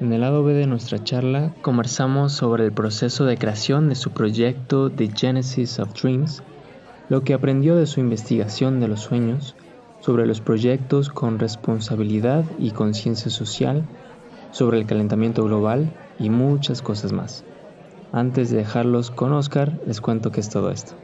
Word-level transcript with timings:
En 0.00 0.14
el 0.14 0.22
lado 0.22 0.42
B 0.42 0.54
de 0.54 0.66
nuestra 0.66 1.04
charla 1.04 1.52
conversamos 1.60 2.32
sobre 2.32 2.64
el 2.64 2.72
proceso 2.72 3.26
de 3.26 3.36
creación 3.36 3.90
de 3.90 3.94
su 3.94 4.12
proyecto 4.12 4.88
The 4.88 5.10
Genesis 5.14 5.78
of 5.78 5.92
Dreams, 5.92 6.42
lo 7.10 7.22
que 7.22 7.34
aprendió 7.34 7.76
de 7.76 7.84
su 7.84 8.00
investigación 8.00 8.80
de 8.80 8.88
los 8.88 9.00
sueños, 9.00 9.56
sobre 10.00 10.24
los 10.24 10.40
proyectos 10.40 11.10
con 11.10 11.38
responsabilidad 11.38 12.46
y 12.58 12.70
conciencia 12.70 13.30
social, 13.30 13.84
sobre 14.52 14.78
el 14.78 14.86
calentamiento 14.86 15.44
global 15.44 15.92
y 16.18 16.30
muchas 16.30 16.80
cosas 16.80 17.12
más. 17.12 17.44
Antes 18.10 18.48
de 18.50 18.56
dejarlos 18.56 19.10
con 19.10 19.34
Oscar, 19.34 19.78
les 19.86 20.00
cuento 20.00 20.32
qué 20.32 20.40
es 20.40 20.48
todo 20.48 20.70
esto. 20.70 20.94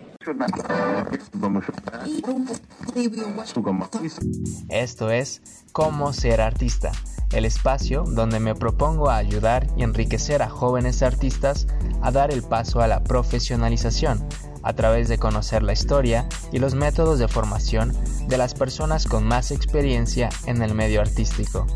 Esto 4.68 5.10
es 5.10 5.42
Cómo 5.72 6.12
ser 6.12 6.40
artista, 6.40 6.90
el 7.32 7.44
espacio 7.44 8.02
donde 8.02 8.40
me 8.40 8.54
propongo 8.54 9.10
a 9.10 9.18
ayudar 9.18 9.68
y 9.76 9.82
enriquecer 9.82 10.42
a 10.42 10.48
jóvenes 10.48 11.02
artistas 11.02 11.66
a 12.02 12.10
dar 12.10 12.32
el 12.32 12.42
paso 12.42 12.80
a 12.80 12.88
la 12.88 13.04
profesionalización 13.04 14.26
a 14.62 14.72
través 14.72 15.08
de 15.08 15.18
conocer 15.18 15.62
la 15.62 15.72
historia 15.72 16.28
y 16.50 16.58
los 16.58 16.74
métodos 16.74 17.20
de 17.20 17.28
formación 17.28 17.92
de 18.26 18.36
las 18.36 18.54
personas 18.54 19.06
con 19.06 19.24
más 19.24 19.52
experiencia 19.52 20.28
en 20.46 20.60
el 20.60 20.74
medio 20.74 21.00
artístico, 21.00 21.66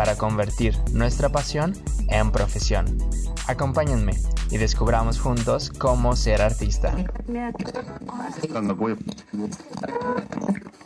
para 0.00 0.16
convertir 0.16 0.74
nuestra 0.94 1.28
pasión 1.28 1.74
en 2.08 2.32
profesión. 2.32 2.86
Acompáñenme 3.46 4.14
y 4.50 4.56
descubramos 4.56 5.20
juntos 5.20 5.68
cómo 5.68 6.16
ser 6.16 6.40
artista. 6.40 6.94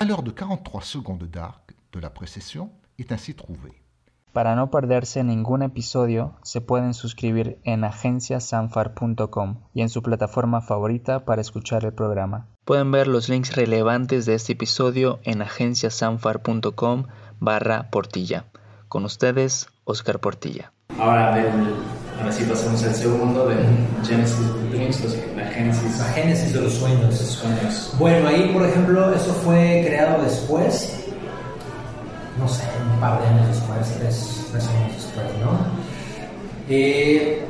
L'heure 0.01 0.23
de 0.25 0.33
43 0.35 0.85
secondes 0.85 1.31
d'arc 1.31 1.77
de 1.93 2.01
la 2.01 2.11
précession 2.13 2.73
est 2.99 3.13
ainsi 3.13 3.35
trouvée. 3.35 3.85
Para 4.33 4.57
no 4.57 4.69
perderse 4.69 5.23
ningún 5.23 5.63
episodio, 5.63 6.35
se 6.43 6.61
pueden 6.61 6.93
suscribir 6.93 7.61
en 7.63 7.85
agenciasanfar.com 7.85 9.61
y 9.75 9.83
en 9.83 9.91
su 9.91 10.03
plataforma 10.03 10.61
favorita 10.61 11.25
para 11.25 11.41
escuchar 11.41 11.85
el 11.85 11.93
programa. 11.93 12.49
Pueden 12.65 12.91
ver 12.91 13.07
los 13.07 13.29
links 13.29 13.55
relevantes 13.55 14.27
de 14.27 14.35
este 14.35 14.55
episodio 14.55 15.21
en 15.23 15.41
agenciasanfar.com 15.41 17.05
barra 17.39 17.91
portilla. 17.93 18.47
Con 18.89 19.05
ustedes, 19.05 19.67
Oscar 19.85 20.21
Portilla. 20.21 20.73
Ahora, 20.99 21.35
del, 21.35 21.47
ahora 22.19 22.33
sí 22.33 22.45
pasamos 22.45 22.83
al 22.85 22.95
segundo 22.95 23.49
de 23.49 23.57
Genesis 24.07 24.39
of 24.39 24.71
Dreams, 24.71 25.01
la 25.37 25.45
génesis, 25.51 25.99
La 25.99 26.05
génesis 26.07 26.53
de 26.53 26.61
los 26.61 26.73
sueños. 26.75 27.11
de 27.19 27.25
sueños. 27.27 27.93
Bueno, 27.99 28.29
ahí 28.29 28.51
por 28.53 28.65
ejemplo, 28.65 29.13
eso 29.15 29.33
fue 29.45 29.83
creado 29.87 30.23
después, 30.23 30.95
no 32.39 32.49
sé, 32.49 32.63
un 32.93 33.01
par 33.01 33.21
de 33.21 33.27
años 33.27 33.49
después, 33.49 33.99
tres, 33.99 34.47
tres 34.53 34.69
años 34.69 34.93
después, 34.95 35.27
¿no? 35.41 35.59
Eh, 36.69 37.45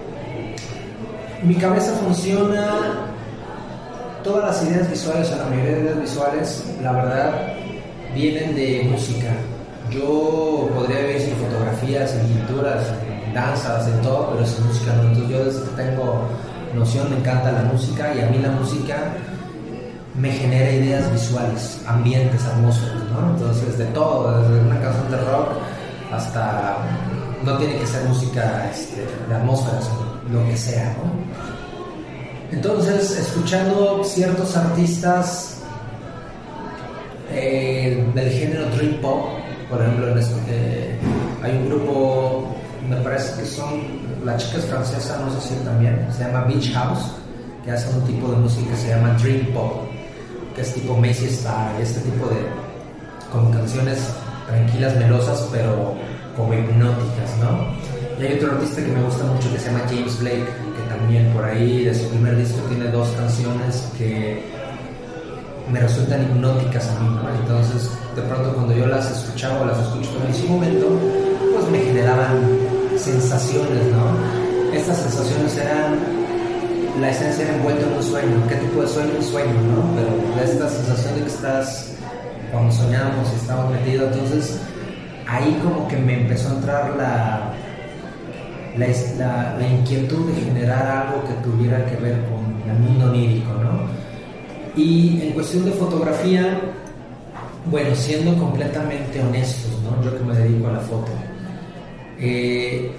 mi 1.42 1.54
cabeza 1.56 1.92
funciona, 2.02 2.70
todas 4.22 4.44
las 4.46 4.70
ideas 4.70 4.88
visuales, 4.90 5.30
o 5.30 5.36
la 5.36 5.44
mayoría 5.44 5.72
de 5.72 5.80
ideas 5.82 6.00
visuales, 6.00 6.64
la 6.82 6.92
verdad, 6.92 7.52
vienen 8.14 8.54
de 8.54 8.88
música. 8.90 9.34
Yo 9.94 10.68
podría 10.74 10.98
ver 10.98 11.20
sin 11.20 11.34
fotografías, 11.36 12.14
en 12.14 12.26
pinturas, 12.26 12.92
danzas, 13.32 13.86
en 13.88 14.00
todo, 14.02 14.30
pero 14.32 14.46
sin 14.46 14.66
música 14.66 14.92
no. 14.94 15.02
Entonces 15.02 15.28
yo 15.30 15.44
desde 15.44 15.82
tengo 15.82 16.28
noción 16.74 17.10
me 17.10 17.18
encanta 17.18 17.52
la 17.52 17.62
música 17.62 18.12
y 18.14 18.20
a 18.20 18.26
mí 18.26 18.38
la 18.38 18.50
música 18.50 19.14
me 20.14 20.30
genera 20.30 20.70
ideas 20.70 21.12
visuales, 21.12 21.80
ambientes, 21.86 22.44
atmósferas, 22.44 23.02
¿no? 23.12 23.30
Entonces, 23.30 23.78
de 23.78 23.84
todo, 23.86 24.40
desde 24.40 24.60
una 24.60 24.80
canción 24.80 25.10
de 25.10 25.16
rock 25.18 25.48
hasta. 26.12 26.78
No 27.44 27.58
tiene 27.58 27.76
que 27.76 27.86
ser 27.86 28.04
música 28.04 28.70
este, 28.72 29.06
de 29.28 29.34
atmósferas, 29.34 29.90
lo 30.30 30.42
que 30.46 30.56
sea, 30.56 30.94
¿no? 30.94 32.56
Entonces, 32.56 33.18
escuchando 33.18 34.02
ciertos 34.02 34.56
artistas 34.56 35.62
eh, 37.30 38.08
del 38.14 38.30
género 38.30 38.64
Dream 38.76 39.00
Pop, 39.02 39.26
por 39.74 39.82
ejemplo, 39.82 40.08
en 40.08 40.18
este, 40.18 40.34
eh, 40.48 40.98
hay 41.42 41.52
un 41.56 41.68
grupo, 41.68 42.54
me 42.88 42.96
parece 42.98 43.40
que 43.40 43.46
son, 43.46 43.82
la 44.24 44.36
chica 44.36 44.58
es 44.58 44.66
francesa, 44.66 45.18
no 45.18 45.40
sé 45.40 45.48
si 45.48 45.54
también, 45.64 46.06
se 46.16 46.24
llama 46.24 46.44
Beach 46.44 46.72
House, 46.72 47.10
que 47.64 47.72
hace 47.72 47.92
un 47.92 48.04
tipo 48.04 48.28
de 48.28 48.36
música 48.36 48.70
que 48.70 48.76
se 48.76 48.88
llama 48.90 49.16
Dream 49.20 49.46
Pop, 49.52 49.88
que 50.54 50.62
es 50.62 50.74
tipo 50.74 50.96
Macy 50.96 51.26
Star, 51.26 51.80
este 51.80 52.00
tipo 52.00 52.26
de 52.28 52.36
como 53.32 53.50
canciones 53.50 53.98
tranquilas, 54.46 54.96
melosas, 54.96 55.48
pero 55.50 55.94
como 56.36 56.54
hipnóticas, 56.54 57.36
¿no? 57.40 57.66
Y 58.20 58.26
hay 58.26 58.34
otro 58.34 58.52
artista 58.52 58.76
que 58.76 58.92
me 58.92 59.02
gusta 59.02 59.24
mucho 59.24 59.52
que 59.52 59.58
se 59.58 59.72
llama 59.72 59.84
James 59.88 60.20
Blake, 60.20 60.46
que 60.76 60.88
también 60.88 61.32
por 61.32 61.44
ahí 61.44 61.84
de 61.84 61.94
su 61.94 62.08
primer 62.10 62.36
disco 62.36 62.60
tiene 62.68 62.92
dos 62.92 63.08
canciones 63.16 63.88
que 63.98 64.40
me 65.72 65.80
resultan 65.80 66.22
hipnóticas 66.22 66.88
a 66.88 67.00
mí, 67.00 67.08
¿no? 67.08 67.28
Entonces, 67.40 67.90
de 68.14 68.22
pronto 68.22 68.52
cuando 68.54 68.74
yo 68.74 68.86
las 68.86 69.10
escuchaba 69.10 69.62
o 69.62 69.64
las 69.66 69.78
escucho 69.78 70.10
en 70.26 70.34
su 70.34 70.46
momento, 70.48 70.86
pues 71.52 71.68
me 71.70 71.78
generaban 71.78 72.38
sensaciones, 72.96 73.84
¿no? 73.92 74.74
Estas 74.76 74.98
sensaciones 74.98 75.56
eran, 75.56 75.98
la 77.00 77.10
esencia 77.10 77.44
era 77.44 77.56
envuelta 77.56 77.86
en 77.86 77.92
un 77.92 78.02
sueño. 78.02 78.36
¿Qué 78.48 78.54
tipo 78.56 78.82
de 78.82 78.88
sueño? 78.88 79.10
Un 79.18 79.24
sueño, 79.24 79.52
¿no? 79.52 79.96
Pero 79.96 80.44
esta 80.44 80.68
sensación 80.68 81.14
de 81.16 81.20
que 81.22 81.28
estás, 81.28 81.94
cuando 82.52 82.72
soñamos 82.72 83.32
y 83.32 83.36
estamos 83.36 83.72
metidos, 83.72 84.12
entonces 84.12 84.60
ahí 85.26 85.58
como 85.62 85.88
que 85.88 85.96
me 85.96 86.22
empezó 86.22 86.50
a 86.50 86.52
entrar 86.54 86.96
la, 86.96 87.52
la, 88.76 88.86
la, 89.18 89.56
la 89.58 89.68
inquietud 89.68 90.30
de 90.30 90.40
generar 90.40 90.86
algo 90.86 91.24
que 91.24 91.34
tuviera 91.48 91.84
que 91.86 91.96
ver 91.96 92.20
con 92.26 92.70
el 92.70 92.78
mundo 92.78 93.06
onírico, 93.06 93.52
¿no? 93.54 93.84
Y 94.76 95.20
en 95.22 95.32
cuestión 95.32 95.64
de 95.64 95.70
fotografía, 95.72 96.60
bueno, 97.66 97.94
siendo 97.94 98.36
completamente 98.38 99.20
honestos, 99.20 99.72
¿no? 99.82 100.02
Yo 100.02 100.16
que 100.16 100.24
me 100.24 100.34
dedico 100.34 100.68
a 100.68 100.72
la 100.72 100.80
foto, 100.80 101.12
eh, 102.18 102.92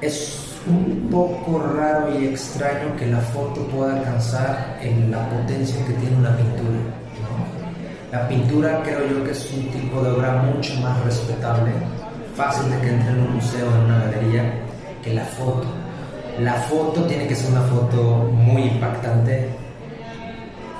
es 0.00 0.46
un 0.66 1.08
poco 1.10 1.62
raro 1.76 2.18
y 2.18 2.26
extraño 2.26 2.96
que 2.98 3.06
la 3.06 3.20
foto 3.20 3.62
pueda 3.68 3.96
alcanzar 3.96 4.78
en 4.82 5.10
la 5.10 5.28
potencia 5.30 5.76
que 5.86 5.92
tiene 5.94 6.16
una 6.16 6.36
pintura. 6.36 6.78
La 8.12 8.28
pintura 8.28 8.82
creo 8.82 9.06
yo 9.08 9.24
que 9.24 9.30
es 9.32 9.52
un 9.52 9.68
tipo 9.70 10.02
de 10.02 10.10
obra 10.10 10.42
mucho 10.42 10.74
más 10.80 11.02
respetable, 11.04 11.72
fácil 12.34 12.70
de 12.70 12.80
que 12.80 12.88
entre 12.90 13.10
en 13.10 13.20
un 13.20 13.34
museo, 13.34 13.66
en 13.74 13.84
una 13.84 14.04
galería, 14.04 14.52
que 15.02 15.14
la 15.14 15.24
foto. 15.24 15.66
La 16.40 16.54
foto 16.54 17.04
tiene 17.04 17.26
que 17.26 17.34
ser 17.34 17.50
una 17.50 17.62
foto 17.62 18.30
muy 18.32 18.62
impactante, 18.62 19.48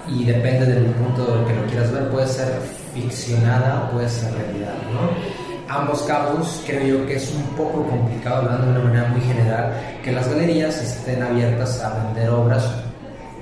y 0.09 0.25
depende 0.25 0.67
del 0.67 0.87
punto 0.87 1.25
del 1.27 1.47
que 1.47 1.55
lo 1.55 1.67
quieras 1.67 1.93
ver, 1.93 2.09
puede 2.11 2.27
ser 2.27 2.61
ficcionada 2.95 3.85
o 3.85 3.93
puede 3.93 4.09
ser 4.09 4.33
realidad, 4.35 4.75
¿no? 4.93 5.47
Ambos 5.69 6.03
casos 6.03 6.63
creo 6.65 6.99
yo 7.01 7.07
que 7.07 7.17
es 7.17 7.33
un 7.35 7.43
poco 7.57 7.85
complicado, 7.89 8.43
hablando 8.43 8.67
de 8.67 8.73
una 8.73 8.85
manera 8.85 9.09
muy 9.09 9.21
general, 9.21 9.73
que 10.03 10.13
las 10.13 10.29
galerías 10.29 10.81
estén 10.81 11.23
abiertas 11.23 11.83
a 11.83 12.05
vender 12.05 12.31
obras 12.31 12.65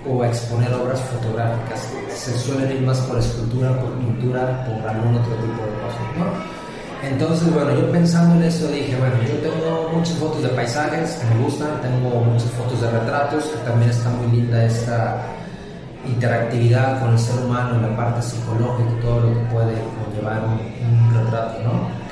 o 0.08 0.22
a 0.22 0.28
exponer 0.28 0.72
obras 0.72 1.00
fotográficas. 1.00 1.86
Se 2.08 2.32
suelen 2.38 2.70
ir 2.72 2.80
más 2.80 2.98
por 3.00 3.18
escultura, 3.18 3.78
por 3.78 3.92
pintura, 3.98 4.64
por 4.64 4.88
algún 4.88 5.16
otro 5.16 5.34
tipo 5.34 5.62
de 5.62 5.74
cosas, 5.82 6.16
¿no? 6.16 6.64
Entonces, 7.06 7.52
bueno, 7.52 7.78
yo 7.78 7.92
pensando 7.92 8.34
en 8.36 8.44
eso 8.44 8.66
dije, 8.68 8.96
bueno, 8.96 9.16
yo 9.28 9.34
tengo 9.50 9.90
muchas 9.92 10.14
fotos 10.14 10.42
de 10.42 10.48
paisajes 10.48 11.12
que 11.16 11.34
me 11.34 11.44
gustan, 11.44 11.80
tengo 11.82 12.20
muchas 12.20 12.50
fotos 12.52 12.80
de 12.80 12.90
retratos, 12.90 13.44
que 13.44 13.58
también 13.58 13.90
está 13.90 14.08
muy 14.08 14.40
linda 14.40 14.64
esta 14.64 15.20
interactividad 16.06 17.00
con 17.00 17.12
el 17.12 17.18
ser 17.18 17.44
humano 17.44 17.80
la 17.80 17.96
parte 17.96 18.22
psicológica 18.22 18.90
y 18.90 19.02
todo 19.02 19.20
lo 19.20 19.28
que 19.34 19.40
puede 19.46 19.74
conllevar 20.04 20.42
un, 20.44 20.52
un, 20.52 21.14
retrato, 21.14 21.62
¿no? 21.62 22.04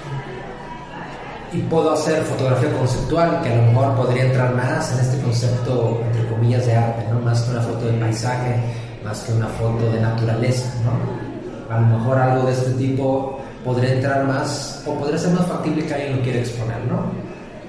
Y 1.53 1.59
puedo 1.63 1.93
hacer 1.93 2.23
fotografía 2.23 2.73
conceptual, 2.73 3.43
que 3.43 3.53
a 3.53 3.57
lo 3.57 3.63
mejor 3.63 3.95
podría 3.97 4.25
entrar 4.25 4.55
más 4.55 4.93
en 4.93 5.01
este 5.01 5.21
concepto, 5.23 6.01
entre 6.07 6.27
comillas, 6.29 6.67
de 6.67 6.77
arte, 6.77 7.07
¿no? 7.11 7.21
Más 7.21 7.43
que 7.43 7.51
una 7.51 7.61
foto 7.61 7.85
de 7.87 7.93
paisaje, 7.93 8.57
más 9.05 9.21
que 9.21 9.33
una 9.33 9.49
foto 9.49 9.91
de 9.91 10.01
naturaleza, 10.01 10.73
¿no? 10.85 11.75
A 11.75 11.81
lo 11.81 11.87
mejor 11.99 12.19
algo 12.19 12.47
de 12.47 12.53
este 12.53 12.71
tipo 12.73 13.39
podría 13.65 13.95
entrar 13.95 14.25
más, 14.25 14.83
o 14.87 14.95
podría 14.95 15.19
ser 15.19 15.33
más 15.35 15.47
factible 15.47 15.87
que 15.87 15.95
alguien 15.95 16.17
lo 16.17 16.23
quiera 16.23 16.39
exponer, 16.39 16.79
¿no? 16.89 17.03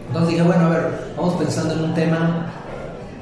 Entonces 0.07 0.29
dije, 0.29 0.43
bueno, 0.43 0.67
a 0.67 0.69
ver, 0.69 1.13
vamos 1.17 1.33
pensando 1.35 1.73
en 1.73 1.83
un 1.85 1.93
tema 1.93 2.45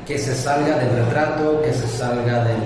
que 0.06 0.18
se 0.18 0.36
salga 0.36 0.78
del 0.78 1.06
retrato, 1.06 1.62
que 1.62 1.74
se 1.74 1.88
salga 1.88 2.44
del 2.44 2.62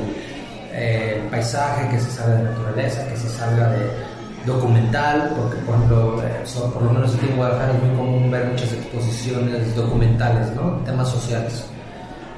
eh, 0.72 1.24
paisaje, 1.30 1.90
que 1.90 2.00
se 2.00 2.12
salga 2.12 2.36
de 2.36 2.44
naturaleza, 2.44 3.08
que 3.08 3.18
se 3.18 3.30
salga 3.30 3.70
de 3.70 3.90
documental, 4.46 5.34
porque 5.38 5.58
por 5.58 5.76
ejemplo, 5.76 6.24
eh, 6.24 6.44
por 6.74 6.84
lo 6.84 6.92
menos 6.92 7.16
aquí 7.16 7.26
en 7.30 7.38
Guadalajara 7.38 7.74
es 7.74 7.84
muy 7.84 7.98
común 7.98 8.32
ver 8.32 8.46
muchas 8.46 8.72
exposiciones 8.74 9.76
documentales, 9.76 10.52
¿no? 10.56 10.78
Temas 10.86 11.10
sociales. 11.10 11.66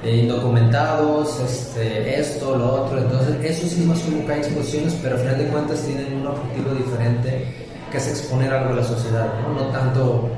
Eh, 0.02 0.18
indocumentados, 0.18 1.40
este, 1.40 2.20
esto, 2.20 2.56
lo 2.56 2.84
otro, 2.84 2.98
entonces 2.98 3.34
eso 3.42 3.66
sí 3.66 3.82
más 3.82 3.98
como 3.98 4.24
que 4.24 4.32
hay 4.32 4.38
exposiciones, 4.38 4.96
pero 5.02 5.16
al 5.16 5.22
final 5.22 5.38
de 5.38 5.46
cuentas 5.48 5.82
tienen 5.82 6.20
un 6.20 6.26
objetivo 6.28 6.70
diferente 6.74 7.68
que 7.90 7.96
es 7.96 8.08
exponer 8.08 8.52
algo 8.52 8.74
a 8.74 8.76
la 8.76 8.84
sociedad, 8.84 9.26
¿no? 9.42 9.54
No 9.60 9.66
tanto 9.72 10.28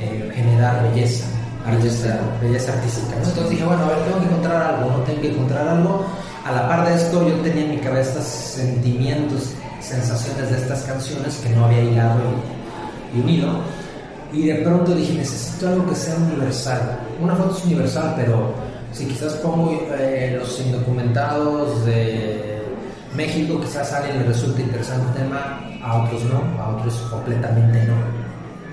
eh, 0.00 0.32
generar 0.34 0.82
belleza, 0.82 1.26
belleza, 1.70 2.18
belleza 2.40 2.72
artística. 2.72 3.16
Entonces 3.16 3.50
dije, 3.50 3.64
bueno, 3.64 3.84
a 3.84 3.88
ver, 3.88 3.98
tengo 4.04 4.18
que 4.20 4.26
encontrar 4.26 4.74
algo, 4.74 4.90
no 4.90 4.98
tengo 5.04 5.20
que 5.20 5.30
encontrar 5.32 5.68
algo. 5.68 6.04
A 6.44 6.52
la 6.52 6.68
par 6.68 6.88
de 6.88 6.94
esto, 6.94 7.28
yo 7.28 7.34
tenía 7.40 7.64
en 7.64 7.70
mi 7.70 7.78
cabeza 7.78 8.20
sentimientos, 8.22 9.52
sensaciones 9.80 10.50
de 10.50 10.56
estas 10.58 10.82
canciones 10.82 11.36
que 11.36 11.50
no 11.50 11.64
había 11.64 11.82
hilado 11.82 12.20
y, 13.14 13.20
unido. 13.20 13.60
Y 14.32 14.46
de 14.46 14.56
pronto 14.56 14.94
dije, 14.94 15.14
necesito 15.14 15.68
algo 15.68 15.88
que 15.88 15.94
sea 15.94 16.16
universal. 16.16 16.98
Una 17.20 17.34
foto 17.34 17.56
es 17.56 17.64
universal, 17.64 18.14
pero 18.16 18.54
si 18.92 19.06
quizás 19.06 19.34
pongo 19.34 19.86
eh, 19.98 20.36
los 20.38 20.60
indocumentados 20.60 21.84
de 21.86 22.62
México, 23.16 23.60
quizás 23.60 23.92
a 23.92 23.98
alguien 23.98 24.20
le 24.20 24.24
resulte 24.26 24.62
interesante 24.62 25.06
el 25.08 25.24
tema, 25.24 25.60
a 25.82 26.02
otros 26.02 26.24
no, 26.24 26.62
a 26.62 26.76
otros 26.76 26.94
completamente 27.10 27.84
no. 27.84 28.25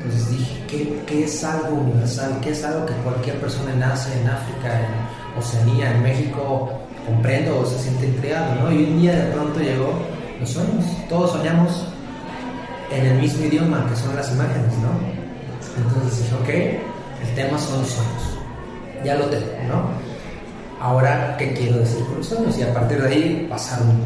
Entonces 0.04 0.30
dije, 0.32 0.64
¿qué, 0.68 1.04
¿qué, 1.08 1.24
es 1.24 1.44
algo 1.44 1.76
universal? 1.76 2.38
¿Qué 2.42 2.50
es 2.52 2.64
algo 2.64 2.86
que 2.86 2.94
cualquier 2.96 3.40
persona 3.40 3.94
Asia, 3.94 4.14
en 4.20 4.28
África, 4.28 4.80
en 4.80 5.40
Oceanía, 5.40 5.92
en 5.96 6.04
México 6.04 6.72
comprendo 7.08 7.60
o 7.60 7.66
se 7.66 7.80
siente 7.80 8.08
intrigado? 8.08 8.56
¿no? 8.56 8.72
Y 8.72 8.84
un 8.84 9.02
día 9.02 9.16
de 9.16 9.32
pronto 9.32 9.60
llegó 9.60 9.94
los 10.40 10.50
sueños. 10.50 10.86
Todos 11.08 11.32
soñamos 11.32 11.88
en 12.92 13.06
el 13.06 13.20
mismo 13.20 13.46
idioma 13.46 13.86
que 13.90 13.96
son 13.96 14.16
las 14.16 14.30
imágenes, 14.32 14.74
¿no? 14.80 14.92
Entonces 15.78 16.20
dije, 16.20 16.36
ok, 16.36 17.28
el 17.28 17.36
tema 17.36 17.58
son 17.58 17.80
los 17.80 17.90
sueños. 17.90 18.24
Ya 19.06 19.16
lo 19.16 19.26
tengo, 19.28 19.48
¿no? 19.70 19.84
Ahora, 20.82 21.38
¿qué 21.38 21.54
quiero 21.54 21.78
decir 21.78 22.06
con 22.06 22.18
los 22.18 22.28
sueños? 22.28 22.58
Y 22.58 22.64
a 22.64 22.74
partir 22.74 23.02
de 23.02 23.08
ahí 23.08 23.48
pasaron 23.50 24.02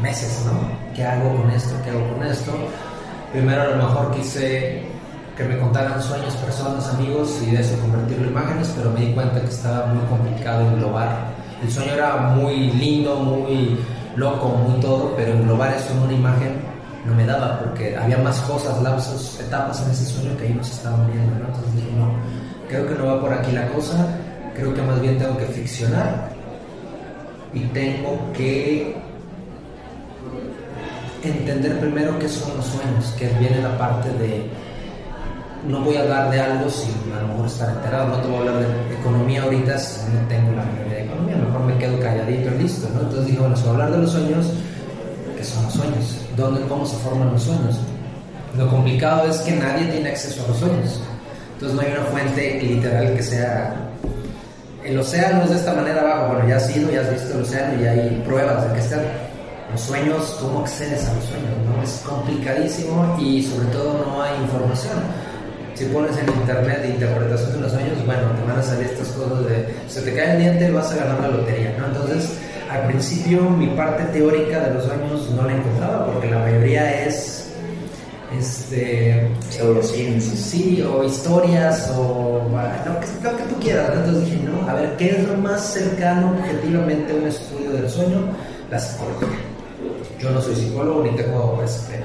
meses, 0.00 0.44
¿no? 0.46 0.94
¿Qué 0.94 1.04
hago 1.04 1.36
con 1.36 1.50
esto? 1.50 1.74
¿Qué 1.84 1.90
hago 1.90 2.14
con 2.14 2.26
esto? 2.26 2.52
Primero 3.32 3.62
a 3.62 3.66
lo 3.66 3.76
mejor 3.76 4.14
quise 4.14 4.82
que 5.36 5.44
me 5.44 5.58
contaran 5.58 6.02
sueños, 6.02 6.34
personas, 6.36 6.88
amigos 6.94 7.40
y 7.46 7.50
de 7.52 7.60
eso 7.60 7.78
convertirlo 7.80 8.24
en 8.24 8.30
imágenes, 8.30 8.72
pero 8.76 8.90
me 8.90 9.00
di 9.00 9.12
cuenta 9.12 9.40
que 9.40 9.48
estaba 9.48 9.86
muy 9.86 10.04
complicado 10.06 10.68
englobar. 10.68 11.32
El 11.62 11.70
sueño 11.70 11.92
era 11.92 12.16
muy 12.16 12.70
lindo, 12.72 13.16
muy 13.16 13.78
loco, 14.16 14.48
muy 14.48 14.80
todo, 14.80 15.14
pero 15.16 15.32
englobar 15.32 15.72
eso 15.74 15.92
en 15.92 15.98
una 16.00 16.12
imagen 16.12 16.60
no 17.06 17.14
me 17.14 17.24
daba 17.24 17.58
porque 17.60 17.96
había 17.96 18.18
más 18.18 18.40
cosas, 18.40 18.80
lapsos, 18.82 19.40
etapas 19.40 19.82
en 19.84 19.90
ese 19.90 20.04
sueño 20.04 20.36
que 20.36 20.46
ahí 20.46 20.54
nos 20.54 20.70
estaban 20.70 21.10
viendo, 21.10 21.34
¿no? 21.38 21.46
Entonces 21.46 21.74
dije, 21.76 21.90
no, 21.96 22.12
creo 22.68 22.86
que 22.86 22.94
no 22.94 23.06
va 23.06 23.20
por 23.20 23.32
aquí 23.32 23.52
la 23.52 23.68
cosa, 23.68 24.06
creo 24.54 24.74
que 24.74 24.82
más 24.82 25.00
bien 25.00 25.18
tengo 25.18 25.36
que 25.36 25.46
ficcionar 25.46 26.30
y 27.54 27.60
tengo 27.66 28.18
que 28.34 28.96
entender 31.24 31.78
primero 31.80 32.18
qué 32.18 32.28
son 32.28 32.56
los 32.56 32.66
sueños, 32.66 33.14
que 33.18 33.28
viene 33.38 33.62
la 33.62 33.76
parte 33.78 34.10
de 34.10 34.46
no 35.66 35.80
voy 35.80 35.96
a 35.96 36.00
hablar 36.02 36.30
de 36.30 36.40
algo 36.40 36.68
sin 36.68 36.90
a 37.12 37.20
lo 37.22 37.28
mejor 37.28 37.46
estar 37.46 37.68
enterado, 37.70 38.08
no 38.08 38.16
te 38.16 38.28
voy 38.28 38.36
a 38.36 38.40
hablar 38.40 38.58
de 38.58 38.94
economía 38.94 39.42
ahorita 39.42 39.78
si 39.78 40.10
no 40.10 40.28
tengo 40.28 40.52
la 40.52 40.64
mayoría 40.64 40.94
de 40.94 41.04
economía, 41.04 41.36
mejor 41.36 41.60
me 41.60 41.78
quedo 41.78 42.00
calladito 42.00 42.50
y 42.54 42.58
listo, 42.62 42.88
¿no? 42.92 43.00
Entonces 43.00 43.26
dije, 43.26 43.38
bueno, 43.38 43.56
si 43.56 43.62
voy 43.62 43.70
a 43.70 43.72
hablar 43.74 43.90
de 43.92 43.98
los 43.98 44.10
sueños, 44.10 44.46
¿qué 45.36 45.44
son 45.44 45.64
los 45.64 45.72
sueños? 45.72 46.18
¿Dónde, 46.36 46.60
cómo 46.62 46.86
se 46.86 46.96
forman 46.96 47.32
los 47.32 47.42
sueños? 47.42 47.78
Lo 48.56 48.68
complicado 48.68 49.30
es 49.30 49.38
que 49.38 49.52
nadie 49.52 49.86
tiene 49.86 50.10
acceso 50.10 50.44
a 50.44 50.48
los 50.48 50.58
sueños. 50.58 51.00
Entonces 51.54 51.76
no 51.76 51.82
hay 51.82 51.92
una 51.92 52.06
fuente 52.06 52.60
literal 52.60 53.14
que 53.14 53.22
sea... 53.22 53.74
El 54.84 54.98
océano 54.98 55.44
es 55.44 55.50
de 55.50 55.56
esta 55.56 55.74
manera 55.74 56.00
abajo, 56.00 56.32
bueno, 56.34 56.48
ya 56.48 56.56
has 56.56 56.76
ido, 56.76 56.90
ya 56.90 57.02
has 57.02 57.10
visto 57.12 57.34
el 57.34 57.42
océano 57.42 57.80
y 57.80 57.86
hay 57.86 58.22
pruebas 58.26 58.66
de 58.66 58.74
que 58.74 58.80
están 58.80 59.00
los 59.70 59.80
sueños, 59.80 60.36
cómo 60.40 60.60
accedes 60.60 61.08
a 61.08 61.14
los 61.14 61.24
sueños, 61.24 61.50
¿no? 61.64 61.82
Es 61.82 62.02
complicadísimo 62.04 63.16
y 63.18 63.44
sobre 63.44 63.68
todo 63.68 64.04
no 64.04 64.22
hay 64.22 64.34
información. 64.42 64.98
Si 65.82 65.88
pones 65.88 66.16
en 66.16 66.28
internet 66.28 66.86
interpretación 66.88 67.54
de 67.54 67.60
los 67.62 67.72
sueños, 67.72 68.06
bueno, 68.06 68.30
te 68.38 68.48
van 68.48 68.56
a 68.56 68.62
salir 68.62 68.86
estas 68.86 69.08
cosas 69.08 69.44
de 69.46 69.66
se 69.88 70.02
te 70.02 70.14
cae 70.14 70.34
el 70.34 70.38
diente, 70.38 70.70
vas 70.70 70.92
a 70.92 70.94
ganar 70.94 71.18
la 71.22 71.28
lotería, 71.36 71.74
¿no? 71.76 71.86
Entonces, 71.86 72.38
al 72.70 72.86
principio 72.86 73.50
mi 73.50 73.66
parte 73.66 74.04
teórica 74.12 74.60
de 74.60 74.74
los 74.74 74.84
sueños 74.84 75.28
no 75.30 75.44
la 75.44 75.56
encontraba 75.56 76.06
porque 76.06 76.30
la 76.30 76.38
mayoría 76.38 77.04
es 77.04 77.48
este 78.38 79.28
pseudociencia 79.50 80.36
sí 80.36 80.80
o 80.82 81.02
historias 81.02 81.92
o 81.96 82.48
lo 82.48 83.00
que, 83.00 83.28
lo 83.28 83.36
que 83.36 83.42
tú 83.52 83.60
quieras 83.60 83.90
entonces 83.92 84.24
dije 84.24 84.40
no 84.44 84.70
a 84.70 84.74
ver 84.74 84.96
qué 84.96 85.10
es 85.10 85.28
lo 85.28 85.36
más 85.36 85.60
cercano 85.60 86.30
objetivamente 86.38 87.12
a 87.12 87.16
un 87.16 87.26
estudio 87.26 87.72
del 87.72 87.90
sueño 87.90 88.20
la 88.70 88.78
psicología. 88.78 89.28
Yo 90.20 90.30
no 90.30 90.40
soy 90.40 90.54
psicólogo 90.54 91.02
ni 91.02 91.10
tengo 91.16 91.60
este, 91.64 92.00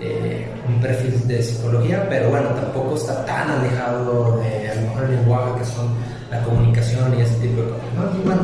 eh, 0.00 0.46
un 0.68 0.80
perfil 0.80 1.26
de 1.26 1.42
psicología, 1.42 2.06
pero 2.08 2.30
bueno, 2.30 2.48
tampoco 2.50 2.96
está 2.96 3.24
tan 3.24 3.50
alejado 3.50 4.38
de 4.38 4.70
a 4.70 4.74
lo 4.74 4.80
mejor 4.82 5.04
el 5.04 5.16
lenguaje 5.16 5.58
que 5.58 5.64
son 5.64 5.88
la 6.30 6.42
comunicación 6.42 7.18
y 7.18 7.22
ese 7.22 7.34
tipo 7.36 7.62
de 7.62 7.68
cosas. 7.70 7.86
¿no? 7.96 8.20
Y 8.20 8.24
bueno, 8.24 8.42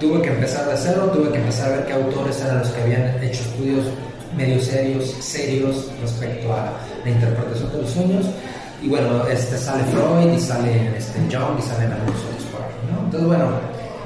tuve 0.00 0.22
que 0.22 0.28
empezar 0.28 0.68
de 0.68 0.76
cero, 0.76 1.10
tuve 1.14 1.30
que 1.30 1.38
empezar 1.38 1.72
a 1.72 1.76
ver 1.76 1.86
qué 1.86 1.92
autores 1.94 2.42
eran 2.42 2.58
los 2.58 2.68
que 2.68 2.82
habían 2.82 3.22
hecho 3.22 3.42
estudios 3.42 3.86
medio 4.36 4.60
serios, 4.60 5.04
serios 5.20 5.90
respecto 6.00 6.52
a 6.52 6.72
la 7.04 7.10
interpretación 7.10 7.72
de 7.72 7.82
los 7.82 7.90
sueños. 7.90 8.26
Y 8.82 8.88
bueno, 8.88 9.26
este 9.26 9.56
sale 9.56 9.82
Freud 9.84 10.34
y 10.34 10.38
sale 10.38 10.96
este 10.96 11.18
Jung 11.20 11.58
y 11.58 11.62
salen 11.62 11.92
algunos 11.92 12.22
otros 12.24 12.44
por 12.52 12.60
ahí, 12.62 12.92
¿no? 12.92 13.04
Entonces, 13.04 13.26
bueno, 13.26 13.46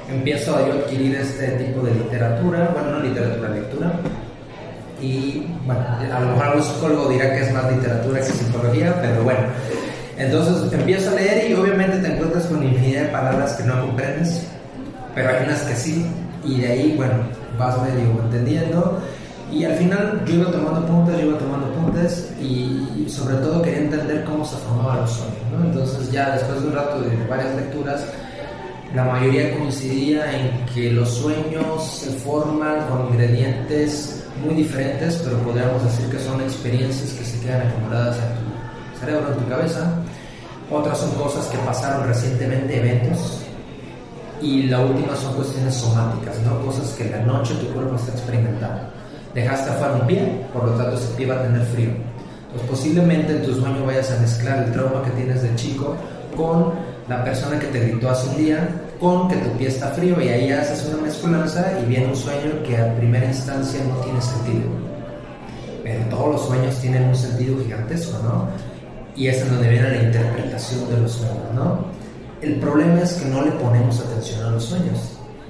empiezo 0.09 0.57
a 0.57 0.67
yo 0.67 0.75
adquirir 0.75 1.17
este 1.17 1.49
tipo 1.53 1.83
de 1.83 1.95
literatura, 1.95 2.71
bueno, 2.73 2.93
no 2.93 3.01
literatura, 3.01 3.49
lectura, 3.49 3.93
y 5.00 5.47
bueno, 5.67 5.81
a 5.88 6.20
lo 6.20 6.26
mejor 6.29 6.44
algún 6.44 6.62
psicólogo 6.62 7.08
dirá 7.08 7.32
que 7.32 7.43
es 7.43 7.52
más 7.52 7.70
literatura 7.73 8.20
que 8.20 8.26
psicología, 8.26 9.00
pero 9.00 9.23
bueno. 9.25 9.41
Entonces 10.17 10.73
empiezo 10.73 11.11
a 11.11 11.14
leer 11.14 11.50
y 11.50 11.55
obviamente 11.55 11.97
te 11.99 12.12
encuentras 12.12 12.44
con 12.47 12.62
infinidad 12.62 13.02
de 13.05 13.08
palabras 13.08 13.55
que 13.55 13.64
no 13.64 13.81
comprendes, 13.87 14.47
pero 15.14 15.31
hay 15.31 15.44
unas 15.44 15.62
que 15.62 15.75
sí, 15.75 16.06
y 16.44 16.61
de 16.61 16.69
ahí, 16.69 16.94
bueno, 16.97 17.14
vas 17.58 17.81
medio 17.82 18.20
entendiendo. 18.23 19.00
Y 19.50 19.64
al 19.64 19.75
final 19.75 20.23
yo 20.26 20.35
iba 20.35 20.52
tomando 20.52 20.87
puntos, 20.87 21.20
yo 21.20 21.26
iba 21.26 21.38
tomando 21.38 21.73
puntos 21.73 22.26
y 22.41 23.06
sobre 23.08 23.37
todo 23.37 23.62
quería 23.62 23.81
entender 23.81 24.25
cómo 24.25 24.44
se 24.44 24.56
formaban 24.58 25.00
los 25.00 25.11
sueños. 25.11 25.37
Entonces 25.64 26.12
ya 26.12 26.31
después 26.32 26.62
de 26.62 26.69
un 26.69 26.75
rato 26.75 27.00
de 27.00 27.26
varias 27.29 27.56
lecturas, 27.56 28.05
la 28.94 29.05
mayoría 29.05 29.56
coincidía 29.56 30.38
en 30.38 30.67
que 30.67 30.93
los 30.93 31.08
sueños 31.08 31.85
se 31.85 32.11
forman 32.11 32.87
con 32.88 33.08
ingredientes 33.08 34.20
muy 34.45 34.55
diferentes, 34.55 35.21
pero 35.25 35.39
podríamos 35.39 35.83
decir 35.85 36.09
que 36.11 36.19
son 36.19 36.41
experiencias 36.41 37.13
que 37.13 37.25
se 37.25 37.41
quedan 37.41 37.69
acumuladas 37.69 38.17
en 38.17 38.23
tu 38.23 39.01
cerebro, 39.01 39.33
en 39.33 39.39
tu 39.39 39.49
cabeza. 39.49 39.93
Otras 40.71 40.99
son 40.99 41.11
cosas 41.13 41.47
que 41.47 41.59
pasaron 41.59 42.07
recientemente, 42.07 42.79
eventos. 42.79 43.43
Y 44.41 44.64
la 44.64 44.81
última 44.81 45.14
son 45.17 45.35
cuestiones 45.35 45.75
somáticas, 45.75 46.38
¿no? 46.41 46.64
cosas 46.64 46.91
que 46.95 47.05
en 47.05 47.12
la 47.12 47.19
noche 47.19 47.55
tu 47.55 47.67
cuerpo 47.75 47.97
está 47.97 48.12
experimentando. 48.12 48.83
Dejaste 49.35 49.71
afuera 49.71 49.95
un 49.95 50.07
pie, 50.07 50.47
por 50.53 50.64
lo 50.64 50.73
tanto 50.73 50.97
ese 50.97 51.12
pie 51.14 51.26
va 51.26 51.35
a 51.37 51.43
tener 51.43 51.62
frío. 51.67 51.91
Entonces 52.47 52.69
posiblemente 52.69 53.33
en 53.33 53.43
tu 53.43 53.55
sueño 53.55 53.85
vayas 53.85 54.11
a 54.11 54.19
mezclar 54.21 54.64
el 54.64 54.73
trauma 54.73 55.05
que 55.05 55.11
tienes 55.11 55.43
de 55.43 55.55
chico 55.57 55.95
con 56.37 56.73
la 57.09 57.23
persona 57.23 57.59
que 57.59 57.67
te 57.67 57.81
gritó 57.81 58.11
hace 58.11 58.29
un 58.29 58.37
día, 58.37 58.69
con 59.00 59.28
que 59.28 59.37
tu 59.37 59.50
pie 59.57 59.69
está 59.69 59.88
frío 59.88 60.21
y 60.21 60.28
ahí 60.28 60.52
haces 60.52 60.87
una 60.92 61.02
mezcolanza 61.02 61.73
y 61.80 61.87
viene 61.87 62.09
un 62.09 62.16
sueño 62.16 62.62
que 62.66 62.76
a 62.76 62.95
primera 62.97 63.25
instancia 63.25 63.80
no 63.88 63.97
tiene 64.02 64.21
sentido. 64.21 64.69
Pero 65.83 66.04
todos 66.11 66.33
los 66.33 66.47
sueños 66.47 66.78
tienen 66.80 67.04
un 67.04 67.16
sentido 67.16 67.59
gigantesco, 67.64 68.23
¿no? 68.23 68.49
Y 69.16 69.28
es 69.28 69.40
en 69.40 69.49
donde 69.49 69.71
viene 69.71 69.90
la 69.90 70.02
interpretación 70.02 70.88
de 70.90 71.00
los 71.00 71.12
sueños, 71.12 71.54
¿no? 71.54 71.87
El 72.42 72.57
problema 72.57 73.00
es 73.00 73.14
que 73.14 73.25
no 73.25 73.42
le 73.42 73.52
ponemos 73.52 73.99
atención 74.00 74.45
a 74.45 74.50
los 74.50 74.64
sueños. 74.64 74.99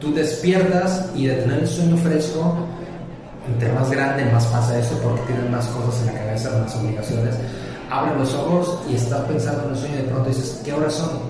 Tú 0.00 0.14
despiertas 0.14 1.10
y 1.16 1.26
de 1.26 1.34
tener 1.34 1.58
el 1.58 1.68
sueño 1.68 1.96
fresco, 1.96 2.54
entre 3.52 3.72
más 3.72 3.90
grande, 3.90 4.24
más 4.26 4.46
pasa 4.46 4.78
eso 4.78 4.96
porque 5.02 5.22
tienes 5.22 5.50
más 5.50 5.66
cosas 5.66 6.00
en 6.00 6.14
la 6.14 6.20
cabeza, 6.20 6.50
más 6.56 6.74
obligaciones. 6.76 7.34
Abres 7.90 8.16
los 8.16 8.34
ojos 8.34 8.78
y 8.88 8.94
estás 8.94 9.22
pensando 9.22 9.64
en 9.64 9.70
el 9.70 9.76
sueño 9.76 9.94
y 9.94 9.98
de 9.98 10.04
pronto 10.04 10.28
dices, 10.28 10.62
¿qué 10.64 10.72
horas 10.72 10.94
son? 10.94 11.29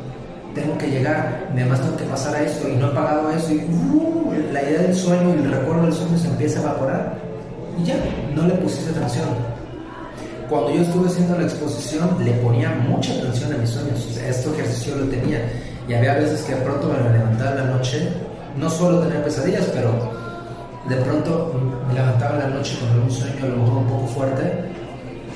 Tengo 0.54 0.76
que 0.78 0.88
llegar, 0.88 1.48
además 1.52 1.80
tengo 1.80 1.96
que 1.96 2.04
pasar 2.04 2.34
a 2.34 2.42
esto 2.42 2.68
y 2.68 2.76
no 2.76 2.88
he 2.88 2.94
pagado 2.94 3.30
eso 3.30 3.52
y 3.52 3.58
uh, 3.58 4.32
la 4.52 4.62
idea 4.62 4.82
del 4.82 4.94
sueño 4.94 5.34
y 5.34 5.44
el 5.44 5.50
recuerdo 5.50 5.82
del 5.82 5.92
sueño 5.92 6.18
se 6.18 6.28
empieza 6.28 6.60
a 6.60 6.62
evaporar. 6.62 7.14
Y 7.80 7.84
ya, 7.84 7.94
no 8.34 8.46
le 8.46 8.54
pusiste 8.54 8.90
atención. 8.90 9.28
Cuando 10.48 10.74
yo 10.74 10.82
estuve 10.82 11.08
haciendo 11.08 11.38
la 11.38 11.44
exposición 11.44 12.16
le 12.24 12.32
ponía 12.32 12.70
mucha 12.88 13.12
atención 13.14 13.52
a 13.54 13.58
mis 13.58 13.70
sueños, 13.70 14.04
o 14.10 14.12
sea, 14.12 14.28
este 14.28 14.50
ejercicio 14.50 14.96
lo 14.96 15.06
tenía. 15.06 15.40
Y 15.88 15.94
había 15.94 16.14
veces 16.14 16.42
que 16.42 16.54
de 16.54 16.60
pronto 16.62 16.88
me 16.88 17.18
levantaba 17.18 17.52
en 17.52 17.56
la 17.58 17.64
noche, 17.76 18.08
no 18.56 18.68
solo 18.68 19.00
tenía 19.00 19.22
pesadillas, 19.24 19.66
pero 19.72 19.92
de 20.88 20.96
pronto 20.96 21.54
me 21.88 21.94
levantaba 21.94 22.34
en 22.34 22.50
la 22.50 22.56
noche 22.56 22.76
con 22.80 22.88
algún 22.90 23.10
sueño 23.10 23.44
a 23.44 23.48
lo 23.48 23.56
mejor 23.56 23.78
un 23.78 23.86
poco 23.86 24.06
fuerte 24.08 24.70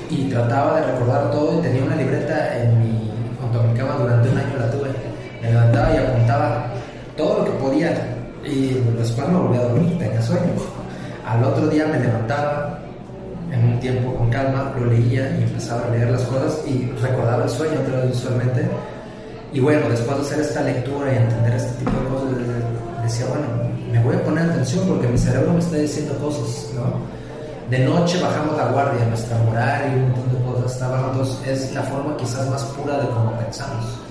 y 0.09 0.29
trataba 0.29 0.79
de 0.79 0.91
recordar 0.91 1.31
todo 1.31 1.59
y 1.59 1.61
tenía 1.61 1.83
una 1.83 1.95
libreta 1.95 2.57
en 2.57 2.79
mi, 2.79 3.11
junto 3.41 3.59
a 3.59 3.63
mi 3.63 3.77
cama 3.77 3.95
durante 3.95 4.29
un 4.29 4.37
año 4.37 4.57
la 4.59 4.71
tuve 4.71 4.94
me 5.45 5.51
levantaba 5.51 5.93
y 5.93 5.97
apuntaba 5.97 6.67
todo 7.17 7.39
lo 7.39 7.45
que 7.45 7.51
podía 7.51 7.93
y 8.43 8.81
después 8.97 9.27
me 9.27 9.37
volví 9.37 9.57
a 9.57 9.61
dormir, 9.61 9.97
tenía 9.97 10.21
sueño. 10.21 10.53
Al 11.25 11.43
otro 11.43 11.67
día 11.67 11.85
me 11.87 11.99
levantaba 11.99 12.79
en 13.51 13.73
un 13.73 13.79
tiempo 13.79 14.13
con 14.15 14.29
calma, 14.29 14.73
lo 14.77 14.85
leía 14.85 15.37
y 15.37 15.43
empezaba 15.43 15.87
a 15.87 15.91
leer 15.91 16.11
las 16.11 16.23
cosas 16.23 16.61
y 16.67 16.91
recordaba 17.01 17.43
el 17.43 17.49
sueño 17.49 17.79
otra 17.81 18.01
vez. 18.01 18.23
Y 19.53 19.59
bueno, 19.59 19.87
después 19.89 20.17
de 20.17 20.23
hacer 20.23 20.39
esta 20.41 20.61
lectura 20.61 21.13
y 21.13 21.17
entender 21.17 21.53
este 21.55 21.71
tipo 21.79 21.91
de 21.91 22.09
cosas, 22.09 22.29
decía, 23.03 23.25
bueno, 23.27 23.45
me 23.91 24.03
voy 24.03 24.15
a 24.15 24.23
poner 24.23 24.49
atención 24.49 24.85
porque 24.87 25.07
mi 25.07 25.17
cerebro 25.17 25.53
me 25.53 25.59
está 25.59 25.77
diciendo 25.77 26.13
cosas, 26.17 26.71
¿no? 26.75 27.15
De 27.69 27.79
noche 27.79 28.21
bajamos 28.21 28.57
la 28.57 28.67
guardia, 28.67 29.05
nuestra 29.05 29.37
moral 29.39 29.91
y 29.91 29.95
un 29.95 30.11
montón 30.11 30.33
de 30.33 30.45
cosas 30.45 30.73
está 30.73 30.87
bajando, 30.89 31.23
es 31.47 31.73
la 31.73 31.81
forma 31.83 32.17
quizás 32.17 32.47
más 32.49 32.63
pura 32.65 32.99
de 32.99 33.07
cómo 33.07 33.31
pensamos. 33.39 34.04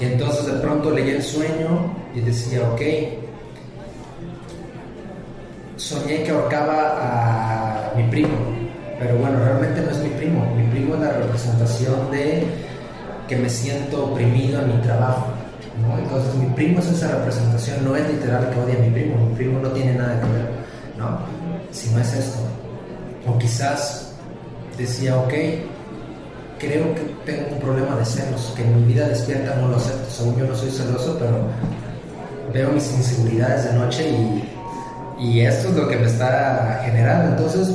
Y 0.00 0.04
entonces 0.04 0.46
de 0.46 0.52
pronto 0.60 0.90
leí 0.90 1.10
el 1.10 1.22
sueño 1.22 1.92
y 2.14 2.20
decía, 2.20 2.68
ok, 2.70 2.80
soñé 5.76 6.22
que 6.22 6.30
ahorcaba 6.30 7.90
a 7.92 7.94
mi 7.96 8.04
primo, 8.04 8.36
pero 8.98 9.16
bueno, 9.16 9.38
realmente 9.38 9.80
no 9.80 9.90
es 9.90 9.98
mi 9.98 10.10
primo, 10.10 10.44
mi 10.56 10.64
primo 10.70 10.94
es 10.94 11.00
la 11.00 11.12
representación 11.12 12.10
de 12.10 12.44
que 13.26 13.36
me 13.36 13.50
siento 13.50 14.06
oprimido 14.06 14.60
en 14.60 14.76
mi 14.76 14.82
trabajo. 14.82 15.26
Entonces 15.96 16.34
mi 16.34 16.46
primo 16.54 16.80
es 16.80 16.86
esa 16.88 17.08
representación, 17.16 17.84
no 17.84 17.94
es 17.96 18.08
literal 18.08 18.50
que 18.50 18.60
odie 18.60 18.76
a 18.76 18.80
mi 18.80 18.90
primo, 18.90 19.16
mi 19.28 19.34
primo 19.34 19.60
no 19.60 19.68
tiene 19.70 19.94
nada 19.94 20.20
que 20.20 20.26
ver, 20.26 20.50
¿no? 20.96 21.18
Si 21.70 21.90
no 21.90 22.00
es 22.00 22.12
esto. 22.14 22.38
O 23.26 23.38
quizás 23.38 24.12
decía, 24.76 25.16
ok, 25.16 25.32
creo 26.58 26.94
que 26.94 27.02
tengo 27.24 27.54
un 27.54 27.60
problema 27.60 27.96
de 27.96 28.04
celos, 28.04 28.52
que 28.56 28.62
en 28.62 28.76
mi 28.76 28.92
vida 28.92 29.08
despierta 29.08 29.54
no 29.56 29.68
lo 29.68 29.76
acepto, 29.76 30.10
según 30.10 30.36
yo 30.36 30.46
no 30.46 30.54
soy 30.54 30.70
celoso, 30.70 31.16
pero 31.18 31.38
veo 32.52 32.70
mis 32.72 32.90
inseguridades 32.92 33.64
de 33.64 33.78
noche 33.78 34.08
y 34.08 34.58
y 35.18 35.40
esto 35.40 35.68
es 35.68 35.74
lo 35.74 35.88
que 35.88 35.96
me 35.96 36.06
está 36.06 36.80
generando. 36.84 37.36
Entonces, 37.36 37.74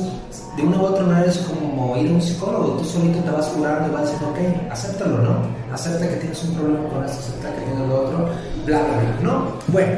de 0.56 0.62
una 0.62 0.78
u 0.78 0.86
otra 0.86 1.04
manera 1.04 1.30
es 1.30 1.38
como 1.38 1.96
ir 1.96 2.10
a 2.10 2.14
un 2.14 2.22
psicólogo. 2.22 2.78
Tú 2.78 2.84
solito 2.84 3.18
te 3.18 3.30
vas 3.30 3.46
curando 3.48 3.88
y 3.88 3.92
vas 3.92 4.10
diciendo, 4.10 4.28
ok, 4.30 4.72
acéptalo, 4.72 5.18
¿no? 5.18 5.36
Acepta 5.72 6.08
que 6.08 6.16
tienes 6.16 6.42
un 6.44 6.54
problema 6.54 6.88
con 6.88 7.04
esto, 7.04 7.18
acepta 7.18 7.50
que 7.54 7.60
tienes 7.62 7.88
lo 7.88 8.02
otro, 8.02 8.28
bla, 8.64 8.78
bla, 8.78 8.96
bla, 8.98 9.20
¿no? 9.22 9.52
Bueno, 9.68 9.92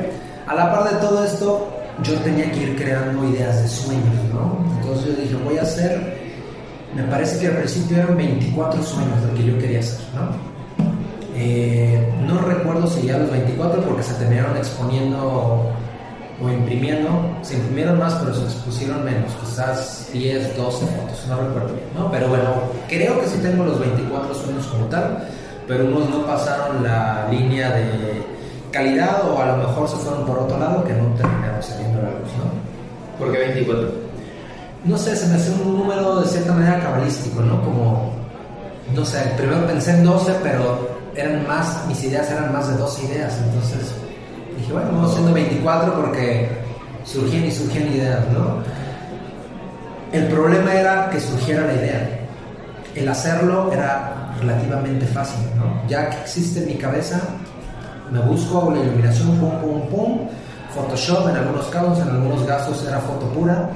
a 0.46 0.54
la 0.54 0.72
par 0.72 0.92
de 0.92 0.96
todo 1.00 1.24
esto, 1.24 1.68
yo 2.02 2.14
tenía 2.20 2.50
que 2.50 2.62
ir 2.62 2.76
creando 2.76 3.24
ideas 3.28 3.62
de 3.62 3.68
sueños, 3.68 4.24
¿no? 4.32 4.58
Entonces 4.80 5.06
yo 5.06 5.22
dije, 5.22 5.36
voy 5.44 5.58
a 5.58 5.62
hacer, 5.62 6.25
me 6.96 7.02
parece 7.04 7.38
que 7.38 7.46
al 7.48 7.58
principio 7.58 7.98
eran 7.98 8.16
24 8.16 8.82
sueños 8.82 9.22
lo 9.22 9.34
que 9.34 9.44
yo 9.44 9.58
quería 9.58 9.80
hacer, 9.80 10.00
¿no? 10.14 10.30
Eh, 11.34 12.02
no 12.26 12.40
recuerdo 12.40 12.86
si 12.86 13.06
ya 13.06 13.18
los 13.18 13.30
24 13.30 13.82
porque 13.82 14.02
se 14.02 14.14
terminaron 14.14 14.56
exponiendo 14.56 15.70
o 16.42 16.50
imprimiendo, 16.50 17.08
se 17.42 17.56
imprimieron 17.56 17.98
más, 17.98 18.14
pero 18.14 18.34
se 18.34 18.44
expusieron 18.44 19.04
menos, 19.04 19.32
quizás 19.42 20.08
10, 20.12 20.56
12 20.56 20.86
fotos, 20.86 21.26
no 21.28 21.36
recuerdo 21.36 21.74
bien, 21.74 21.88
¿no? 21.94 22.10
Pero 22.10 22.28
bueno, 22.28 22.44
creo 22.88 23.20
que 23.20 23.26
sí 23.26 23.38
tengo 23.42 23.64
los 23.64 23.78
24 23.78 24.34
sueños 24.34 24.66
como 24.66 24.86
tal, 24.86 25.28
pero 25.68 25.84
unos 25.84 26.08
no 26.08 26.26
pasaron 26.26 26.82
la 26.82 27.28
línea 27.30 27.72
de 27.72 28.22
calidad 28.70 29.30
o 29.30 29.40
a 29.40 29.46
lo 29.46 29.56
mejor 29.58 29.88
se 29.88 29.96
fueron 29.96 30.26
por 30.26 30.38
otro 30.38 30.58
lado 30.58 30.84
que 30.84 30.94
no 30.94 31.04
terminaron 31.14 31.62
saliendo 31.62 32.02
la 32.02 32.10
luz, 32.10 32.30
¿no? 32.38 33.18
¿Por 33.18 33.32
qué 33.32 33.38
24? 33.38 34.05
No 34.86 34.96
sé, 34.96 35.16
se 35.16 35.26
me 35.26 35.34
hace 35.34 35.50
un 35.50 35.78
número 35.78 36.20
de 36.20 36.28
cierta 36.28 36.52
manera 36.52 36.78
cabalístico, 36.80 37.40
¿no? 37.42 37.60
Como, 37.62 38.12
no 38.94 39.04
sé, 39.04 39.18
primero 39.36 39.66
pensé 39.66 39.90
en 39.90 40.04
12, 40.04 40.32
pero 40.44 40.96
eran 41.16 41.46
más, 41.46 41.84
mis 41.88 42.04
ideas 42.04 42.30
eran 42.30 42.52
más 42.52 42.68
de 42.68 42.76
12 42.76 43.06
ideas, 43.06 43.36
entonces 43.44 43.92
dije, 44.56 44.72
bueno, 44.72 44.88
vamos 44.92 45.10
haciendo 45.10 45.32
24 45.32 45.94
porque 45.94 46.48
surgían 47.04 47.46
y 47.46 47.50
surgían 47.50 47.88
ideas, 47.88 48.20
¿no? 48.32 48.62
El 50.12 50.28
problema 50.28 50.72
era 50.72 51.10
que 51.10 51.20
surgiera 51.20 51.66
la 51.66 51.74
idea. 51.74 52.20
El 52.94 53.08
hacerlo 53.08 53.72
era 53.72 54.32
relativamente 54.40 55.04
fácil, 55.06 55.40
¿no? 55.56 55.88
Ya 55.88 56.08
que 56.10 56.20
existe 56.20 56.60
en 56.60 56.66
mi 56.68 56.74
cabeza, 56.74 57.20
me 58.12 58.20
busco, 58.20 58.70
la 58.72 58.80
iluminación, 58.82 59.36
pum, 59.38 59.50
pum, 59.60 59.88
pum, 59.88 60.28
Photoshop 60.74 61.28
en 61.30 61.36
algunos 61.36 61.66
casos, 61.66 61.98
en 62.00 62.08
algunos 62.10 62.42
casos 62.44 62.86
era 62.86 63.00
foto 63.00 63.26
pura, 63.30 63.68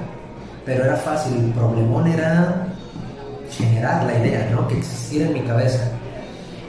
pero 0.65 0.85
era 0.85 0.97
fácil. 0.97 1.37
El 1.37 1.53
problemón 1.53 2.07
era 2.07 2.67
generar 3.51 4.05
la 4.05 4.19
idea, 4.19 4.49
¿no? 4.53 4.67
Que 4.69 4.79
existiera 4.79 5.27
en 5.27 5.35
mi 5.35 5.41
cabeza. 5.41 5.83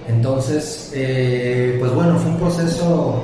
Entonces, 0.07 0.91
eh, 0.93 1.77
pues 1.79 1.93
bueno, 1.93 2.17
fue 2.17 2.31
un 2.31 2.37
proceso 2.37 3.23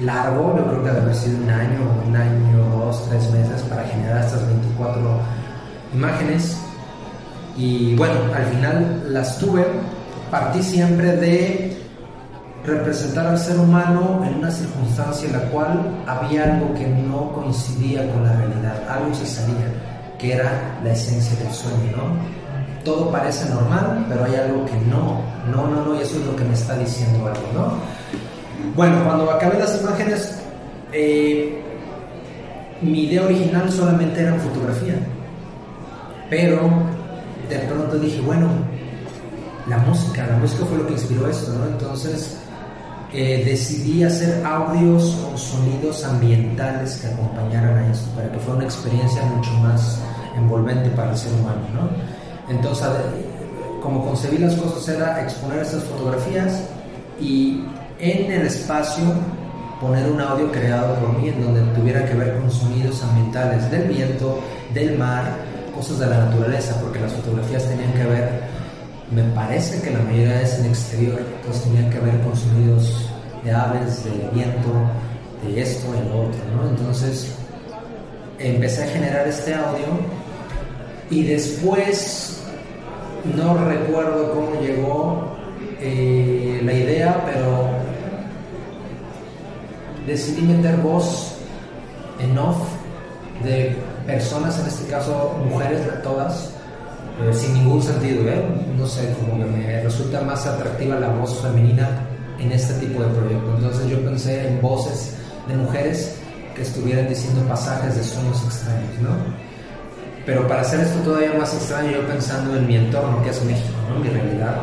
largo, 0.00 0.56
yo 0.56 0.64
creo 0.66 0.82
que 0.82 0.88
debe 0.88 1.00
haber 1.02 1.14
sido 1.14 1.38
un 1.38 1.50
año, 1.50 1.80
un 2.06 2.16
año, 2.16 2.64
dos, 2.78 3.08
tres 3.08 3.30
meses 3.30 3.62
para 3.62 3.84
generar 3.84 4.24
estas 4.24 4.46
24 4.46 5.00
imágenes. 5.94 6.56
Y 7.56 7.96
bueno, 7.96 8.14
al 8.34 8.44
final 8.46 9.04
las 9.08 9.38
tuve, 9.38 9.66
partí 10.30 10.62
siempre 10.62 11.16
de 11.16 11.76
representar 12.64 13.26
al 13.26 13.38
ser 13.38 13.58
humano 13.58 14.22
en 14.26 14.36
una 14.36 14.50
circunstancia 14.50 15.26
en 15.26 15.32
la 15.32 15.42
cual 15.50 16.02
había 16.06 16.44
algo 16.44 16.74
que 16.74 16.86
no 16.86 17.32
coincidía 17.32 18.10
con 18.12 18.24
la 18.24 18.32
realidad, 18.34 18.82
algo 18.88 19.14
se 19.14 19.26
salía, 19.26 19.66
que 20.20 20.34
era 20.34 20.78
la 20.84 20.92
esencia 20.92 21.38
del 21.38 21.52
sueño, 21.52 21.96
¿no? 21.96 22.84
Todo 22.84 23.10
parece 23.10 23.48
normal, 23.48 24.06
pero 24.08 24.24
hay 24.24 24.34
algo 24.34 24.64
que 24.64 24.76
no, 24.88 25.22
no, 25.50 25.66
no, 25.68 25.84
no, 25.84 25.94
y 25.98 26.02
eso 26.02 26.18
es 26.18 26.26
lo 26.26 26.36
que 26.36 26.44
me 26.44 26.54
está 26.54 26.76
diciendo 26.78 27.26
algo, 27.26 27.46
¿no? 27.54 27.72
Bueno, 28.74 29.02
cuando 29.04 29.30
acabé 29.30 29.58
las 29.58 29.80
imágenes, 29.80 30.38
eh, 30.92 31.62
mi 32.80 33.04
idea 33.04 33.24
original 33.24 33.70
solamente 33.70 34.20
era 34.20 34.34
fotografía. 34.34 34.94
Pero 36.28 36.70
de 37.48 37.58
pronto 37.58 37.98
dije, 37.98 38.20
bueno, 38.20 38.48
la 39.68 39.78
música, 39.78 40.26
la 40.26 40.36
música 40.36 40.64
fue 40.64 40.78
lo 40.78 40.86
que 40.86 40.92
inspiró 40.92 41.28
esto, 41.28 41.52
¿no? 41.52 41.66
Entonces 41.66 42.38
eh, 43.12 43.42
decidí 43.44 44.04
hacer 44.04 44.44
audios 44.46 45.18
o 45.32 45.36
sonidos 45.36 46.04
ambientales 46.04 46.96
que 46.98 47.08
acompañaran 47.08 47.76
a 47.76 47.90
esto, 47.90 48.08
para 48.14 48.30
que 48.30 48.38
fuera 48.38 48.58
una 48.58 48.64
experiencia 48.64 49.22
mucho 49.24 49.50
más 49.54 50.00
envolvente 50.36 50.90
para 50.90 51.12
el 51.12 51.16
ser 51.16 51.32
humano, 51.34 51.62
¿no? 51.74 52.52
Entonces, 52.52 52.86
como 53.82 54.04
concebí 54.04 54.38
las 54.38 54.54
cosas 54.54 54.88
era 54.88 55.22
exponer 55.22 55.60
estas 55.60 55.84
fotografías 55.84 56.62
y 57.20 57.64
en 57.98 58.30
el 58.32 58.46
espacio 58.46 59.04
poner 59.80 60.10
un 60.10 60.20
audio 60.20 60.50
creado 60.52 60.94
por 60.96 61.18
mí 61.18 61.28
en 61.28 61.42
donde 61.42 61.62
tuviera 61.74 62.04
que 62.04 62.14
ver 62.14 62.38
con 62.38 62.50
sonidos 62.50 63.02
ambientales 63.02 63.70
del 63.70 63.88
viento, 63.88 64.38
del 64.74 64.98
mar, 64.98 65.24
cosas 65.74 66.00
de 66.00 66.06
la 66.06 66.26
naturaleza, 66.26 66.78
porque 66.80 67.00
las 67.00 67.12
fotografías 67.12 67.64
tenían 67.66 67.92
que 67.94 68.04
ver, 68.04 68.40
me 69.10 69.22
parece 69.34 69.80
que 69.80 69.90
la 69.90 70.00
mayoría 70.00 70.42
es 70.42 70.58
en 70.58 70.66
exterior, 70.66 71.20
entonces 71.36 71.62
tenían 71.62 71.90
que 71.90 71.98
ver 71.98 72.20
con 72.20 72.36
sonidos 72.36 73.06
de 73.42 73.52
aves, 73.52 74.04
de 74.04 74.10
viento, 74.34 74.68
de 75.42 75.62
esto 75.62 75.86
y 75.94 76.08
lo 76.08 76.28
otro, 76.28 76.40
¿no? 76.54 76.68
Entonces 76.68 77.34
empecé 78.38 78.84
a 78.84 78.86
generar 78.88 79.26
este 79.26 79.54
audio 79.54 79.86
y 81.10 81.24
después 81.24 82.40
no 83.36 83.64
recuerdo 83.66 84.32
cómo 84.32 84.60
llegó 84.60 85.36
eh, 85.80 86.60
la 86.64 86.72
idea, 86.72 87.24
pero 87.26 87.68
decidí 90.06 90.42
meter 90.42 90.76
voz 90.78 91.34
en 92.20 92.38
off 92.38 92.58
de 93.42 93.76
personas, 94.06 94.58
en 94.60 94.66
este 94.66 94.90
caso 94.90 95.36
mujeres 95.48 95.80
todas, 96.02 96.50
sin 97.32 97.54
ningún 97.54 97.82
sentido, 97.82 98.22
¿eh? 98.28 98.42
No 98.78 98.86
sé, 98.86 99.14
como 99.20 99.44
que 99.44 99.50
me 99.50 99.82
resulta 99.82 100.22
más 100.22 100.46
atractiva 100.46 100.98
la 100.98 101.08
voz 101.08 101.38
femenina 101.40 102.06
en 102.38 102.52
este 102.52 102.74
tipo 102.74 103.02
de 103.02 103.08
proyecto. 103.08 103.54
Entonces 103.56 103.88
yo 103.88 104.02
pensé 104.04 104.48
en 104.48 104.60
voces 104.62 105.16
de 105.46 105.56
mujeres 105.56 106.16
que 106.54 106.62
estuvieran 106.62 107.08
diciendo 107.08 107.42
pasajes 107.42 107.96
de 107.96 108.02
sueños 108.02 108.42
extraños, 108.44 108.98
¿no? 109.02 109.49
Pero 110.30 110.46
para 110.46 110.60
hacer 110.60 110.78
esto 110.78 111.00
todavía 111.00 111.32
más 111.36 111.52
extraño, 111.52 111.90
yo 111.90 112.06
pensando 112.06 112.56
en 112.56 112.64
mi 112.64 112.76
entorno, 112.76 113.20
que 113.20 113.30
es 113.30 113.44
México, 113.44 113.74
¿no? 113.88 113.98
Mi 113.98 114.10
realidad, 114.10 114.60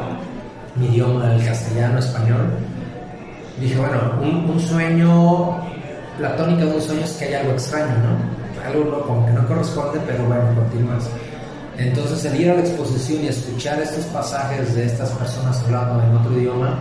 mi 0.75 0.85
idioma, 0.85 1.35
el 1.35 1.43
castellano, 1.43 1.99
español, 1.99 2.47
dije, 3.59 3.77
bueno, 3.77 4.13
un, 4.21 4.57
sueño 4.61 5.59
platónico 6.17 6.67
de 6.67 6.73
un 6.73 6.81
sueño 6.81 7.01
es 7.03 7.11
que 7.17 7.25
hay 7.25 7.33
algo 7.33 7.51
extraño, 7.51 7.93
¿no? 7.97 8.65
Algo 8.65 9.05
como 9.05 9.25
que 9.25 9.33
no 9.33 9.45
corresponde, 9.45 9.99
pero 10.07 10.23
bueno, 10.23 10.43
continúas. 10.55 11.09
Entonces, 11.77 12.23
el 12.23 12.39
ir 12.39 12.49
a 12.49 12.53
la 12.53 12.61
exposición 12.61 13.25
y 13.25 13.27
escuchar 13.27 13.81
estos 13.81 14.05
pasajes 14.05 14.73
de 14.73 14.85
estas 14.85 15.09
personas 15.09 15.61
hablando 15.65 16.01
en 16.01 16.15
otro 16.15 16.31
idioma, 16.39 16.79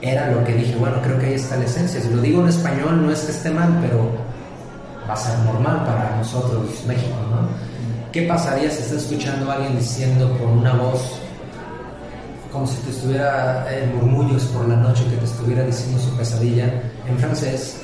era 0.00 0.30
lo 0.30 0.42
que 0.42 0.54
dije, 0.54 0.74
bueno, 0.76 1.02
creo 1.02 1.18
que 1.18 1.26
ahí 1.26 1.34
está 1.34 1.58
la 1.58 1.66
esencia. 1.66 2.00
Si 2.00 2.08
lo 2.08 2.22
digo 2.22 2.40
en 2.40 2.48
español, 2.48 3.04
no 3.04 3.12
es 3.12 3.20
que 3.20 3.32
esté 3.32 3.50
mal, 3.50 3.78
pero 3.82 4.10
va 5.06 5.12
a 5.12 5.16
ser 5.18 5.38
normal 5.40 5.84
para 5.84 6.16
nosotros, 6.16 6.64
México, 6.86 7.14
¿no? 7.30 7.73
¿Qué 8.14 8.22
pasaría 8.22 8.70
si 8.70 8.80
estás 8.80 9.02
escuchando 9.02 9.50
a 9.50 9.54
alguien 9.54 9.76
diciendo 9.76 10.30
con 10.38 10.58
una 10.58 10.72
voz 10.74 11.18
como 12.52 12.64
si 12.64 12.76
te 12.82 12.90
estuviera 12.90 13.66
eh, 13.68 13.90
murmullos 13.92 14.44
por 14.44 14.68
la 14.68 14.76
noche 14.76 15.02
que 15.10 15.16
te 15.16 15.24
estuviera 15.24 15.64
diciendo 15.64 16.00
su 16.00 16.16
pesadilla 16.16 16.80
en 17.08 17.18
francés, 17.18 17.80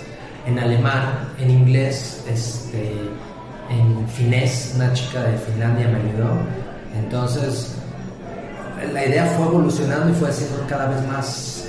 en 0.46 0.56
alemán, 0.56 1.30
en 1.40 1.50
inglés, 1.50 2.22
este, 2.28 2.92
en 3.70 4.08
finés, 4.08 4.75
una 4.76 4.92
chica 4.92 5.20
de 5.25 5.37
Finlandia 5.37 5.88
me 5.88 5.99
ayudó. 5.99 6.30
Entonces, 6.96 7.75
la 8.92 9.04
idea 9.04 9.26
fue 9.37 9.46
evolucionando 9.46 10.10
y 10.10 10.12
fue 10.12 10.28
haciendo 10.28 10.64
cada 10.68 10.90
vez 10.90 11.08
más 11.08 11.64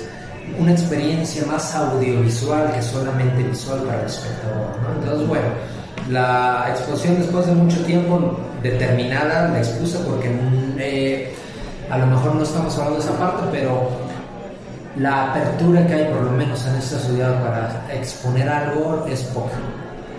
una 0.60 0.70
experiencia 0.70 1.44
más 1.46 1.74
audiovisual 1.74 2.72
que 2.72 2.80
solamente 2.80 3.42
visual 3.42 3.80
para 3.80 4.02
el 4.02 4.06
espectador. 4.06 4.76
Entonces, 5.00 5.26
bueno, 5.26 5.48
la 6.08 6.66
exposición 6.70 7.18
después 7.18 7.46
de 7.46 7.54
mucho 7.54 7.84
tiempo 7.84 8.38
determinada 8.62 9.48
la 9.48 9.58
expuse 9.58 9.98
porque 9.98 10.30
eh, 10.78 11.32
a 11.90 11.98
lo 11.98 12.06
mejor 12.06 12.34
no 12.36 12.42
estamos 12.42 12.76
hablando 12.78 12.98
de 12.98 13.04
esa 13.04 13.18
parte, 13.18 13.42
pero 13.50 13.90
la 14.96 15.30
apertura 15.30 15.86
que 15.86 15.94
hay 15.94 16.04
por 16.12 16.22
lo 16.22 16.32
menos 16.32 16.66
en 16.66 16.76
esta 16.76 16.98
ciudad 16.98 17.42
para 17.42 17.94
exponer 17.94 18.48
algo 18.48 19.06
es 19.08 19.22
poca. 19.24 19.56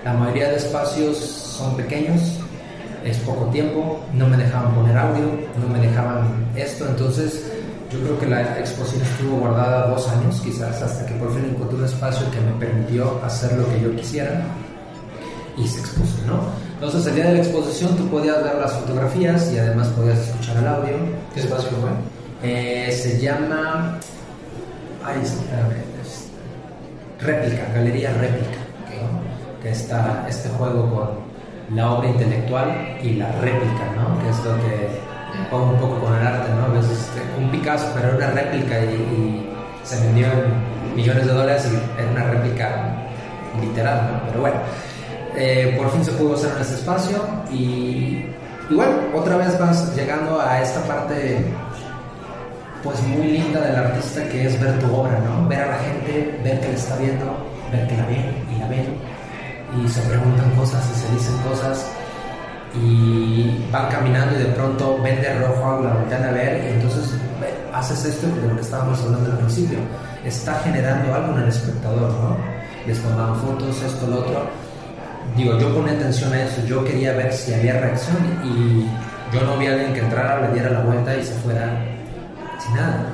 La 0.04 0.14
mayoría 0.14 0.50
de 0.50 0.58
espacios 0.58 1.18
son 1.18 1.78
pequeños, 1.78 2.40
es 3.06 3.18
poco 3.20 3.46
tiempo, 3.46 4.00
no 4.14 4.28
me 4.28 4.38
dejaban 4.38 4.74
poner 4.76 4.98
audio, 4.98 5.26
no 5.60 5.68
me 5.74 5.80
dejaban 5.80 6.46
esto, 6.56 6.86
entonces 6.88 7.52
yo 7.92 8.00
creo 8.00 8.20
que 8.20 8.28
la 8.28 8.60
exposición 8.60 9.04
estuvo 9.04 9.38
guardada 9.38 9.88
dos 9.88 10.10
años 10.10 10.42
quizás 10.42 10.82
hasta 10.82 11.06
que 11.06 11.14
por 11.16 11.32
fin 11.34 11.46
encontré 11.46 11.78
un 11.78 11.86
espacio 11.86 12.30
que 12.32 12.42
me 12.42 12.52
permitió 12.60 13.22
hacer 13.24 13.54
lo 13.58 13.70
que 13.70 13.82
yo 13.82 13.96
quisiera 13.96 14.44
y 15.58 15.68
se 15.68 15.80
expuso, 15.80 16.18
¿no? 16.28 16.40
Entonces 16.76 17.06
el 17.08 17.16
día 17.16 17.26
de 17.28 17.34
la 17.34 17.40
exposición 17.40 17.96
tú 17.96 18.08
podías 18.10 18.44
ver 18.44 18.56
las 18.56 18.74
fotografías 18.74 19.52
y 19.52 19.58
además 19.58 19.88
podías 19.90 20.20
escuchar 20.20 20.58
el 20.58 20.68
audio. 20.68 20.98
¿Qué 21.34 21.40
espacio 21.40 21.70
fue? 21.70 21.90
Eh, 22.44 22.92
se 22.92 23.20
llama... 23.20 24.00
Ay, 25.06 25.22
réplica, 27.24 27.64
Galería 27.74 28.12
Réplica, 28.14 28.60
que 29.62 29.70
está 29.70 30.26
este 30.28 30.50
juego 30.50 30.90
con 30.94 31.76
la 31.76 31.92
obra 31.92 32.10
intelectual 32.10 32.98
y 33.02 33.14
la 33.14 33.32
réplica, 33.40 33.86
¿no? 33.96 34.22
que 34.22 34.30
es 34.30 34.38
lo 34.44 34.56
que 34.58 35.50
pongo 35.50 35.72
un 35.72 35.80
poco 35.80 36.00
con 36.00 36.16
el 36.16 36.28
arte, 36.28 36.50
¿no? 36.54 36.66
a 36.66 36.80
veces 36.80 37.00
este, 37.00 37.22
un 37.40 37.50
Picasso, 37.50 37.88
pero 37.96 38.10
era 38.10 38.18
una 38.18 38.42
réplica 38.42 38.80
y, 38.80 39.50
se 39.84 40.00
vendió 40.00 40.28
en 40.28 40.96
millones 40.96 41.26
de 41.26 41.34
dólares 41.34 41.70
y 41.70 42.00
era 42.02 42.10
una 42.10 42.24
réplica 42.24 42.96
literal, 43.60 44.10
¿no? 44.12 44.28
pero 44.28 44.42
bueno. 44.42 44.56
Eh, 45.36 45.76
por 45.78 45.90
fin 45.92 46.06
se 46.06 46.12
pudo 46.12 46.36
hacer 46.36 46.52
en 46.56 46.62
este 46.62 46.76
espacio 46.76 47.18
y, 47.52 48.26
y, 48.70 48.76
bueno, 48.76 48.92
otra 49.16 49.38
vez 49.38 49.58
vas 49.60 49.96
llegando 49.96 50.40
a 50.40 50.62
esta 50.62 50.82
parte 50.82 51.44
pues 52.84 53.02
muy 53.04 53.28
linda 53.28 53.62
del 53.62 53.76
artista 53.76 54.28
que 54.30 54.46
es 54.46 54.60
ver 54.60 54.78
tu 54.80 54.94
obra, 54.94 55.20
¿no? 55.20 55.48
Ver 55.48 55.62
a 55.62 55.68
la 55.68 55.78
gente, 55.80 56.40
ver 56.44 56.60
que 56.60 56.68
la 56.68 56.74
está 56.74 56.98
viendo, 56.98 57.26
ver 57.72 57.88
que 57.88 57.98
la 57.98 58.06
ven 58.06 58.46
y 58.54 58.60
la 58.60 58.68
ven 58.68 58.86
y 59.82 59.88
se 59.88 60.02
preguntan 60.02 60.52
cosas 60.52 60.84
y 60.94 61.00
se 61.00 61.14
dicen 61.14 61.38
cosas 61.50 61.88
y 62.76 63.66
van 63.72 63.90
caminando 63.90 64.36
y 64.36 64.44
de 64.44 64.50
pronto 64.52 65.00
ven 65.02 65.22
de 65.22 65.34
rojo 65.40 65.82
la 65.84 65.94
voltean 65.94 66.24
a 66.26 66.32
ver 66.32 66.64
y 66.64 66.74
entonces 66.74 67.14
haces 67.74 68.06
esto 68.06 68.28
de 68.28 68.48
lo 68.48 68.56
que 68.56 68.62
estábamos 68.62 69.02
hablando 69.02 69.32
al 69.32 69.38
principio. 69.40 69.80
Está 70.24 70.56
generando 70.64 71.14
algo 71.14 71.34
en 71.34 71.44
el 71.44 71.50
espectador, 71.50 72.12
¿no? 72.12 72.38
Les 72.86 73.02
tomaban 73.02 73.36
fotos, 73.38 73.82
esto, 73.82 74.08
lo 74.08 74.20
otro. 74.20 74.63
Digo, 75.36 75.58
yo 75.58 75.74
ponía 75.74 75.94
atención 75.94 76.32
a 76.34 76.44
eso, 76.44 76.64
yo 76.66 76.84
quería 76.84 77.14
ver 77.14 77.34
si 77.34 77.54
había 77.54 77.80
reacción 77.80 78.18
y 78.44 78.86
yo 79.34 79.42
no 79.46 79.58
vi 79.58 79.68
a 79.68 79.74
alguien 79.74 79.94
que 79.94 80.00
entrara, 80.00 80.48
le 80.48 80.54
diera 80.54 80.70
la 80.70 80.82
vuelta 80.82 81.16
y 81.16 81.24
se 81.24 81.34
fuera 81.36 81.80
sin 82.60 82.76
nada. 82.76 83.06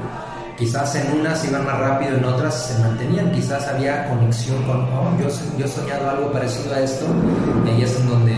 Quizás 0.57 0.93
en 0.95 1.21
unas 1.21 1.45
iban 1.45 1.65
más 1.65 1.79
rápido, 1.79 2.17
en 2.17 2.25
otras 2.25 2.53
se 2.53 2.79
mantenían, 2.79 3.31
quizás 3.31 3.65
había 3.69 4.09
conexión 4.09 4.61
con, 4.63 4.81
oh, 4.81 5.17
yo, 5.17 5.29
yo 5.57 5.65
he 5.65 5.69
soñado 5.69 6.09
algo 6.09 6.31
parecido 6.33 6.75
a 6.75 6.81
esto, 6.81 7.05
y 7.77 7.81
es 7.81 7.95
en 7.95 8.09
donde 8.09 8.35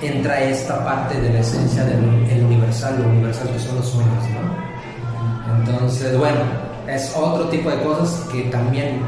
entra 0.00 0.40
esta 0.40 0.82
parte 0.82 1.20
de 1.20 1.30
la 1.30 1.40
esencia 1.40 1.84
del 1.84 2.44
universal, 2.46 2.96
lo 3.02 3.10
universal 3.10 3.50
que 3.50 3.58
son 3.58 3.76
los 3.76 3.86
sueños, 3.86 4.24
¿no? 4.30 5.58
Entonces, 5.58 6.16
bueno, 6.16 6.40
es 6.88 7.14
otro 7.14 7.48
tipo 7.50 7.68
de 7.70 7.82
cosas 7.82 8.26
que 8.32 8.44
también, 8.44 9.02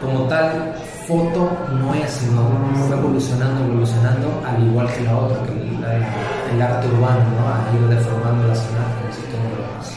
como 0.00 0.20
tal, 0.28 0.71
foto 1.06 1.50
no 1.78 1.94
es, 1.94 2.10
sino 2.10 2.48
fue 2.86 2.96
evolucionando, 2.96 3.64
evolucionando, 3.64 4.42
al 4.46 4.62
igual 4.62 4.86
que 4.92 5.00
la 5.02 5.16
otra, 5.16 5.38
que 5.44 6.54
el 6.54 6.62
arte 6.62 6.88
urbano, 6.88 7.24
¿no? 7.38 7.48
Ha 7.48 7.76
ido 7.76 7.88
deformando 7.88 8.48
las 8.48 8.58
imágenes 8.70 9.18
y 9.18 9.32
todo 9.32 9.42
lo 9.50 9.56
demás. 9.62 9.96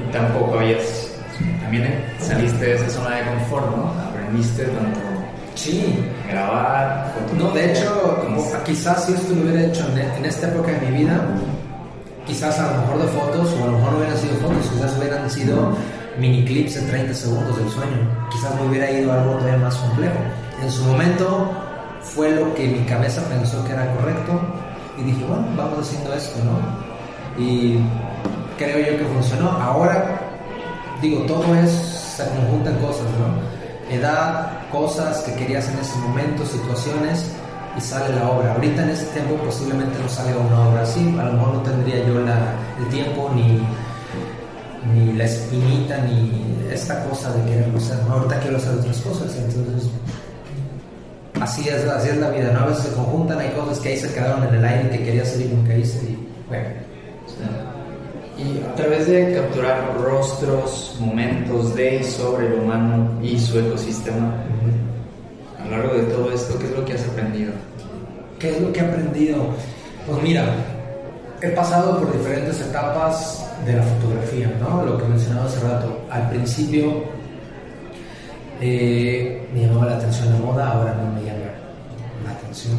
Y 0.00 0.12
tampoco 0.12 0.58
habías, 0.58 1.12
también 1.62 2.04
saliste 2.18 2.64
de 2.64 2.74
esa 2.74 2.90
zona 2.90 3.16
de 3.16 3.24
confort, 3.24 3.76
¿no? 3.76 3.92
Aprendiste 4.08 4.64
tanto 4.64 5.08
Sí. 5.58 6.04
Grabar, 6.30 7.12
No, 7.36 7.50
de 7.50 7.72
hecho, 7.72 8.16
quizás 8.64 9.06
si 9.06 9.12
esto 9.14 9.34
lo 9.34 9.42
hubiera 9.42 9.64
hecho 9.64 9.84
en, 9.88 10.24
esta 10.24 10.46
época 10.48 10.70
de 10.70 10.80
mi 10.86 10.98
vida, 10.98 11.20
quizás 12.26 12.60
a 12.60 12.70
lo 12.70 12.82
mejor 12.82 12.98
de 13.02 13.08
fotos, 13.08 13.54
o 13.54 13.64
a 13.64 13.66
lo 13.66 13.72
mejor 13.72 13.92
no 13.92 13.98
hubieran 13.98 14.18
sido 14.18 14.34
fotos, 14.34 14.68
quizás 14.72 14.96
hubieran 14.96 15.28
sido 15.28 15.72
mini 16.18 16.44
clips 16.44 16.74
de 16.74 16.82
30 16.82 17.14
segundos 17.14 17.56
del 17.56 17.68
sueño. 17.70 17.96
Quizás 18.30 18.54
me 18.56 18.66
hubiera 18.68 18.90
ido 18.90 19.12
a 19.12 19.20
algo 19.20 19.34
todavía 19.34 19.58
más 19.58 19.76
complejo. 19.76 20.18
En 20.62 20.70
su 20.70 20.84
momento 20.84 21.50
fue 22.02 22.30
lo 22.32 22.54
que 22.54 22.66
mi 22.66 22.80
cabeza 22.80 23.22
pensó 23.28 23.64
que 23.64 23.72
era 23.72 23.94
correcto 23.94 24.40
y 24.98 25.02
dije, 25.04 25.24
bueno, 25.24 25.46
vamos 25.56 25.86
haciendo 25.86 26.12
esto, 26.14 26.38
¿no? 26.44 27.42
Y 27.42 27.78
creo 28.58 28.78
yo 28.78 28.98
que 28.98 29.04
funcionó. 29.04 29.50
Ahora, 29.50 30.20
digo, 31.00 31.20
todo 31.22 31.54
es, 31.54 31.70
se 31.70 32.24
conjuntan 32.28 32.76
cosas, 32.78 33.06
¿no? 33.18 33.94
Edad, 33.94 34.68
cosas 34.72 35.22
que 35.22 35.34
querías 35.34 35.68
en 35.68 35.78
ese 35.78 35.96
momento, 35.98 36.44
situaciones, 36.44 37.30
y 37.76 37.80
sale 37.80 38.14
la 38.16 38.28
obra. 38.28 38.54
Ahorita 38.54 38.82
en 38.82 38.90
este 38.90 39.06
tiempo 39.12 39.36
posiblemente 39.44 39.98
no 40.02 40.08
salga 40.08 40.36
una 40.38 40.68
obra 40.68 40.82
así, 40.82 41.00
a 41.18 41.24
lo 41.24 41.32
mejor 41.34 41.54
no 41.54 41.60
tendría 41.62 42.04
yo 42.04 42.18
la, 42.20 42.54
el 42.78 42.88
tiempo 42.88 43.30
ni, 43.34 43.62
ni 44.94 45.12
la 45.12 45.24
espinita, 45.24 45.98
ni 45.98 46.56
esta 46.72 47.04
cosa 47.04 47.32
de 47.34 47.50
querer 47.50 47.70
hacer. 47.76 47.98
Ahorita 48.08 48.40
quiero 48.40 48.56
hacer 48.56 48.74
otras 48.74 49.00
cosas, 49.00 49.36
entonces 49.36 49.90
así 51.40 51.68
es, 51.68 51.84
así 51.84 52.08
es 52.10 52.16
la 52.18 52.30
vida, 52.30 52.52
¿no? 52.52 52.60
A 52.60 52.66
veces 52.66 52.84
se 52.84 52.92
conjuntan, 52.92 53.38
hay 53.38 53.50
cosas 53.50 53.78
que 53.80 53.90
ahí 53.90 53.96
se 53.96 54.12
quedaron 54.12 54.46
en 54.48 54.54
el 54.54 54.64
aire 54.64 54.90
que 54.90 55.04
quería 55.04 55.22
hacer 55.22 55.42
y 55.42 55.44
nunca 55.48 55.74
hice, 55.76 55.98
y 56.04 56.28
bueno. 56.48 56.68
Y 58.38 58.62
a 58.62 58.74
través 58.76 59.08
de 59.08 59.34
capturar 59.34 59.96
rostros, 60.00 60.96
momentos 61.00 61.74
de 61.74 62.04
sobre 62.04 62.46
el 62.46 62.54
humano 62.60 63.18
y 63.20 63.38
su 63.38 63.58
ecosistema, 63.58 64.32
a 65.58 65.64
lo 65.64 65.70
largo 65.70 65.94
de 65.94 66.02
todo 66.04 66.32
esto, 66.32 66.56
¿qué 66.58 66.66
es 66.66 66.72
lo 66.72 66.84
que 66.84 66.92
has 66.92 67.04
aprendido? 67.08 67.52
¿Qué 68.38 68.50
es 68.50 68.60
lo 68.60 68.72
que 68.72 68.78
he 68.78 68.82
aprendido? 68.84 69.38
Pues 70.06 70.22
mira, 70.22 70.44
he 71.42 71.48
pasado 71.48 71.98
por 71.98 72.16
diferentes 72.16 72.60
etapas 72.60 73.47
de 73.64 73.72
la 73.74 73.82
fotografía, 73.82 74.50
¿no? 74.60 74.84
Lo 74.84 74.98
que 74.98 75.04
mencionaba 75.04 75.46
hace 75.46 75.60
rato. 75.60 76.00
Al 76.10 76.28
principio 76.30 77.04
eh, 78.60 79.48
me 79.52 79.62
llamaba 79.62 79.86
la 79.86 79.96
atención 79.96 80.32
la 80.32 80.38
moda, 80.38 80.72
ahora 80.72 80.94
no 80.94 81.12
me 81.12 81.26
llama 81.26 81.38
la 82.24 82.32
atención 82.32 82.76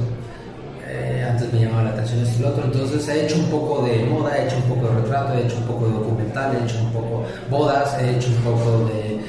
eh, 0.92 1.24
antes 1.30 1.54
me 1.54 1.60
llamaba 1.60 1.84
la 1.84 1.89
atención 1.92 2.22
esto 2.22 2.39
y 2.39 2.42
lo 2.42 2.50
otro, 2.50 2.63
entonces 2.65 3.08
he 3.08 3.26
hecho 3.26 3.36
un 3.36 3.46
poco 3.46 3.84
de 3.84 4.06
moda, 4.06 4.36
he 4.38 4.46
hecho 4.46 4.56
un 4.58 4.63
poco 4.63 4.88
de 4.88 5.02
retrato, 5.02 5.34
he 5.36 5.46
hecho 5.46 5.58
un 5.58 5.63
poco 5.63 5.86
de 5.86 5.94
documental, 5.94 6.56
he 6.56 6.63
hecho 6.63 6.80
un 6.80 6.92
poco 6.92 7.24
bodas, 7.50 7.96
he 8.00 8.15
hecho 8.15 8.30
un 8.30 8.38
poco 8.38 8.89
de 8.89 9.20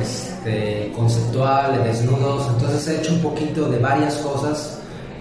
este, 0.00 0.90
conceptual, 0.96 1.76
de 1.76 1.84
desnudos, 1.88 2.48
entonces 2.48 2.88
he 2.88 3.00
hecho 3.00 3.12
un 3.12 3.20
poquito 3.20 3.68
de 3.68 3.78
varias 3.78 4.14
cosas, 4.16 4.78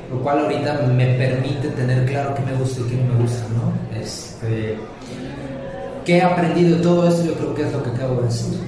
lo 0.09 0.21
cual 0.21 0.39
ahorita 0.39 0.87
me 0.95 1.13
permite 1.15 1.67
tener 1.69 2.05
claro 2.05 2.33
qué 2.35 2.41
me 2.41 2.53
gusta 2.53 2.79
y 2.81 2.83
qué 2.89 2.95
no 2.95 3.13
me 3.13 3.21
gusta, 3.23 3.43
¿no? 3.49 3.99
Este, 3.99 4.77
¿Qué 6.05 6.17
he 6.17 6.21
aprendido 6.21 6.77
de 6.77 6.83
todo 6.83 7.07
esto? 7.07 7.25
Yo 7.25 7.33
creo 7.33 7.55
que 7.55 7.61
es 7.63 7.73
lo 7.73 7.83
que 7.83 7.89
acabo 7.91 8.21
de 8.21 8.27
decir. 8.27 8.59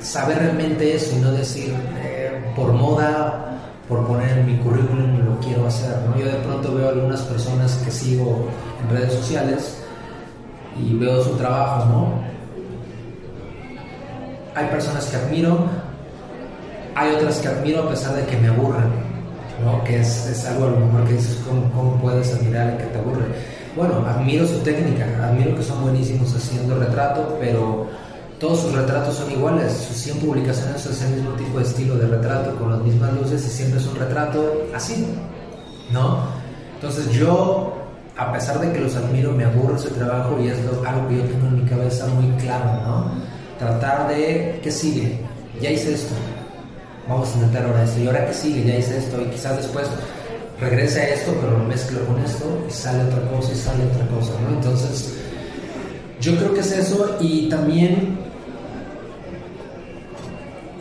Saber 0.00 0.38
realmente 0.38 0.94
eso 0.94 1.16
y 1.16 1.20
no 1.20 1.32
decir 1.32 1.74
eh, 2.02 2.52
por 2.54 2.72
moda 2.72 3.44
por 3.88 4.06
poner 4.06 4.38
en 4.38 4.46
mi 4.46 4.56
currículum 4.58 5.24
lo 5.24 5.38
quiero 5.40 5.66
hacer. 5.66 5.96
¿no? 6.08 6.18
Yo 6.18 6.26
de 6.26 6.38
pronto 6.38 6.74
veo 6.74 6.88
algunas 6.88 7.20
personas 7.22 7.74
que 7.84 7.90
sigo 7.90 8.48
en 8.82 8.96
redes 8.96 9.12
sociales 9.12 9.78
y 10.78 10.94
veo 10.94 11.22
su 11.22 11.36
trabajo, 11.36 11.84
¿no? 11.86 12.34
Hay 14.54 14.66
personas 14.68 15.06
que 15.06 15.16
admiro, 15.16 15.66
hay 16.94 17.14
otras 17.14 17.38
que 17.38 17.48
admiro 17.48 17.82
a 17.82 17.90
pesar 17.90 18.14
de 18.14 18.24
que 18.24 18.36
me 18.36 18.48
aburren, 18.48 18.90
¿no? 19.64 19.82
Que 19.84 20.00
es, 20.00 20.46
algo 20.46 20.66
a 20.66 20.70
lo 20.70 20.80
mejor 20.80 21.04
que 21.06 21.14
dices, 21.14 21.40
¿cómo, 21.46 21.70
¿cómo, 21.72 22.00
puedes 22.00 22.32
admirar 22.34 22.68
a 22.68 22.78
que 22.78 22.84
te 22.84 22.98
aburre? 22.98 23.24
Bueno, 23.76 24.06
admiro 24.06 24.46
su 24.46 24.58
técnica, 24.60 25.04
admiro 25.20 25.56
que 25.56 25.62
son 25.62 25.82
buenísimos 25.82 26.32
haciendo 26.32 26.78
retrato, 26.78 27.36
pero 27.40 27.88
todos 28.38 28.60
sus 28.60 28.72
retratos 28.72 29.16
son 29.16 29.32
iguales, 29.32 29.72
sus 29.72 29.96
100 29.96 30.18
publicaciones 30.18 30.86
es 30.86 31.02
el 31.02 31.16
mismo 31.16 31.30
tipo 31.32 31.58
de 31.58 31.64
estilo 31.64 31.96
de 31.96 32.06
retrato, 32.06 32.54
con 32.54 32.70
las 32.70 32.80
mismas 32.80 33.12
luces 33.14 33.44
y 33.44 33.50
siempre 33.50 33.80
es 33.80 33.86
un 33.86 33.96
retrato 33.96 34.68
así, 34.72 35.06
¿no? 35.92 36.18
Entonces 36.76 37.10
yo, 37.10 37.74
a 38.16 38.32
pesar 38.32 38.60
de 38.60 38.72
que 38.72 38.78
los 38.78 38.94
admiro, 38.94 39.32
me 39.32 39.44
aburro 39.44 39.74
ese 39.74 39.90
trabajo 39.90 40.38
y 40.40 40.48
es 40.48 40.58
algo 40.86 41.08
que 41.08 41.16
yo 41.16 41.24
tengo 41.24 41.46
en 41.48 41.64
mi 41.64 41.68
cabeza 41.68 42.06
muy 42.06 42.30
claro, 42.40 42.80
¿no? 42.86 43.10
Tratar 43.58 44.06
de, 44.06 44.60
¿qué 44.62 44.70
sigue? 44.70 45.18
Ya 45.60 45.70
hice 45.70 45.94
esto, 45.94 46.14
vamos 47.08 47.28
a 47.32 47.34
intentar 47.38 47.66
ahora 47.66 47.82
esto, 47.82 48.00
y 48.00 48.06
ahora 48.06 48.26
qué 48.26 48.34
sigue, 48.34 48.64
ya 48.64 48.76
hice 48.76 48.98
esto, 48.98 49.20
y 49.20 49.24
quizás 49.30 49.56
después 49.56 49.88
regrese 50.64 51.00
a 51.00 51.08
esto, 51.10 51.32
pero 51.40 51.58
lo 51.58 51.64
mezclo 51.64 52.04
con 52.06 52.18
esto 52.22 52.44
y 52.68 52.72
sale 52.72 53.04
otra 53.04 53.22
cosa 53.30 53.52
y 53.52 53.56
sale 53.56 53.84
otra 53.84 54.06
cosa, 54.08 54.32
¿no? 54.42 54.56
Entonces, 54.56 55.14
yo 56.20 56.36
creo 56.36 56.54
que 56.54 56.60
es 56.60 56.72
eso 56.72 57.16
y 57.20 57.48
también 57.48 58.18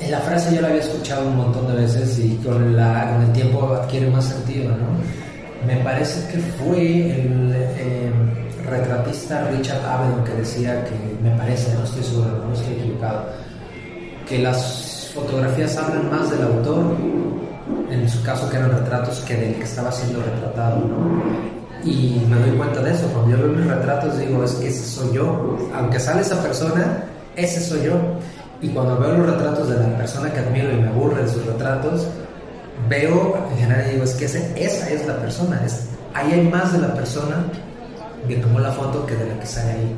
la 0.09 0.19
frase 0.19 0.55
yo 0.55 0.61
la 0.61 0.67
había 0.67 0.81
escuchado 0.81 1.27
un 1.27 1.37
montón 1.37 1.67
de 1.67 1.81
veces 1.81 2.19
y 2.19 2.35
con, 2.45 2.75
la, 2.75 3.13
con 3.13 3.23
el 3.23 3.33
tiempo 3.33 3.73
adquiere 3.73 4.09
más 4.09 4.25
sentido, 4.25 4.69
¿no? 4.69 5.65
Me 5.65 5.77
parece 5.77 6.31
que 6.31 6.39
fue 6.39 7.21
el 7.21 7.53
eh, 7.55 8.11
retratista 8.69 9.49
Richard 9.49 9.83
Avedon 9.85 10.23
que 10.23 10.33
decía 10.33 10.83
que, 10.85 11.27
me 11.27 11.35
parece, 11.37 11.73
no 11.73 11.83
estoy 11.83 12.03
seguro, 12.03 12.43
no 12.47 12.53
estoy 12.53 12.73
equivocado, 12.73 13.25
que 14.27 14.39
las 14.39 15.11
fotografías 15.13 15.77
hablan 15.77 16.09
más 16.11 16.29
del 16.29 16.41
autor, 16.43 16.95
en 17.89 18.09
su 18.09 18.21
caso 18.23 18.49
que 18.49 18.57
eran 18.57 18.71
retratos, 18.71 19.19
que 19.21 19.35
del 19.35 19.55
que 19.55 19.63
estaba 19.63 19.91
siendo 19.91 20.21
retratado, 20.21 20.79
¿no? 20.79 21.53
Y 21.83 22.25
me 22.29 22.37
doy 22.37 22.57
cuenta 22.57 22.81
de 22.81 22.91
eso, 22.91 23.07
cuando 23.07 23.31
yo 23.31 23.43
veo 23.43 23.51
mis 23.57 23.67
retratos 23.67 24.17
digo, 24.17 24.43
es 24.43 24.53
que 24.53 24.69
ese 24.69 24.85
soy 24.85 25.15
yo, 25.15 25.57
aunque 25.75 25.99
sale 25.99 26.21
esa 26.21 26.41
persona, 26.41 27.03
ese 27.35 27.59
soy 27.59 27.83
yo. 27.83 27.95
Y 28.61 28.69
cuando 28.69 28.97
veo 28.97 29.17
los 29.17 29.29
retratos 29.29 29.67
de 29.67 29.77
la 29.77 29.97
persona 29.97 30.31
que 30.31 30.39
admiro 30.39 30.71
y 30.71 30.77
me 30.77 30.87
aburren 30.87 31.27
sus 31.27 31.45
retratos, 31.45 32.07
veo 32.87 33.37
en 33.51 33.57
general 33.57 33.91
digo, 33.91 34.03
es 34.03 34.13
que 34.13 34.25
esa 34.25 34.89
es 34.89 35.05
la 35.05 35.17
persona, 35.17 35.61
es, 35.65 35.89
ahí 36.13 36.31
hay 36.31 36.47
más 36.47 36.71
de 36.71 36.79
la 36.79 36.93
persona 36.93 37.43
que 38.27 38.37
tomó 38.37 38.59
la 38.59 38.71
foto 38.71 39.05
que 39.05 39.15
de 39.15 39.27
la 39.27 39.39
que 39.39 39.45
sale 39.45 39.71
ahí. 39.71 39.95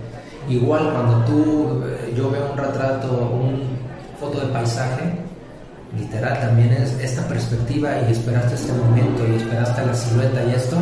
Igual 0.49 0.91
cuando 0.91 1.25
tú, 1.25 1.83
eh, 1.85 2.13
yo 2.15 2.29
veo 2.31 2.51
un 2.51 2.57
retrato, 2.57 3.07
una 3.11 3.57
foto 4.19 4.39
de 4.39 4.47
paisaje, 4.47 5.24
literal 5.97 6.39
también 6.39 6.71
es 6.73 6.93
esta 7.01 7.27
perspectiva 7.27 7.89
y 8.07 8.11
esperaste 8.11 8.55
este 8.55 8.73
momento 8.73 9.25
y 9.27 9.35
esperaste 9.35 9.85
la 9.85 9.93
silueta 9.93 10.43
y 10.43 10.53
esto 10.53 10.77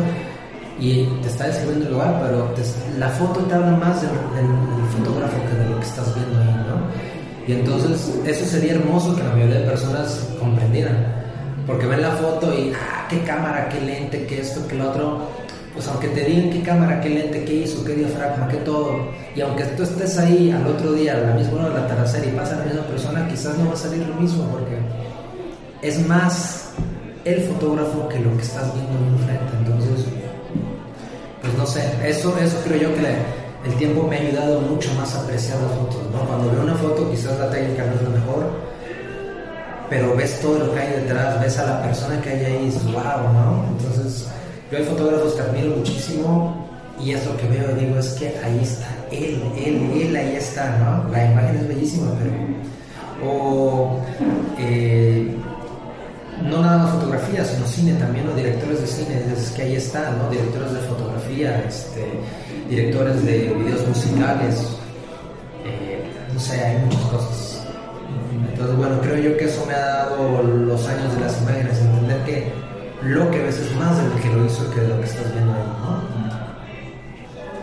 y 0.78 1.04
te 1.22 1.28
está 1.28 1.46
describiendo 1.46 1.86
el 1.86 1.92
lugar, 1.92 2.20
pero 2.22 2.52
la 2.98 3.08
foto 3.08 3.40
te 3.40 3.54
habla 3.54 3.72
más 3.72 4.02
del, 4.02 4.10
fotógrafo 4.10 5.36
que 5.48 5.62
de 5.62 5.70
lo 5.70 5.78
que 5.78 5.86
estás 5.86 6.14
viendo 6.14 6.40
ahí, 6.40 6.66
¿no? 6.66 6.84
Y 7.46 7.52
entonces 7.52 8.10
eso 8.26 8.44
sería 8.44 8.72
hermoso 8.72 9.14
que 9.14 9.22
la 9.22 9.30
mayoría 9.30 9.60
de 9.60 9.66
personas 9.66 10.28
comprendieran. 10.40 11.24
Porque 11.66 11.86
ven 11.86 12.02
la 12.02 12.10
foto 12.10 12.52
y, 12.52 12.72
ah, 12.72 13.06
qué 13.08 13.20
cámara, 13.20 13.68
qué 13.68 13.80
lente, 13.80 14.26
qué 14.26 14.40
esto, 14.40 14.66
qué 14.68 14.76
lo 14.76 14.90
otro. 14.90 15.28
Pues 15.72 15.88
aunque 15.88 16.08
te 16.08 16.24
digan 16.24 16.50
qué 16.50 16.62
cámara, 16.62 17.00
qué 17.00 17.08
lente, 17.08 17.44
qué 17.44 17.54
hizo, 17.54 17.84
qué 17.84 17.94
diafragma, 17.94 18.48
qué 18.48 18.58
todo. 18.58 19.08
Y 19.34 19.40
aunque 19.40 19.64
tú 19.64 19.82
estés 19.82 20.18
ahí 20.18 20.50
al 20.50 20.66
otro 20.66 20.92
día, 20.92 21.14
a 21.14 21.20
la 21.20 21.34
misma 21.34 21.64
hora 21.64 21.68
de 21.70 21.80
la 21.80 21.86
tercera 21.86 22.26
y 22.26 22.30
pasa 22.30 22.56
la 22.56 22.64
misma 22.64 22.82
persona, 22.82 23.28
quizás 23.28 23.58
no 23.58 23.66
va 23.66 23.72
a 23.72 23.76
salir 23.76 24.06
lo 24.06 24.14
mismo 24.14 24.44
porque 24.50 24.78
es 25.84 26.06
más 26.08 26.70
el 27.26 27.42
fotógrafo 27.42 28.08
que 28.08 28.18
lo 28.18 28.34
que 28.36 28.42
estás 28.42 28.72
viendo 28.74 28.92
enfrente. 29.18 29.52
Entonces, 29.58 30.06
pues 31.42 31.54
no 31.58 31.66
sé, 31.66 31.82
eso, 32.02 32.34
eso 32.38 32.56
creo 32.64 32.80
yo 32.80 32.94
que 32.94 33.68
el 33.68 33.74
tiempo 33.76 34.06
me 34.06 34.16
ha 34.16 34.20
ayudado 34.20 34.60
mucho 34.62 34.92
más 34.94 35.14
a 35.14 35.20
apreciar 35.20 35.60
las 35.60 35.72
fotos, 35.72 36.00
¿no? 36.10 36.20
Cuando 36.26 36.50
veo 36.50 36.62
una 36.62 36.74
foto 36.74 37.10
quizás 37.10 37.38
la 37.38 37.50
técnica 37.50 37.84
no 37.84 37.94
es 37.96 38.02
la 38.02 38.08
mejor, 38.08 38.50
pero 39.90 40.16
ves 40.16 40.40
todo 40.40 40.58
lo 40.58 40.74
que 40.74 40.80
hay 40.80 41.00
detrás, 41.02 41.38
ves 41.42 41.58
a 41.58 41.66
la 41.66 41.82
persona 41.82 42.20
que 42.22 42.30
hay 42.30 42.44
ahí 42.46 42.74
y 42.74 42.92
wow, 42.92 43.32
¿no? 43.34 43.66
Entonces, 43.76 44.26
yo 44.72 44.78
hay 44.78 44.84
fotógrafos 44.84 45.34
que 45.34 45.42
admiro 45.42 45.76
muchísimo 45.76 46.66
y 46.98 47.12
es 47.12 47.26
lo 47.26 47.36
que 47.36 47.46
veo 47.48 47.76
y 47.76 47.84
digo, 47.84 47.98
es 47.98 48.08
que 48.14 48.28
ahí 48.42 48.60
está 48.62 48.88
él, 49.10 49.42
él, 49.54 50.00
él, 50.00 50.16
ahí 50.16 50.36
está, 50.36 50.78
¿no? 50.78 51.10
La 51.10 51.30
imagen 51.30 51.56
es 51.56 51.68
bellísima, 51.68 52.10
pero... 52.18 53.30
O... 53.30 54.00
Eh, 54.58 55.36
no 56.42 56.62
nada 56.62 56.78
más 56.78 56.90
fotografía, 56.92 57.44
sino 57.44 57.66
cine 57.66 57.94
también, 57.94 58.26
los 58.26 58.36
directores 58.36 58.80
de 58.80 58.86
cine, 58.86 59.22
es 59.32 59.50
que 59.50 59.62
ahí 59.62 59.76
están, 59.76 60.18
¿no? 60.18 60.30
Directores 60.30 60.72
de 60.72 60.80
fotografía, 60.80 61.64
este, 61.66 62.08
directores 62.68 63.24
de 63.24 63.54
videos 63.54 63.86
musicales, 63.86 64.76
eh, 65.64 66.02
no 66.32 66.40
sé, 66.40 66.60
hay 66.60 66.78
muchas 66.84 67.02
cosas. 67.02 67.66
Entonces, 68.50 68.76
bueno, 68.76 69.00
creo 69.00 69.16
yo 69.16 69.36
que 69.36 69.44
eso 69.44 69.64
me 69.66 69.74
ha 69.74 69.78
dado 69.78 70.42
los 70.42 70.86
años 70.86 71.14
de 71.14 71.20
las 71.20 71.40
imágenes, 71.42 71.78
entender 71.78 72.24
que 72.24 72.52
lo 73.02 73.30
que 73.30 73.42
ves 73.42 73.58
es 73.58 73.74
más 73.76 73.96
de 73.96 74.08
lo 74.08 74.16
que 74.16 74.28
lo 74.28 74.46
hizo 74.46 74.70
que 74.70 74.80
de 74.80 74.88
lo 74.88 74.98
que 75.00 75.06
estás 75.06 75.32
viendo 75.32 75.52
ahí, 75.52 75.62
¿no? 75.82 76.14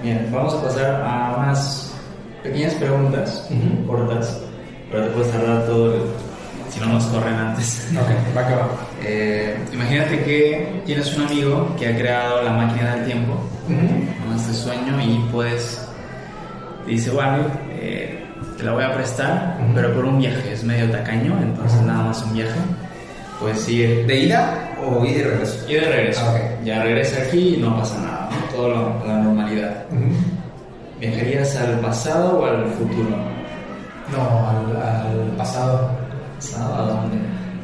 Bien, 0.02 0.30
vamos 0.32 0.56
a 0.56 0.64
pasar 0.64 1.02
a 1.06 1.36
unas 1.38 1.94
pequeñas 2.44 2.74
preguntas 2.76 3.48
cortas, 3.86 4.40
pero 4.92 5.06
te 5.06 5.10
puedes 5.12 5.32
tardar 5.32 5.66
todo 5.66 5.94
el 5.94 6.02
si 6.72 6.80
no 6.80 6.88
nos 6.88 7.06
corren 7.06 7.36
antes. 7.36 7.90
Ok, 7.96 8.36
va 8.36 8.48
que 8.48 8.56
va. 8.56 8.68
Eh, 9.04 9.58
imagínate 9.74 10.24
que 10.24 10.82
tienes 10.86 11.16
un 11.18 11.26
amigo 11.28 11.76
que 11.78 11.88
ha 11.90 11.98
creado 11.98 12.42
la 12.44 12.54
máquina 12.54 12.96
del 12.96 13.06
tiempo, 13.06 13.34
este 14.36 14.54
sueño, 14.54 15.00
y 15.02 15.20
pues 15.32 15.86
dice, 16.88 17.12
bueno, 17.12 17.44
eh, 17.72 18.26
te 18.58 18.64
la 18.64 18.72
voy 18.74 18.84
a 18.84 18.94
prestar, 18.94 19.58
pero 19.76 19.94
por 19.94 20.06
un 20.06 20.20
viaje, 20.20 20.54
es 20.54 20.64
medio 20.64 20.90
tacaño, 20.90 21.38
entonces 21.42 21.82
nada 21.82 22.04
más 22.06 22.24
un 22.24 22.34
viaje. 22.34 22.60
Pues 23.40 23.68
ir. 23.70 24.06
¿De 24.06 24.20
ida 24.20 24.70
o 24.86 25.04
ir 25.04 25.18
de 25.18 25.24
regreso? 25.32 25.70
Ir 25.70 25.82
de 25.82 25.88
regreso. 25.90 26.22
Ah, 26.24 26.38
Ya 26.64 26.84
regresa 26.84 27.22
aquí 27.24 27.56
y 27.56 27.58
no 27.58 27.76
pasa 27.78 28.00
nada, 28.00 28.30
¿no? 28.32 28.56
todo 28.56 28.70
lo, 28.70 29.08
la 29.08 29.18
normalidad. 29.18 29.84
¿Viajarías 31.00 31.56
al 31.58 31.80
pasado 31.80 32.38
o 32.40 32.46
al 32.46 32.66
futuro? 32.68 33.10
No, 34.12 34.48
al 34.50 35.36
pasado. 35.38 35.90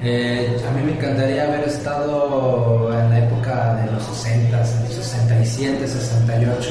Eh, 0.03 0.61
a 0.67 0.71
mí 0.71 0.83
me 0.85 0.91
encantaría 0.91 1.45
haber 1.45 1.67
estado 1.67 2.93
en 2.93 3.09
la 3.09 3.19
época 3.19 3.75
de 3.75 3.91
los 3.91 4.03
60, 4.03 4.63
67, 4.63 5.87
68, 5.87 6.69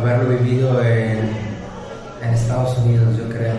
haberlo 0.00 0.28
vivido 0.38 0.82
en, 0.82 1.44
Estados 2.32 2.78
Unidos, 2.78 3.18
yo 3.18 3.28
creo, 3.28 3.54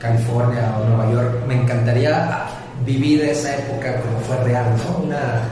California 0.00 0.74
o 0.76 0.88
Nueva 0.88 1.12
York. 1.12 1.46
Me 1.46 1.62
encantaría 1.62 2.46
vivir 2.84 3.22
esa 3.22 3.56
época 3.56 4.00
como 4.00 4.18
fue 4.18 4.36
real, 4.42 4.66
¿no? 4.76 5.04
Una, 5.06 5.42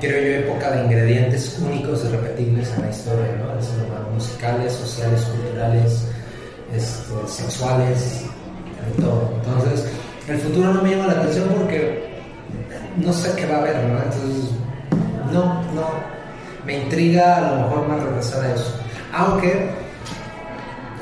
creo 0.00 0.20
yo, 0.20 0.46
época 0.46 0.70
de 0.70 0.84
ingredientes 0.84 1.58
únicos 1.58 2.04
y 2.04 2.08
repetibles 2.08 2.70
en 2.76 2.82
la 2.82 2.90
historia, 2.90 3.26
¿no? 3.38 4.10
Musicales, 4.12 4.74
sociales, 4.74 5.22
culturales, 5.22 6.04
este, 6.74 7.26
sexuales, 7.26 8.26
todo. 9.00 9.32
Entonces, 9.44 9.86
el 10.28 10.38
futuro 10.38 10.72
no 10.72 10.82
me 10.82 10.90
llama 10.90 11.08
la 11.08 11.20
atención 11.20 11.48
porque 11.48 12.04
no 12.96 13.12
sé 13.12 13.34
qué 13.36 13.46
va 13.46 13.56
a 13.56 13.58
haber, 13.58 13.76
¿no? 13.76 13.98
Entonces, 13.98 14.50
no, 15.32 15.62
no. 15.72 16.14
Me 16.64 16.78
intriga 16.82 17.36
a 17.36 17.40
lo 17.40 17.62
mejor 17.62 17.88
más 17.88 18.02
regresar 18.02 18.44
a 18.44 18.54
eso. 18.54 18.80
Aunque 19.12 19.48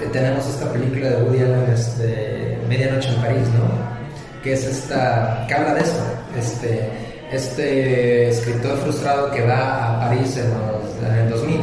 eh, 0.00 0.08
tenemos 0.12 0.46
esta 0.46 0.72
película 0.72 1.10
de 1.10 1.22
Woody 1.22 1.40
Allen, 1.40 1.70
este, 1.72 2.58
Medianoche 2.68 3.10
en 3.10 3.20
París, 3.20 3.48
¿no? 3.54 4.42
Que 4.42 4.54
es 4.54 4.64
esta, 4.64 5.44
que 5.46 5.54
habla 5.54 5.74
de 5.74 5.80
esto. 5.82 6.02
Este, 6.36 6.90
este 7.30 8.28
escritor 8.28 8.76
frustrado 8.78 9.30
que 9.30 9.46
va 9.46 9.96
a 9.96 10.00
París 10.00 10.36
en, 10.36 11.06
en 11.06 11.18
el 11.18 11.30
2000 11.30 11.60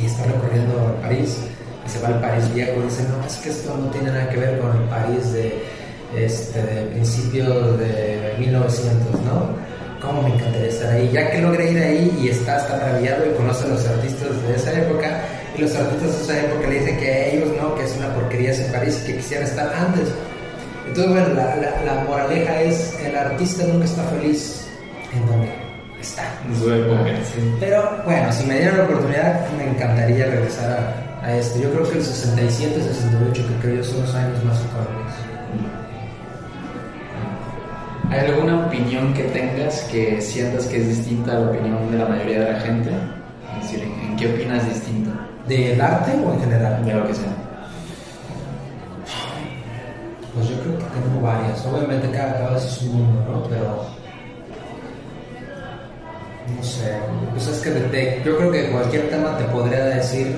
y 0.00 0.06
está 0.06 0.24
recorriendo 0.24 0.96
París 1.02 1.38
y 1.84 1.90
se 1.90 2.00
va 2.00 2.08
al 2.08 2.20
París 2.20 2.54
viejo 2.54 2.80
y 2.80 2.84
dice, 2.84 3.04
no, 3.08 3.26
es 3.26 3.36
que 3.36 3.50
esto 3.50 3.76
no 3.76 3.90
tiene 3.90 4.10
nada 4.10 4.28
que 4.30 4.36
ver 4.36 4.58
con 4.60 4.76
el 4.76 4.84
París 4.84 5.32
de 5.32 5.62
este, 6.16 6.62
de 6.62 6.86
principios 6.86 7.78
de 7.78 8.34
1900, 8.38 9.20
¿no? 9.22 9.50
¿Cómo 10.00 10.22
me 10.22 10.34
encantaría 10.34 10.68
estar 10.68 10.90
ahí? 10.92 11.10
Ya 11.12 11.30
que 11.30 11.42
logré 11.42 11.72
ir 11.72 11.78
ahí 11.78 12.18
y 12.22 12.28
está 12.28 12.56
hasta 12.56 12.76
maravillado 12.78 13.26
y 13.26 13.34
conoce 13.34 13.66
a 13.66 13.68
los 13.68 13.86
artistas 13.86 14.28
de 14.48 14.56
esa 14.56 14.72
época, 14.80 15.20
y 15.56 15.60
los 15.60 15.74
artistas 15.74 16.16
de 16.16 16.22
esa 16.22 16.46
época 16.46 16.68
le 16.68 16.80
dicen 16.80 16.98
que 16.98 17.10
a 17.10 17.26
ellos 17.28 17.48
no, 17.60 17.74
que 17.74 17.84
es 17.84 17.96
una 17.96 18.14
porquería 18.14 18.54
en 18.54 18.72
París 18.72 19.02
y 19.02 19.06
que 19.06 19.16
quisieran 19.18 19.46
estar 19.46 19.72
antes. 19.74 20.08
Entonces, 20.86 21.12
bueno, 21.12 21.34
la, 21.34 21.56
la, 21.84 22.04
moraleja 22.04 22.62
es: 22.62 22.98
el 23.04 23.14
artista 23.14 23.64
nunca 23.64 23.84
está 23.84 24.02
feliz 24.04 24.66
en 25.14 25.26
donde 25.26 25.52
está. 26.00 26.22
Pero 27.60 28.02
bueno, 28.04 28.32
si 28.32 28.46
me 28.46 28.54
dieran 28.58 28.78
la 28.78 28.84
oportunidad, 28.84 29.50
me 29.58 29.68
encantaría 29.68 30.26
regresar 30.26 30.70
a, 31.22 31.26
a 31.26 31.36
esto. 31.36 31.60
Yo 31.60 31.70
creo 31.72 31.90
que 31.90 31.98
el 31.98 32.04
67, 32.04 32.82
68, 32.82 33.46
que 33.46 33.54
creo 33.66 33.76
yo 33.76 33.84
son 33.84 34.00
los 34.00 34.14
años 34.14 34.44
más 34.44 34.58
icónicos. 34.60 35.79
¿Hay 38.10 38.26
alguna 38.26 38.66
opinión 38.66 39.14
que 39.14 39.22
tengas 39.22 39.82
que 39.82 40.20
sientas 40.20 40.66
que 40.66 40.78
es 40.78 40.88
distinta 40.88 41.30
a 41.30 41.34
la 41.38 41.50
opinión 41.50 41.92
de 41.92 41.98
la 41.98 42.06
mayoría 42.06 42.40
de 42.40 42.52
la 42.52 42.60
gente? 42.60 42.90
Es 43.56 43.70
decir, 43.70 43.84
¿en, 43.84 44.16
qué 44.16 44.34
opinas 44.34 44.68
distinto? 44.68 45.10
¿Del 45.46 45.80
arte 45.80 46.10
o 46.24 46.32
en 46.32 46.40
general? 46.40 46.84
De 46.84 46.92
lo 46.92 47.06
que 47.06 47.14
sea. 47.14 47.32
Pues 50.34 50.48
yo 50.48 50.56
creo 50.60 50.78
que 50.78 50.84
tengo 50.84 51.20
varias. 51.22 51.64
Obviamente 51.64 52.10
cada, 52.10 52.50
vez 52.50 52.64
es 52.64 52.82
un 52.82 52.94
mundo, 52.94 53.24
¿no? 53.30 53.42
Pero... 53.44 53.86
No 56.56 56.62
sé. 56.64 56.98
Pues 57.30 57.46
es 57.46 57.60
que 57.60 58.22
yo 58.24 58.36
creo 58.36 58.50
que 58.50 58.70
cualquier 58.72 59.08
tema 59.08 59.38
te 59.38 59.44
podría 59.44 59.84
decir 59.84 60.36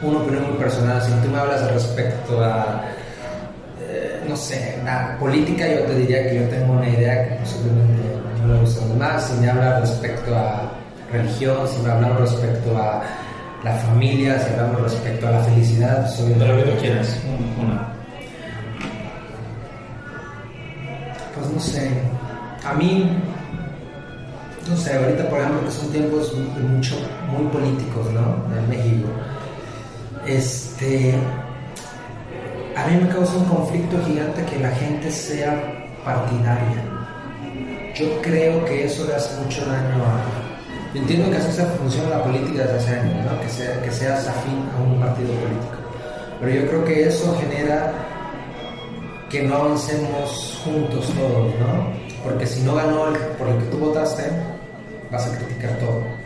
una 0.00 0.20
opinión 0.20 0.44
muy 0.48 0.56
personal. 0.56 1.02
Si 1.02 1.12
tú 1.12 1.28
me 1.28 1.38
hablas 1.38 1.70
respecto 1.70 2.42
a 2.42 2.82
no 4.30 4.36
sé, 4.36 4.78
la 4.84 5.16
política 5.18 5.66
yo 5.66 5.80
te 5.82 5.94
diría 5.96 6.22
que 6.28 6.36
yo 6.36 6.48
tengo 6.48 6.74
una 6.74 6.88
idea 6.88 7.28
que 7.28 7.34
posiblemente 7.34 8.02
no 8.40 8.54
le 8.54 8.60
gusta 8.60 8.86
más. 8.94 9.24
Si 9.26 9.40
me 9.40 9.50
habla 9.50 9.80
respecto 9.80 10.36
a 10.36 10.70
religión, 11.12 11.66
si 11.66 11.84
hablamos 11.84 12.20
respecto 12.20 12.78
a 12.78 13.02
la 13.64 13.72
familia, 13.72 14.38
si 14.38 14.52
hablamos 14.52 14.82
respecto 14.82 15.26
a 15.26 15.30
la 15.32 15.40
felicidad, 15.40 16.08
sobre 16.08 16.36
lo 16.36 16.56
que 16.56 16.70
tú 16.70 16.78
quieras, 16.78 17.18
una. 17.60 17.88
Pues 21.34 21.50
no 21.50 21.60
sé, 21.60 21.90
a 22.64 22.74
mí, 22.74 23.10
no 24.68 24.76
sé, 24.76 24.96
ahorita 24.96 25.28
por 25.28 25.40
ejemplo 25.40 25.64
que 25.64 25.72
son 25.72 25.90
tiempos 25.90 26.32
mucho, 26.68 26.94
muy 27.32 27.46
políticos, 27.48 28.06
¿no? 28.12 28.44
En 28.56 28.68
México. 28.68 29.08
Este, 30.24 31.14
a 32.76 32.86
mí 32.86 32.96
me 33.02 33.08
causa 33.08 33.36
un 33.36 33.44
conflicto 33.44 33.96
gigante 34.06 34.44
que 34.44 34.58
la 34.58 34.70
gente 34.70 35.10
sea 35.10 35.88
partidaria. 36.04 36.82
Yo 37.94 38.20
creo 38.22 38.64
que 38.64 38.84
eso 38.86 39.06
le 39.06 39.14
hace 39.14 39.40
mucho 39.42 39.64
daño 39.66 40.04
a... 40.04 40.96
Entiendo 40.96 41.30
que 41.30 41.36
así 41.36 41.52
se 41.52 41.64
funciona 41.64 42.10
la 42.10 42.24
política 42.24 42.62
desde 42.64 42.76
hace 42.78 43.00
años, 43.00 43.40
que, 43.42 43.48
sea, 43.48 43.82
que 43.82 43.90
seas 43.90 44.26
afín 44.26 44.68
a 44.76 44.82
un 44.82 45.00
partido 45.00 45.28
político. 45.34 45.76
Pero 46.40 46.52
yo 46.52 46.66
creo 46.68 46.84
que 46.84 47.06
eso 47.06 47.36
genera 47.40 47.92
que 49.28 49.42
no 49.42 49.54
avancemos 49.54 50.60
juntos 50.64 51.12
todos, 51.14 51.54
¿no? 51.60 51.92
Porque 52.24 52.46
si 52.46 52.62
no 52.62 52.74
ganó 52.74 53.08
el, 53.08 53.16
por 53.38 53.48
el 53.48 53.58
que 53.58 53.64
tú 53.66 53.78
votaste, 53.78 54.24
vas 55.10 55.26
a 55.26 55.38
criticar 55.38 55.78
todo. 55.78 56.19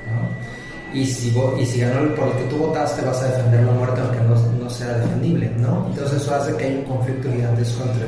Y 0.94 1.04
si, 1.04 1.37
y 1.59 1.66
si 1.66 1.80
ganó 1.80 2.14
por 2.14 2.28
el 2.28 2.35
que 2.35 2.44
tú 2.44 2.57
votaste, 2.57 3.04
vas 3.04 3.20
a 3.20 3.26
defender 3.26 3.64
la 3.64 3.72
muerte 3.72 4.00
aunque 4.00 4.20
no, 4.20 4.37
no 4.62 4.70
sea 4.70 4.96
defendible, 4.96 5.50
¿no? 5.59 5.87
Entonces 5.88 6.22
eso 6.22 6.33
hace 6.37 6.57
que 6.57 6.66
haya 6.66 6.78
un 6.78 6.85
conflicto 6.85 7.33
gigantesco 7.33 7.83
entre 7.83 8.07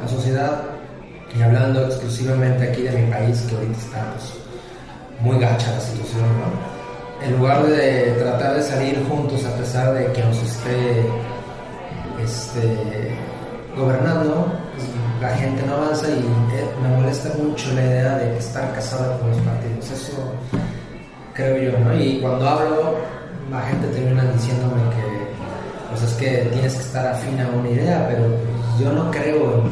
la 0.00 0.08
sociedad 0.08 0.62
y 1.36 1.42
hablando 1.42 1.86
exclusivamente 1.86 2.70
aquí 2.70 2.82
de 2.82 2.92
mi 2.92 3.10
país, 3.10 3.40
que 3.48 3.56
ahorita 3.56 3.78
está 3.78 4.14
pues, 4.14 4.32
muy 5.22 5.40
gacha 5.40 5.72
la 5.72 5.80
situación, 5.80 6.22
¿no? 6.22 7.26
En 7.26 7.36
lugar 7.36 7.66
de 7.66 8.14
tratar 8.18 8.54
de 8.54 8.62
salir 8.62 9.04
juntos 9.08 9.44
a 9.44 9.56
pesar 9.56 9.92
de 9.94 10.12
que 10.12 10.22
nos 10.22 10.40
esté 10.40 11.04
este, 12.22 13.10
gobernando, 13.76 14.52
pues, 14.76 14.86
la 15.20 15.36
gente 15.36 15.66
no 15.66 15.74
avanza 15.74 16.08
y 16.08 16.20
eh, 16.20 16.68
me 16.80 16.88
molesta 16.96 17.30
mucho 17.42 17.72
la 17.74 17.82
idea 17.82 18.18
de 18.18 18.38
estar 18.38 18.72
casada 18.72 19.18
con 19.18 19.30
los 19.30 19.38
partidos. 19.40 19.90
Eso 19.90 20.32
creo 21.40 21.72
yo, 21.72 21.78
¿no? 21.78 21.94
Y 21.98 22.20
cuando 22.20 22.48
hablo, 22.48 22.94
la 23.50 23.60
gente 23.62 23.88
termina 23.88 24.24
diciéndome 24.32 24.82
que 24.90 25.30
pues 25.88 26.02
es 26.02 26.12
que 26.14 26.48
tienes 26.52 26.74
que 26.74 26.82
estar 26.82 27.06
afín 27.06 27.40
a 27.40 27.48
una 27.48 27.68
idea, 27.68 28.06
pero 28.08 28.28
yo 28.78 28.92
no 28.92 29.10
creo 29.10 29.64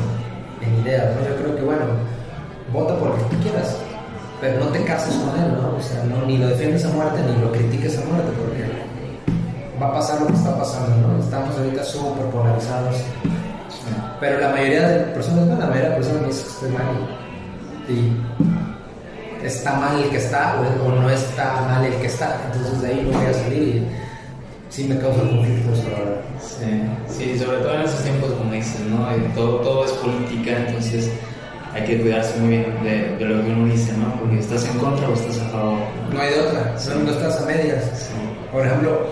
en, 0.63 0.81
ideas, 0.83 1.15
¿no? 1.15 1.29
Yo 1.29 1.37
creo 1.37 1.57
que, 1.57 1.63
bueno, 1.63 1.85
vota 2.73 2.97
por 2.99 3.11
lo 3.11 3.17
que 3.17 3.37
tú 3.37 3.43
quieras, 3.43 3.77
pero 4.41 4.65
no 4.65 4.67
te 4.67 4.83
cases 4.85 5.15
con 5.15 5.39
él, 5.41 5.53
¿no? 5.53 5.77
O 5.77 5.81
sea, 5.81 6.03
no, 6.05 6.27
ni 6.27 6.39
lo 6.39 6.49
defiendes 6.49 6.85
a 6.85 6.89
muerte 6.91 7.21
ni 7.23 7.41
lo 7.41 7.53
critiques 7.53 7.99
a 7.99 8.05
muerte, 8.07 8.33
porque 8.39 8.65
va 9.81 9.89
a 9.89 9.93
pasar 9.93 10.21
lo 10.21 10.27
que 10.27 10.35
está 10.35 10.57
pasando, 10.59 11.07
¿no? 11.07 11.23
Estamos 11.23 11.57
ahorita 11.57 11.85
súper 11.85 12.27
polarizados. 12.27 12.97
Pero 14.21 14.41
la 14.41 14.49
mayoría 14.51 14.89
de 14.89 15.05
personas, 15.13 15.47
no, 15.47 15.57
la 15.57 15.67
mayoría 15.67 15.91
de 15.91 15.97
personas 15.97 16.23
me 16.23 16.29
dicen 16.29 16.45
que 16.45 16.51
estoy 16.51 16.71
mal. 16.71 16.87
Y 17.89 18.78
está 19.43 19.75
mal 19.75 20.03
el 20.03 20.11
que 20.11 20.17
está 20.17 20.61
o, 20.61 20.89
no 20.91 21.11
está 21.11 21.63
mal 21.63 21.85
el 21.85 21.95
que 21.95 22.07
está. 22.07 22.41
Entonces 22.47 22.83
de 22.83 22.89
ahí 22.89 23.09
no 23.11 23.19
voy 23.19 23.27
a 23.27 23.35
salir 23.35 23.63
y 23.63 23.87
sí 24.71 24.85
me 24.85 24.99
causa 24.99 25.21
conflictos 25.21 25.81
ahora. 25.85 26.21
Sí, 26.41 26.83
sí, 27.09 27.39
sobre 27.39 27.59
todo 27.59 27.75
en 27.75 27.83
esos 27.83 28.03
tiempos, 28.03 28.33
como 28.33 28.53
dicen, 28.53 28.91
¿no? 28.91 29.07
Todo, 29.35 29.61
todo 29.61 29.85
es 29.85 29.93
política, 29.93 30.67
entonces 30.67 31.11
hay 31.75 31.85
que 31.85 32.01
cuidarse 32.01 32.39
muy 32.41 32.49
bien 32.49 32.83
de, 32.83 33.27
lo 33.27 33.45
que 33.45 33.51
uno 33.51 33.73
dice, 33.73 33.93
¿no? 33.97 34.15
Porque 34.21 34.39
estás 34.39 34.65
en 34.67 34.79
contra 34.79 35.09
o 35.09 35.15
estás 35.15 35.39
a 35.41 35.49
favor. 35.51 35.79
No 36.13 36.21
hay 36.21 36.31
de 36.31 36.41
otra, 36.41 36.75
no, 37.05 37.11
estás 37.11 37.43
a 37.43 37.47
medias. 37.47 38.11
Por 38.53 38.67
ejemplo, 38.67 39.07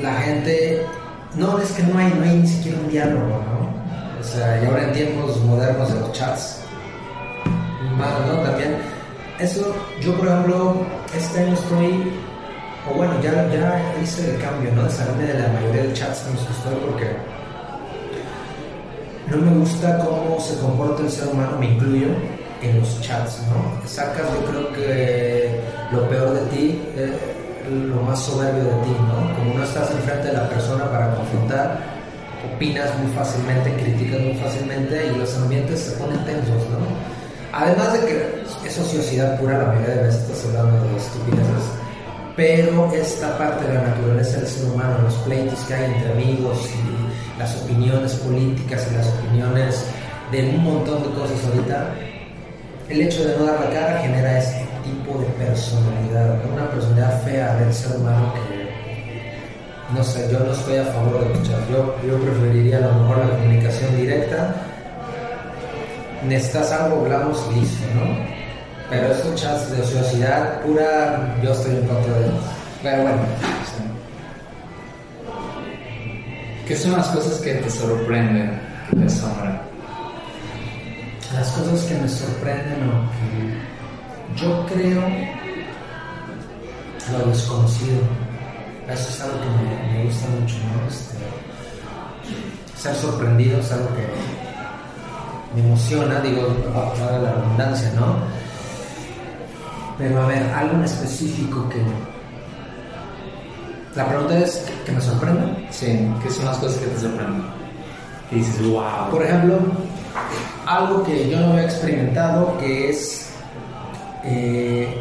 la 0.00 0.14
gente, 0.14 0.82
no, 1.36 1.58
es 1.58 1.72
que 1.72 1.82
no 1.82 1.98
hay, 1.98 2.12
no 2.16 2.24
hay 2.24 2.36
ni 2.38 2.46
siquiera 2.46 2.78
un 2.78 2.90
diálogo, 2.90 3.26
¿no? 3.26 4.20
O 4.20 4.22
sea, 4.22 4.62
y 4.62 4.66
ahora 4.66 4.84
en 4.84 4.92
tiempos 4.92 5.40
modernos 5.44 5.92
de 5.92 6.00
los 6.00 6.12
chats, 6.12 6.60
más, 7.98 8.20
¿no? 8.26 8.42
También, 8.42 8.76
eso, 9.38 9.74
yo 10.00 10.14
por 10.14 10.28
ejemplo, 10.28 10.86
este 11.14 11.40
año 11.40 11.54
estoy, 11.54 12.12
o 12.90 12.94
bueno, 12.94 13.20
ya, 13.20 13.48
ya 13.48 13.94
hice 14.02 14.34
el 14.34 14.40
cambio, 14.40 14.70
¿no? 14.72 14.84
De 14.84 14.90
salirme 14.90 15.24
de 15.24 15.40
la 15.40 15.48
mayoría 15.48 15.82
de 15.84 15.92
chats 15.92 16.24
los 16.32 16.42
que 16.44 16.86
porque 16.86 17.16
no 19.30 19.36
me 19.38 19.58
gusta 19.58 19.98
cómo 19.98 20.38
se 20.38 20.58
comporta 20.58 21.02
el 21.02 21.10
ser 21.10 21.28
humano, 21.28 21.58
me 21.58 21.66
incluyo, 21.66 22.08
en 22.62 22.80
los 22.80 23.00
chats, 23.00 23.40
¿no? 23.48 23.88
Sacas, 23.88 24.26
yo 24.32 24.44
creo 24.50 24.72
que 24.72 25.60
lo 25.90 26.08
peor 26.08 26.32
de 26.34 26.40
ti, 26.56 26.82
eh, 26.96 27.12
lo 27.70 28.02
más 28.02 28.20
soberbio 28.20 28.64
de 28.64 28.70
ti, 28.70 28.90
¿no? 28.90 29.36
Como 29.36 29.58
no 29.58 29.64
estás 29.64 29.90
enfrente 29.90 30.28
de 30.28 30.34
la 30.34 30.48
persona 30.48 30.90
para 30.90 31.14
confrontar, 31.14 31.80
opinas 32.54 32.96
muy 32.98 33.10
fácilmente, 33.12 33.72
criticas 33.74 34.20
muy 34.20 34.34
fácilmente 34.34 35.12
y 35.12 35.18
los 35.18 35.36
ambientes 35.38 35.80
se 35.80 35.92
ponen 35.92 36.24
tensos, 36.24 36.62
¿no? 36.70 37.13
Además 37.56 37.92
de 37.92 38.00
que 38.00 38.68
es 38.68 38.78
ociosidad 38.78 39.38
pura, 39.38 39.58
la 39.58 39.66
mayoría 39.66 39.94
de 39.94 40.02
veces 40.02 40.22
estás 40.22 40.44
hablando 40.46 40.88
de 40.88 40.96
estupideces, 40.96 41.64
pero 42.34 42.92
esta 42.92 43.38
parte 43.38 43.64
de 43.64 43.74
la 43.74 43.82
naturaleza 43.82 44.38
del 44.38 44.48
ser 44.48 44.72
humano, 44.72 44.98
los 45.04 45.14
pleitos 45.18 45.60
que 45.60 45.74
hay 45.74 45.84
entre 45.84 46.12
amigos 46.12 46.68
y 46.74 47.38
las 47.38 47.62
opiniones 47.62 48.14
políticas 48.14 48.88
y 48.90 48.96
las 48.96 49.06
opiniones 49.06 49.84
de 50.32 50.48
un 50.48 50.64
montón 50.64 51.04
de 51.04 51.10
cosas 51.10 51.44
ahorita, 51.46 51.94
el 52.88 53.02
hecho 53.02 53.24
de 53.24 53.36
no 53.36 53.44
dar 53.44 53.60
la 53.60 53.70
cara 53.70 54.00
genera 54.00 54.38
este 54.38 54.66
tipo 54.82 55.20
de 55.20 55.26
personalidad, 55.44 56.44
una 56.52 56.68
personalidad 56.70 57.22
fea 57.22 57.54
del 57.54 57.72
ser 57.72 57.96
humano 57.98 58.34
que 58.34 58.64
no 59.94 60.02
sé, 60.02 60.28
yo 60.32 60.40
no 60.40 60.52
estoy 60.52 60.78
a 60.78 60.84
favor 60.86 61.28
de 61.28 61.34
chats. 61.48 61.68
Yo, 61.70 61.94
yo 62.04 62.18
preferiría 62.18 62.78
a 62.78 62.80
lo 62.80 62.94
mejor 62.94 63.18
la 63.18 63.30
comunicación 63.36 63.96
directa. 63.96 64.73
Necesitas 66.26 66.72
algo, 66.72 67.00
hablamos 67.00 67.38
listo, 67.54 67.84
¿no? 67.94 68.16
Pero 68.90 69.08
estos 69.12 69.40
chats 69.40 69.70
de 69.70 69.82
ociosidad 69.82 70.60
pura, 70.62 71.36
yo 71.42 71.52
estoy 71.52 71.76
en 71.76 71.86
contra 71.86 72.12
de 72.14 72.26
ellos. 72.26 72.44
Pero 72.82 73.02
bueno. 73.02 73.22
¿Qué 76.66 76.76
son 76.76 76.92
las 76.92 77.08
cosas 77.08 77.40
que 77.40 77.54
te 77.54 77.70
sorprenden, 77.70 78.60
que 78.90 78.96
te 78.96 79.04
asombran? 79.04 79.60
Las 81.34 81.50
cosas 81.50 81.82
que 81.84 81.94
me 81.94 82.08
sorprenden 82.08 82.88
o 82.88 84.34
yo 84.36 84.66
creo 84.66 85.02
lo 87.12 87.30
desconocido 87.30 87.98
eso 88.88 89.08
es 89.08 89.20
algo 89.22 89.40
que 89.40 89.96
me, 89.96 90.04
gusta 90.04 90.26
mucho, 90.28 90.56
¿no? 90.56 90.86
Este, 90.88 91.16
ser 92.76 92.94
sorprendido 92.94 93.58
es 93.60 93.72
algo 93.72 93.88
que 93.96 94.43
me 95.54 95.60
emociona, 95.60 96.20
digo, 96.20 96.48
para 96.72 97.18
la 97.18 97.30
abundancia, 97.30 97.92
¿no? 97.94 98.16
Pero 99.98 100.22
a 100.22 100.26
ver, 100.26 100.42
algo 100.52 100.74
en 100.74 100.84
específico 100.84 101.68
que... 101.68 101.82
La 103.94 104.08
pregunta 104.08 104.36
es, 104.38 104.66
¿que 104.84 104.92
me 104.92 105.00
sorprenda? 105.00 105.56
Sí, 105.70 106.08
¿qué 106.22 106.30
son 106.30 106.46
las 106.46 106.58
cosas 106.58 106.78
que 106.78 106.86
te 106.86 107.00
sorprenden? 107.00 107.44
Y 108.32 108.36
dices, 108.36 108.66
wow. 108.68 109.10
Por 109.10 109.22
ejemplo, 109.22 109.58
algo 110.66 111.04
que 111.04 111.30
yo 111.30 111.38
no 111.38 111.52
había 111.52 111.64
experimentado, 111.64 112.58
que 112.58 112.90
es 112.90 113.30
eh, 114.24 115.00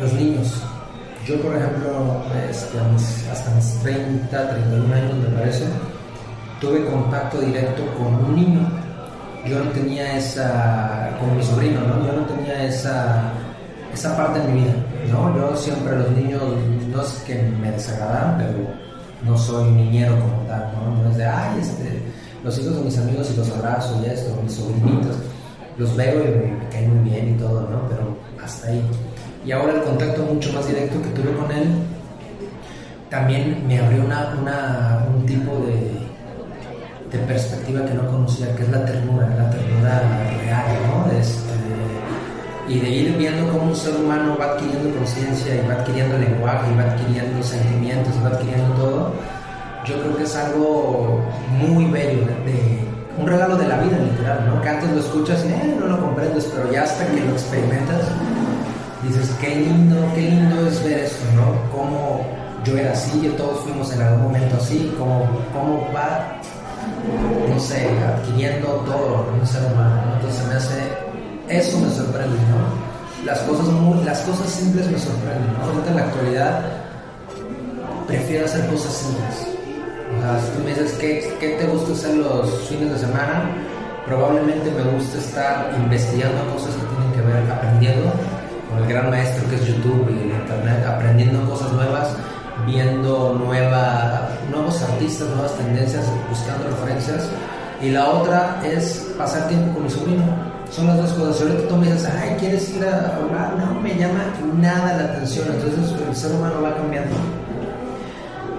los 0.00 0.12
niños. 0.14 0.62
Yo, 1.24 1.40
por 1.40 1.54
ejemplo, 1.54 2.24
este, 2.50 2.78
hasta 3.30 3.50
mis 3.54 3.74
30, 3.82 4.50
31 4.50 4.94
años, 4.94 5.14
me 5.18 5.28
parece, 5.38 5.66
tuve 6.60 6.84
contacto 6.86 7.40
directo 7.40 7.84
con 7.96 8.14
un 8.24 8.34
niño. 8.34 8.79
Yo 9.46 9.64
no 9.64 9.70
tenía 9.70 10.16
esa, 10.16 11.16
con 11.18 11.36
mi 11.36 11.42
sobrino, 11.42 11.80
¿no? 11.80 12.06
Yo 12.06 12.12
no 12.12 12.26
tenía 12.26 12.64
esa, 12.64 13.32
esa 13.92 14.16
parte 14.16 14.40
en 14.40 14.54
mi 14.54 14.60
vida, 14.60 14.74
¿no? 15.10 15.36
Yo 15.36 15.56
siempre 15.56 15.96
los 15.96 16.10
niños, 16.12 16.42
no 16.88 17.02
es 17.02 17.12
que 17.26 17.34
me 17.42 17.70
desagradan, 17.72 18.38
pero 18.38 18.58
no 19.24 19.38
soy 19.38 19.70
niñero 19.70 20.18
como 20.20 20.42
tal, 20.46 20.70
¿no? 20.74 21.02
No 21.02 21.10
es 21.10 21.16
de, 21.16 21.24
ay, 21.24 21.58
este, 21.60 22.02
los 22.44 22.58
hijos 22.58 22.76
de 22.76 22.82
mis 22.82 22.98
amigos 22.98 23.30
y 23.32 23.36
los 23.36 23.50
abrazo 23.50 24.00
y 24.02 24.10
esto, 24.10 24.38
mis 24.42 24.52
sobrinitos, 24.52 25.16
los 25.78 25.96
veo 25.96 26.22
y 26.22 26.28
me 26.28 26.68
caen 26.68 26.94
muy 26.94 27.10
bien 27.10 27.34
y 27.34 27.38
todo, 27.38 27.62
¿no? 27.62 27.88
Pero 27.88 28.16
hasta 28.42 28.68
ahí. 28.68 28.82
Y 29.44 29.52
ahora 29.52 29.74
el 29.74 29.82
contacto 29.82 30.22
mucho 30.22 30.52
más 30.52 30.66
directo 30.66 31.00
que 31.02 31.08
tuve 31.10 31.32
con 31.32 31.50
él 31.50 31.66
también 33.10 33.66
me 33.66 33.78
abrió 33.78 34.04
una, 34.04 34.34
una, 34.40 35.06
un 35.12 35.26
tipo 35.26 35.66
de, 35.66 35.90
de, 37.10 37.18
perspectiva 37.18 37.84
que 37.84 37.94
no 37.94 38.06
conocía, 38.06 38.54
que 38.54 38.62
es 38.62 38.68
la 38.68 38.84
ternura, 38.84 39.28
la 39.28 39.50
ternura 39.50 40.02
real, 40.38 40.64
¿no? 40.86 41.12
Este, 41.18 41.50
y 42.68 42.78
de 42.78 42.88
ir 42.88 43.16
viendo 43.16 43.52
cómo 43.52 43.70
un 43.70 43.76
ser 43.76 43.96
humano 43.96 44.36
va 44.40 44.52
adquiriendo 44.52 44.96
conciencia 44.96 45.54
y 45.56 45.66
va 45.66 45.74
adquiriendo 45.74 46.16
lenguaje 46.18 46.70
y 46.72 46.76
va 46.76 46.84
adquiriendo 46.84 47.42
sentimientos 47.42 48.14
va 48.24 48.28
adquiriendo 48.28 48.74
todo, 48.74 49.12
yo 49.84 50.00
creo 50.00 50.16
que 50.16 50.22
es 50.22 50.36
algo 50.36 51.20
muy 51.58 51.86
bello, 51.86 52.26
de, 52.44 52.80
un 53.18 53.26
regalo 53.26 53.56
de 53.56 53.66
la 53.66 53.78
vida 53.78 53.98
literal, 53.98 54.46
¿no? 54.46 54.62
Que 54.62 54.68
antes 54.68 54.90
lo 54.90 55.00
escuchas 55.00 55.44
y 55.44 55.48
eh, 55.48 55.76
no 55.78 55.86
lo 55.86 56.00
comprendes, 56.00 56.50
pero 56.54 56.70
ya 56.72 56.84
hasta 56.84 57.06
que 57.06 57.20
lo 57.20 57.32
experimentas, 57.32 58.02
dices, 59.02 59.30
qué 59.40 59.56
lindo, 59.56 59.96
qué 60.14 60.22
lindo 60.22 60.66
es 60.66 60.82
ver 60.84 61.00
esto, 61.00 61.24
¿no? 61.34 61.76
Cómo 61.76 62.26
yo 62.64 62.76
era 62.76 62.92
así, 62.92 63.20
yo 63.22 63.32
todos 63.32 63.60
fuimos 63.60 63.92
en 63.92 64.02
algún 64.02 64.22
momento 64.24 64.56
así, 64.56 64.94
cómo, 64.98 65.28
cómo 65.52 65.88
va, 65.94 66.40
no 67.48 67.60
sé, 67.60 67.88
adquiriendo 68.00 68.68
todo 68.86 69.26
un 69.38 69.46
ser 69.46 69.62
humano, 69.72 70.02
¿no? 70.06 70.14
Entonces 70.16 70.46
me 70.46 70.54
hace, 70.54 70.78
eso 71.48 71.78
me 71.78 71.90
sorprende, 71.90 72.36
¿no? 72.36 73.24
Las 73.24 73.38
cosas, 73.40 73.66
muy, 73.66 74.02
las 74.04 74.20
cosas 74.20 74.48
simples 74.48 74.90
me 74.90 74.98
sorprenden, 74.98 75.52
¿no? 75.52 75.64
Ahorita 75.64 75.90
en 75.90 75.96
la 75.96 76.02
actualidad 76.02 76.62
prefiero 78.06 78.44
hacer 78.46 78.66
cosas 78.68 78.92
simples. 78.92 79.46
O 80.18 80.22
sea, 80.22 80.40
si 80.40 80.50
tú 80.52 80.64
me 80.64 80.70
dices, 80.70 80.92
¿qué, 81.00 81.32
¿qué 81.38 81.50
te 81.50 81.66
gusta 81.66 81.92
hacer 81.92 82.14
los 82.16 82.50
fines 82.68 82.90
de 82.92 82.98
semana? 82.98 83.50
Probablemente 84.06 84.70
me 84.70 84.82
gusta 84.92 85.18
estar 85.18 85.72
investigando 85.76 86.52
cosas 86.52 86.74
que 86.74 86.82
tienen 86.86 87.12
que 87.12 87.20
ver, 87.20 87.52
aprendiendo 87.52 88.10
con 88.68 88.82
el 88.82 88.88
gran 88.88 89.10
maestro 89.10 89.48
que 89.48 89.56
es 89.56 89.66
YouTube 89.66 90.08
y 90.10 90.22
el 90.22 90.30
Internet, 90.30 90.84
aprendiendo 90.86 91.48
cosas 91.48 91.72
nuevas, 91.72 92.08
viendo 92.66 93.34
nueva, 93.34 94.28
nuevos 94.50 94.82
artistas, 94.82 95.28
nuevas 95.28 95.52
tendencias, 95.54 96.04
buscando 96.28 96.68
referencias. 96.68 97.28
Y 97.82 97.90
la 97.90 98.08
otra 98.10 98.60
es 98.64 99.10
pasar 99.16 99.48
tiempo 99.48 99.74
con 99.74 99.84
mi 99.84 99.90
sobrino. 99.90 100.24
Son 100.70 100.86
las 100.86 100.98
dos 100.98 101.12
cosas. 101.14 101.42
Ahorita 101.42 101.68
tú 101.68 101.76
me 101.76 101.90
dices, 101.90 102.08
ay, 102.20 102.36
¿quieres 102.38 102.70
ir 102.70 102.84
a 102.84 103.16
hablar? 103.16 103.56
No 103.58 103.80
me 103.80 103.96
llama 103.96 104.24
nada 104.56 104.96
la 104.96 105.04
atención. 105.12 105.48
Entonces 105.50 105.94
el 106.06 106.14
ser 106.14 106.32
humano 106.32 106.62
va 106.62 106.76
cambiando. 106.76 107.16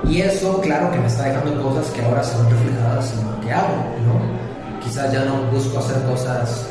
Y 0.07 0.21
eso, 0.21 0.59
claro, 0.61 0.91
que 0.91 0.99
me 0.99 1.07
está 1.07 1.23
dejando 1.23 1.61
cosas 1.61 1.89
que 1.91 2.03
ahora 2.03 2.21
ven 2.21 2.49
reflejadas 2.49 3.13
en 3.13 3.31
lo 3.31 3.39
que 3.41 3.53
hago, 3.53 3.75
¿no? 4.05 4.81
Quizás 4.83 5.11
ya 5.13 5.23
no 5.23 5.43
busco 5.51 5.79
hacer 5.79 6.01
cosas, 6.03 6.67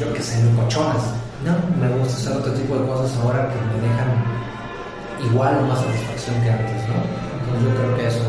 yo 0.00 0.12
qué 0.12 0.22
sé, 0.22 0.40
cochonas. 0.56 1.02
No, 1.44 1.52
me 1.78 1.94
gusta 1.98 2.14
hacer 2.14 2.36
otro 2.38 2.52
tipo 2.54 2.74
de 2.76 2.86
cosas 2.86 3.16
ahora 3.22 3.48
que 3.48 3.54
me 3.54 3.88
dejan 3.88 4.42
igual 5.24 5.58
o 5.58 5.66
más 5.66 5.80
satisfacción 5.80 6.40
que 6.42 6.50
antes, 6.50 6.88
¿no? 6.88 6.94
Entonces 7.40 7.62
yo 7.62 7.74
creo 7.76 7.96
que 7.96 8.06
eso, 8.06 8.24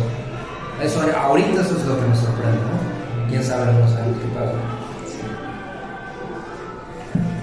eso 0.82 1.02
ahorita 1.18 1.62
eso 1.62 1.78
es 1.78 1.86
lo 1.86 2.00
que 2.00 2.08
me 2.08 2.16
sorprende, 2.16 2.58
¿no? 2.58 3.30
Quién 3.30 3.44
sabe, 3.44 3.74
no 3.74 3.88
sabe 3.88 4.12
qué 4.22 4.28
pasa. 4.38 4.54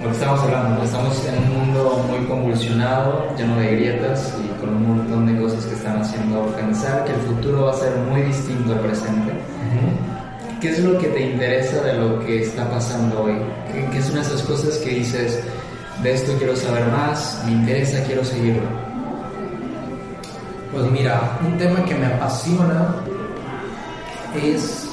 Lo 0.01 0.07
que 0.07 0.13
estamos 0.13 0.39
hablando, 0.41 0.83
estamos 0.83 1.25
en 1.27 1.37
un 1.43 1.59
mundo 1.59 2.05
muy 2.09 2.25
convulsionado, 2.25 3.27
lleno 3.37 3.55
de 3.57 3.75
grietas 3.75 4.35
y 4.43 4.59
con 4.59 4.75
un 4.75 4.97
montón 4.97 5.27
de 5.27 5.39
cosas 5.39 5.63
que 5.65 5.75
están 5.75 6.01
haciendo 6.01 6.45
pensar 6.55 7.05
que 7.05 7.11
el 7.13 7.19
futuro 7.19 7.65
va 7.65 7.71
a 7.71 7.75
ser 7.75 7.95
muy 8.09 8.21
distinto 8.21 8.73
al 8.73 8.79
presente. 8.79 9.33
¿Qué 10.59 10.69
es 10.69 10.79
lo 10.79 10.97
que 10.97 11.07
te 11.07 11.31
interesa 11.31 11.81
de 11.81 11.93
lo 11.93 12.19
que 12.19 12.43
está 12.43 12.69
pasando 12.69 13.23
hoy? 13.23 13.33
¿Qué, 13.71 13.85
¿Qué, 13.91 14.01
son 14.01 14.19
esas 14.19 14.41
cosas 14.43 14.77
que 14.77 14.91
dices, 14.91 15.43
de 16.03 16.13
esto 16.13 16.33
quiero 16.37 16.55
saber 16.55 16.85
más, 16.87 17.41
me 17.45 17.51
interesa, 17.53 18.03
quiero 18.03 18.23
seguirlo? 18.23 18.90
Pues 20.71 20.89
mira, 20.89 21.37
un 21.45 21.57
tema 21.57 21.83
que 21.83 21.95
me 21.95 22.05
apasiona 22.05 22.95
es 24.41 24.87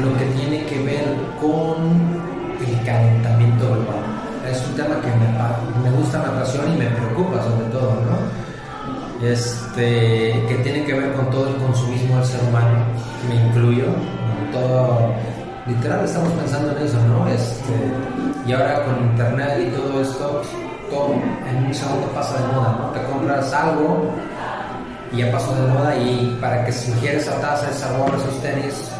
lo 0.00 0.16
que 0.16 0.24
tiene 0.38 0.64
que 0.66 0.78
ver 0.84 1.04
con 1.40 2.22
el 2.64 2.86
calentamiento 2.86 3.66
global. 3.66 4.04
Es 4.48 4.64
un 4.68 4.76
tema 4.76 4.94
que 5.00 5.08
me, 5.08 5.90
me 5.90 5.96
gusta, 5.96 6.18
me 6.18 6.26
apasiona 6.26 6.74
y 6.74 6.78
me 6.78 6.86
preocupa 6.86 7.42
sobre 7.42 7.66
todo, 7.70 7.90
¿no? 7.90 9.26
Este, 9.26 10.44
que 10.46 10.60
tiene 10.62 10.84
que 10.84 10.94
ver 10.94 11.12
con 11.14 11.28
todo 11.30 11.48
el 11.48 11.56
consumismo 11.56 12.16
del 12.18 12.26
ser 12.26 12.40
humano, 12.48 12.84
me 13.28 13.34
incluyo, 13.34 13.86
todo, 14.52 15.12
literal 15.66 16.04
estamos 16.04 16.30
pensando 16.34 16.70
en 16.70 16.86
eso, 16.86 16.98
¿no? 17.08 17.26
Este, 17.26 17.72
y 18.46 18.52
ahora 18.52 18.84
con 18.84 19.10
internet 19.10 19.58
y 19.66 19.74
todo 19.74 20.00
esto, 20.00 20.42
todo 20.88 21.14
en 21.48 21.66
un 21.66 21.74
segundo 21.74 22.06
pasa 22.14 22.38
de 22.38 22.52
moda, 22.52 22.78
¿no? 22.78 22.90
Te 22.90 23.02
compras 23.10 23.52
algo 23.52 24.12
y 25.14 25.18
ya 25.18 25.30
pasó 25.30 25.54
de 25.54 25.72
moda 25.72 25.96
y 25.96 26.36
para 26.40 26.64
que 26.64 26.72
sugiere 26.72 27.18
esa 27.18 27.40
taza, 27.40 27.70
esa 27.70 27.96
gorra, 27.96 28.16
esos 28.16 28.42
tenis, 28.42 28.90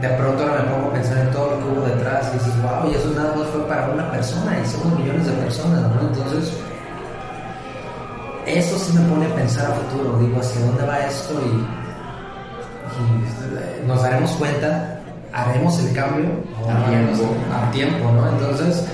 de 0.00 0.08
pronto 0.10 0.42
ahora 0.42 0.62
me 0.62 0.70
pongo 0.70 0.88
a 0.88 0.92
pensar 0.92 1.18
en 1.18 1.30
todo 1.32 1.50
lo 1.50 1.58
que 1.58 1.64
hubo 1.64 1.86
detrás 1.86 2.30
y 2.30 2.38
dices, 2.38 2.62
wow, 2.62 2.90
y 2.90 2.94
eso 2.94 3.10
nada 3.14 3.34
más 3.36 3.46
fue 3.48 3.66
para 3.66 3.90
una 3.90 4.10
persona 4.10 4.58
y 4.58 4.66
somos 4.68 4.98
millones 4.98 5.26
de 5.26 5.32
personas, 5.32 5.80
¿no? 5.80 6.00
Entonces, 6.08 6.52
eso 8.46 8.78
sí 8.78 8.92
me 8.96 9.00
pone 9.08 9.26
a 9.26 9.34
pensar 9.34 9.70
a 9.70 9.74
futuro, 9.74 10.18
digo, 10.18 10.40
¿hacia 10.40 10.64
dónde 10.64 10.86
va 10.86 10.98
esto? 11.00 11.34
Y, 11.34 11.66
y 13.82 13.86
nos 13.86 14.02
daremos 14.02 14.30
cuenta, 14.32 15.00
haremos 15.32 15.78
el 15.80 15.94
cambio 15.94 16.28
a 16.68 16.88
tiempo. 16.88 17.34
a 17.52 17.70
tiempo, 17.70 18.12
¿no? 18.12 18.28
Entonces, 18.28 18.84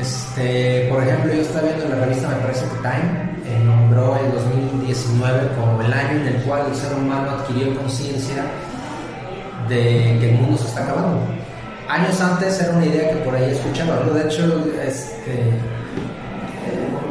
este, 0.00 0.86
por 0.88 1.02
ejemplo, 1.02 1.34
yo 1.34 1.42
estaba 1.42 1.66
viendo 1.66 1.84
en 1.84 1.90
la 1.90 2.06
revista, 2.06 2.28
me 2.28 2.36
parece 2.36 2.64
que 2.64 2.76
Time, 2.76 3.29
eh, 3.50 3.62
nombró 3.64 4.16
el 4.16 4.32
2019 4.32 5.48
como 5.58 5.82
el 5.82 5.92
año 5.92 6.20
en 6.20 6.26
el 6.28 6.42
cual 6.42 6.62
el 6.68 6.74
ser 6.74 6.94
humano 6.94 7.30
adquirió 7.30 7.74
conciencia 7.76 8.44
de 9.68 10.18
que 10.20 10.30
el 10.30 10.40
mundo 10.40 10.58
se 10.58 10.68
está 10.68 10.84
acabando. 10.84 11.20
Años 11.88 12.20
antes 12.20 12.60
era 12.60 12.72
una 12.72 12.86
idea 12.86 13.10
que 13.10 13.16
por 13.16 13.34
ahí 13.34 13.50
escuchaba, 13.50 14.00
de 14.04 14.24
hecho 14.24 14.64
este, 14.80 15.50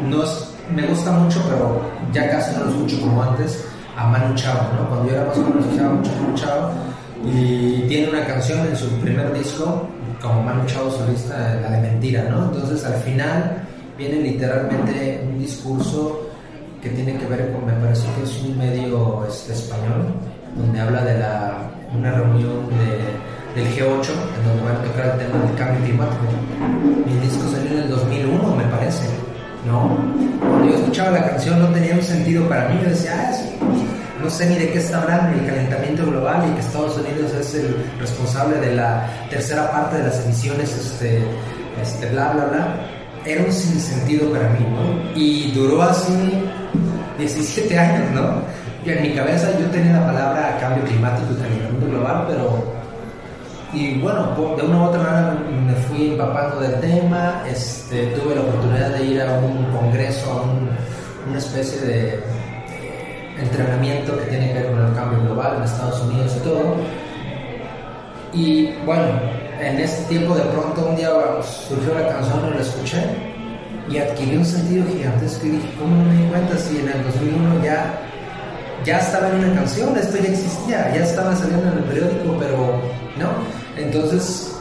es, 0.09 0.49
me 0.73 0.87
gusta 0.87 1.11
mucho, 1.11 1.41
pero 1.49 1.81
ya 2.13 2.29
casi 2.29 2.55
no 2.55 2.65
lo 2.65 2.71
escucho 2.71 3.01
como 3.01 3.21
antes, 3.23 3.65
a 3.97 4.07
Manu 4.07 4.35
Chao, 4.35 4.55
¿no? 4.77 4.87
cuando 4.87 5.09
yo 5.09 5.15
era 5.15 5.25
más 5.25 5.35
joven 5.35 5.59
escuchaba 5.59 5.93
mucho 5.93 6.11
Manu 6.21 6.35
Chao 6.35 6.71
y 7.25 7.81
tiene 7.87 8.09
una 8.09 8.25
canción 8.25 8.65
en 8.65 8.75
su 8.77 8.87
primer 8.99 9.33
disco 9.33 9.87
como 10.21 10.43
Manu 10.43 10.65
Chao 10.65 10.89
solista, 10.89 11.59
la 11.61 11.71
de 11.71 11.81
Mentira, 11.81 12.23
¿no? 12.29 12.45
entonces 12.45 12.85
al 12.85 12.95
final 13.01 13.63
viene 13.97 14.21
literalmente 14.21 15.27
un 15.29 15.39
discurso 15.39 16.28
que 16.81 16.89
tiene 16.89 17.17
que 17.17 17.25
ver 17.25 17.51
con, 17.51 17.65
me 17.65 17.73
parece 17.73 18.07
que 18.15 18.23
es 18.23 18.41
un 18.41 18.57
medio 18.57 19.25
este, 19.27 19.53
español, 19.53 20.13
donde 20.55 20.79
habla 20.79 21.03
de 21.03 21.19
la, 21.19 21.71
una 21.95 22.11
reunión 22.11 22.67
de, 22.69 23.61
del 23.61 23.73
G8, 23.75 24.07
en 24.37 24.47
donde 24.47 24.63
van 24.63 24.75
a 24.77 24.83
tocar 24.83 25.05
el 25.07 25.25
tema 25.25 25.45
del 25.45 25.55
cambio 25.55 25.83
climático. 25.83 26.23
Mi 27.05 27.13
disco 27.19 27.49
salió 27.51 27.71
en 27.71 27.83
el 27.83 27.89
2001, 27.89 28.55
me 28.55 28.63
parece, 28.65 29.05
¿no? 29.67 29.97
Cuando 30.39 30.69
yo 30.69 30.75
escuchaba 30.75 31.11
la 31.11 31.29
canción 31.29 31.59
no 31.59 31.67
tenía 31.69 31.95
un 31.95 32.01
sentido 32.01 32.47
para 32.47 32.69
mí, 32.69 32.79
yo 32.81 32.89
decía, 32.89 33.29
ah, 33.29 33.33
sí, 33.33 33.49
no 34.21 34.29
sé 34.29 34.49
ni 34.49 34.55
de 34.55 34.71
qué 34.71 34.79
está 34.79 35.01
hablando, 35.01 35.39
el 35.39 35.45
calentamiento 35.45 36.05
global 36.05 36.49
y 36.49 36.53
que 36.53 36.59
Estados 36.59 36.97
Unidos 36.97 37.33
es 37.33 37.55
el 37.55 37.75
responsable 37.99 38.57
de 38.57 38.75
la 38.75 39.09
tercera 39.29 39.71
parte 39.71 39.97
de 39.97 40.03
las 40.03 40.25
emisiones, 40.25 40.75
este, 40.75 41.23
este, 41.81 42.09
bla, 42.09 42.31
bla, 42.33 42.45
bla. 42.45 42.75
Era 43.25 43.43
un 43.43 43.51
sinsentido 43.51 44.31
para 44.31 44.49
mí, 44.49 44.59
¿no? 44.59 45.19
Y 45.19 45.51
duró 45.51 45.81
así 45.83 46.13
17 47.19 47.77
años, 47.77 48.11
¿no? 48.11 48.41
Y 48.85 48.91
en 48.91 49.01
mi 49.01 49.13
cabeza 49.13 49.51
yo 49.59 49.65
tenía 49.67 49.93
la 49.93 50.05
palabra 50.05 50.57
cambio 50.59 50.83
climático 50.85 51.33
y 51.33 51.41
calentamiento 51.41 51.87
global, 51.87 52.25
pero... 52.27 52.79
Y 53.71 53.99
bueno, 53.99 54.33
de 54.57 54.63
una 54.63 54.77
u 54.79 54.83
otra 54.85 54.99
manera 54.99 55.37
me 55.67 55.73
fui 55.73 56.09
empapando 56.09 56.59
del 56.59 56.79
tema, 56.79 57.43
este, 57.47 58.07
tuve 58.07 58.33
la 58.33 58.41
oportunidad 58.41 58.89
de 58.89 59.05
ir 59.05 59.21
a 59.21 59.31
un 59.37 59.63
congreso, 59.65 60.31
a 60.31 60.41
un, 60.41 60.69
una 61.29 61.37
especie 61.37 61.79
de 61.81 62.23
entrenamiento 63.39 64.17
que 64.17 64.25
tiene 64.25 64.47
que 64.47 64.53
ver 64.55 64.71
con 64.71 64.87
el 64.87 64.93
cambio 64.95 65.21
global 65.21 65.57
en 65.57 65.63
Estados 65.63 66.01
Unidos 66.01 66.35
y 66.37 66.39
todo. 66.39 66.75
Y 68.33 68.71
bueno, 68.85 69.05
en 69.61 69.79
este 69.79 70.03
tiempo 70.05 70.33
de 70.33 70.45
pronto 70.45 70.87
un 70.87 70.95
día 70.95 71.09
surgió 71.43 71.93
la 71.93 72.07
canción 72.07 72.49
y 72.51 72.55
la 72.55 72.61
escuché 72.61 73.28
y 73.89 73.97
adquirí 73.97 74.37
un 74.37 74.45
sentido 74.45 74.85
gigantesco 74.87 75.47
y 75.47 75.49
dije, 75.49 75.69
¿cómo 75.79 75.95
no 75.95 76.03
me 76.03 76.15
di 76.15 76.29
cuenta 76.29 76.57
si 76.57 76.77
en 76.77 76.89
el 76.89 77.03
2001 77.03 77.63
ya, 77.63 77.99
ya 78.85 78.99
estaba 78.99 79.29
en 79.29 79.35
una 79.43 79.55
canción, 79.55 79.97
esto 79.97 80.17
ya 80.17 80.29
existía, 80.29 80.93
ya 80.93 81.03
estaba 81.03 81.35
saliendo 81.35 81.71
en 81.71 81.77
el 81.79 81.83
periódico, 81.85 82.37
pero 82.39 82.57
no? 83.17 83.29
Entonces, 83.75 84.55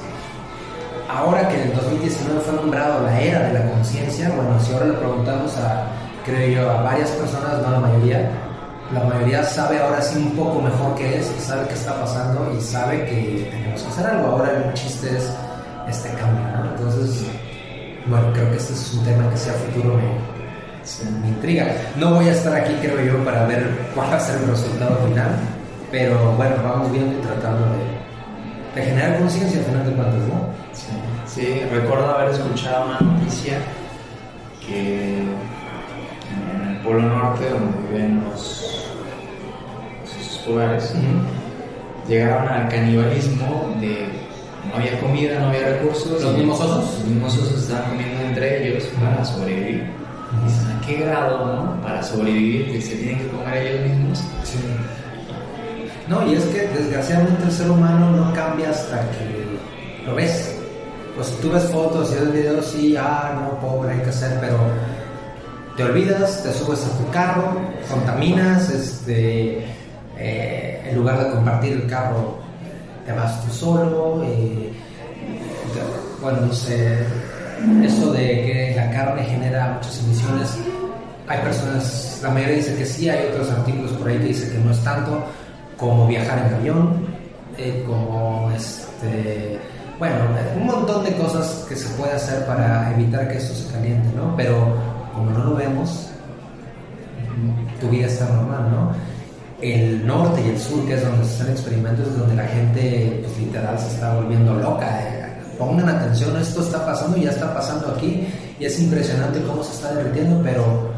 ahora 1.08 1.46
que 1.48 1.56
en 1.56 1.68
el 1.68 1.74
2019 1.74 2.40
fue 2.40 2.54
nombrado 2.54 3.04
la 3.04 3.20
era 3.20 3.48
de 3.48 3.52
la 3.54 3.70
conciencia, 3.70 4.30
bueno, 4.30 4.58
si 4.60 4.72
ahora 4.72 4.86
le 4.86 4.94
preguntamos 4.94 5.56
a, 5.58 5.88
creo 6.24 6.48
yo, 6.48 6.70
a 6.70 6.82
varias 6.82 7.10
personas, 7.10 7.60
no 7.62 7.70
la 7.70 7.80
mayoría, 7.80 8.30
la 8.94 9.04
mayoría 9.04 9.44
sabe 9.44 9.78
ahora 9.78 10.00
sí 10.00 10.16
un 10.16 10.30
poco 10.30 10.62
mejor 10.62 10.94
qué 10.94 11.18
es, 11.18 11.26
sabe 11.38 11.68
qué 11.68 11.74
está 11.74 12.00
pasando 12.00 12.50
y 12.56 12.62
sabe 12.62 13.04
que 13.04 13.48
tenemos 13.50 13.82
que 13.82 13.88
hacer 13.88 14.06
algo. 14.06 14.28
Ahora 14.28 14.50
el 14.52 14.72
chiste 14.72 15.14
es 15.14 15.30
este 15.86 16.08
cambio, 16.14 16.46
¿no? 16.56 16.70
Entonces, 16.70 17.26
bueno, 18.08 18.32
creo 18.32 18.50
que 18.50 18.56
este 18.56 18.72
es 18.72 18.94
un 18.94 19.04
tema 19.04 19.28
que 19.30 19.36
sea 19.36 19.52
futuro 19.54 19.94
me, 19.96 21.20
me 21.20 21.28
intriga. 21.28 21.66
No 21.96 22.14
voy 22.14 22.28
a 22.28 22.32
estar 22.32 22.54
aquí, 22.54 22.74
creo 22.80 23.00
yo, 23.04 23.24
para 23.24 23.46
ver 23.46 23.68
cuál 23.94 24.10
va 24.10 24.16
a 24.16 24.20
ser 24.20 24.40
el 24.40 24.48
resultado 24.48 24.96
final, 25.06 25.30
pero 25.90 26.32
bueno, 26.32 26.56
vamos 26.62 26.90
viendo 26.92 27.18
y 27.18 27.22
tratando 27.22 27.66
de, 27.66 28.80
de 28.80 28.86
generar 28.86 29.18
conciencia 29.18 29.60
al 29.60 29.66
final 29.66 29.86
de 29.86 29.92
cuentas, 29.92 30.20
¿no? 30.28 30.48
Sí. 30.72 30.86
sí, 31.26 31.62
recuerdo 31.72 32.10
haber 32.14 32.30
escuchado 32.30 32.86
una 32.86 33.00
noticia 33.00 33.58
que 34.66 35.18
en 35.18 36.68
el 36.68 36.76
Polo 36.82 37.02
Norte, 37.02 37.48
donde 37.50 37.88
viven 37.88 38.24
los, 38.24 38.86
esos 40.20 40.46
lugares, 40.46 40.94
uh 40.94 40.98
-huh. 40.98 42.08
llegaron 42.08 42.48
al 42.48 42.68
canibalismo 42.68 43.74
de 43.80 44.17
no 44.68 44.76
había 44.76 45.00
comida, 45.00 45.38
no 45.40 45.48
había 45.48 45.68
recursos. 45.68 46.22
¿Los 46.22 46.36
mismos 46.36 46.60
osos? 46.60 46.98
Los 47.00 47.08
mismos 47.08 47.36
osos 47.38 47.62
estaban 47.62 47.90
comiendo 47.90 48.20
entre 48.22 48.68
ellos 48.68 48.84
para 49.00 49.24
sobrevivir. 49.24 49.84
Y 49.84 50.72
¿a 50.72 50.86
qué 50.86 51.04
grado, 51.04 51.46
no? 51.46 51.82
Para 51.82 52.02
sobrevivir, 52.02 52.72
que 52.72 52.80
se 52.80 52.96
tienen 52.96 53.18
que 53.18 53.28
comer 53.28 53.66
ellos 53.66 53.88
mismos. 53.88 54.18
Sí. 54.44 54.58
No, 56.08 56.26
y 56.26 56.34
es 56.34 56.44
que 56.46 56.68
desgraciadamente 56.68 57.44
el 57.44 57.52
ser 57.52 57.70
humano 57.70 58.10
no 58.10 58.32
cambia 58.32 58.70
hasta 58.70 59.00
que 59.10 60.06
lo 60.06 60.14
ves. 60.14 60.54
Pues 61.14 61.36
tú 61.40 61.50
ves 61.50 61.64
fotos 61.64 62.12
y 62.12 62.14
ves 62.14 62.32
videos, 62.32 62.66
sí, 62.66 62.96
ah, 62.96 63.32
no, 63.34 63.58
pobre, 63.60 63.94
hay 63.94 64.00
que 64.00 64.10
hacer, 64.10 64.38
pero 64.40 64.56
te 65.76 65.82
olvidas, 65.82 66.42
te 66.42 66.52
subes 66.52 66.84
a 66.86 66.96
tu 66.96 67.10
carro, 67.10 67.60
contaminas, 67.90 68.70
este, 68.70 69.64
eh, 70.16 70.82
en 70.88 70.96
lugar 70.96 71.24
de 71.24 71.30
compartir 71.30 71.72
el 71.72 71.86
carro, 71.86 72.38
te 73.08 73.14
vas 73.14 73.42
tú 73.44 73.50
solo. 73.52 74.22
Eh, 74.24 74.70
bueno, 76.20 76.42
no 76.42 76.52
sé, 76.52 76.98
eso 77.82 78.12
de 78.12 78.26
que 78.26 78.74
la 78.76 78.90
carne 78.90 79.24
genera 79.24 79.72
muchas 79.74 80.00
emisiones, 80.00 80.58
hay 81.26 81.40
personas, 81.40 82.20
la 82.22 82.30
mayoría 82.30 82.56
dice 82.56 82.74
que 82.76 82.84
sí, 82.84 83.08
hay 83.08 83.28
otros 83.28 83.50
artículos 83.50 83.92
por 83.92 84.08
ahí 84.08 84.18
que 84.18 84.24
dicen 84.24 84.50
que 84.50 84.58
no 84.58 84.72
es 84.72 84.84
tanto, 84.84 85.24
como 85.76 86.06
viajar 86.06 86.38
en 86.46 86.54
avión, 86.54 87.06
eh, 87.56 87.84
como 87.86 88.50
este, 88.54 89.58
bueno, 89.98 90.16
un 90.56 90.66
montón 90.66 91.04
de 91.04 91.12
cosas 91.16 91.64
que 91.68 91.76
se 91.76 91.88
puede 91.94 92.12
hacer 92.12 92.44
para 92.46 92.92
evitar 92.92 93.28
que 93.28 93.38
esto 93.38 93.54
se 93.54 93.72
caliente, 93.72 94.08
¿no? 94.16 94.36
Pero 94.36 94.76
como 95.14 95.30
no 95.30 95.44
lo 95.44 95.54
vemos, 95.54 96.10
tu 97.80 97.88
vida 97.88 98.06
está 98.06 98.26
normal, 98.26 98.70
¿no? 98.70 98.92
El 99.60 100.06
norte 100.06 100.40
y 100.44 100.50
el 100.50 100.58
sur, 100.58 100.86
que 100.86 100.94
es 100.94 101.02
donde 101.02 101.24
se 101.24 101.42
hacen 101.42 101.52
experimentos, 101.52 102.06
es 102.06 102.18
donde 102.18 102.36
la 102.36 102.46
gente, 102.46 103.20
pues, 103.24 103.38
literal, 103.38 103.78
se 103.78 103.88
está 103.88 104.14
volviendo 104.14 104.54
loca. 104.54 104.86
Eh. 105.02 105.24
Pongan 105.58 105.88
atención, 105.88 106.36
esto 106.36 106.62
está 106.62 106.86
pasando, 106.86 107.16
ya 107.16 107.30
está 107.30 107.52
pasando 107.52 107.88
aquí, 107.88 108.28
y 108.60 108.64
es 108.64 108.78
impresionante 108.78 109.42
cómo 109.42 109.64
se 109.64 109.72
está 109.72 109.92
derritiendo, 109.94 110.40
pero 110.44 110.92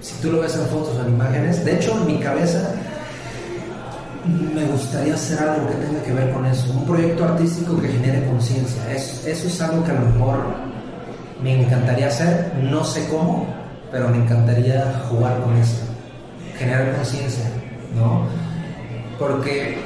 si 0.00 0.14
tú 0.20 0.32
lo 0.32 0.40
ves 0.40 0.54
en 0.54 0.66
fotos 0.66 0.98
o 0.98 1.06
en 1.06 1.14
imágenes, 1.14 1.64
de 1.64 1.76
hecho, 1.76 1.92
en 1.92 2.06
mi 2.06 2.18
cabeza 2.18 2.70
me 4.26 4.64
gustaría 4.66 5.14
hacer 5.14 5.38
algo 5.38 5.68
que 5.68 5.74
tenga 5.74 6.02
que 6.02 6.12
ver 6.12 6.30
con 6.30 6.46
eso, 6.46 6.72
un 6.72 6.84
proyecto 6.84 7.24
artístico 7.24 7.80
que 7.80 7.88
genere 7.88 8.26
conciencia. 8.26 8.92
Eso, 8.92 9.26
eso 9.26 9.48
es 9.48 9.60
algo 9.62 9.84
que 9.84 9.90
a 9.90 9.94
lo 9.94 10.00
mejor 10.00 10.38
me 11.42 11.62
encantaría 11.62 12.08
hacer, 12.08 12.52
no 12.62 12.84
sé 12.84 13.06
cómo, 13.08 13.46
pero 13.90 14.08
me 14.08 14.18
encantaría 14.18 15.02
jugar 15.08 15.40
con 15.42 15.56
eso, 15.56 15.82
generar 16.58 16.94
conciencia, 16.96 17.44
¿no? 17.96 18.22
Porque 19.18 19.78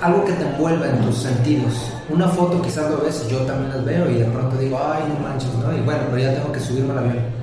algo 0.00 0.24
que 0.24 0.32
te 0.32 0.44
envuelva 0.44 0.88
en 0.88 1.00
tus 1.00 1.18
sentidos. 1.18 1.92
Una 2.08 2.28
foto 2.28 2.62
quizás 2.62 2.90
lo 2.90 2.98
ves, 2.98 3.28
yo 3.28 3.38
también 3.40 3.70
las 3.70 3.84
veo 3.84 4.10
y 4.10 4.14
de 4.14 4.24
pronto 4.26 4.56
digo, 4.56 4.80
ay, 4.82 5.02
no 5.08 5.28
manches, 5.28 5.52
¿no? 5.54 5.76
Y 5.76 5.80
bueno, 5.80 6.00
pero 6.10 6.18
ya 6.18 6.34
tengo 6.34 6.52
que 6.52 6.60
subirme 6.60 6.92
al 6.92 6.98
avión 6.98 7.38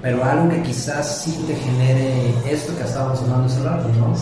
pero 0.00 0.24
algo 0.24 0.48
que 0.48 0.62
quizás 0.62 1.22
sí 1.22 1.44
te 1.46 1.54
genere 1.56 2.32
esto 2.48 2.76
que 2.76 2.84
estábamos 2.84 3.20
hablando 3.20 3.46
hace 3.46 3.62
rato, 3.62 3.88
¿no? 3.98 4.14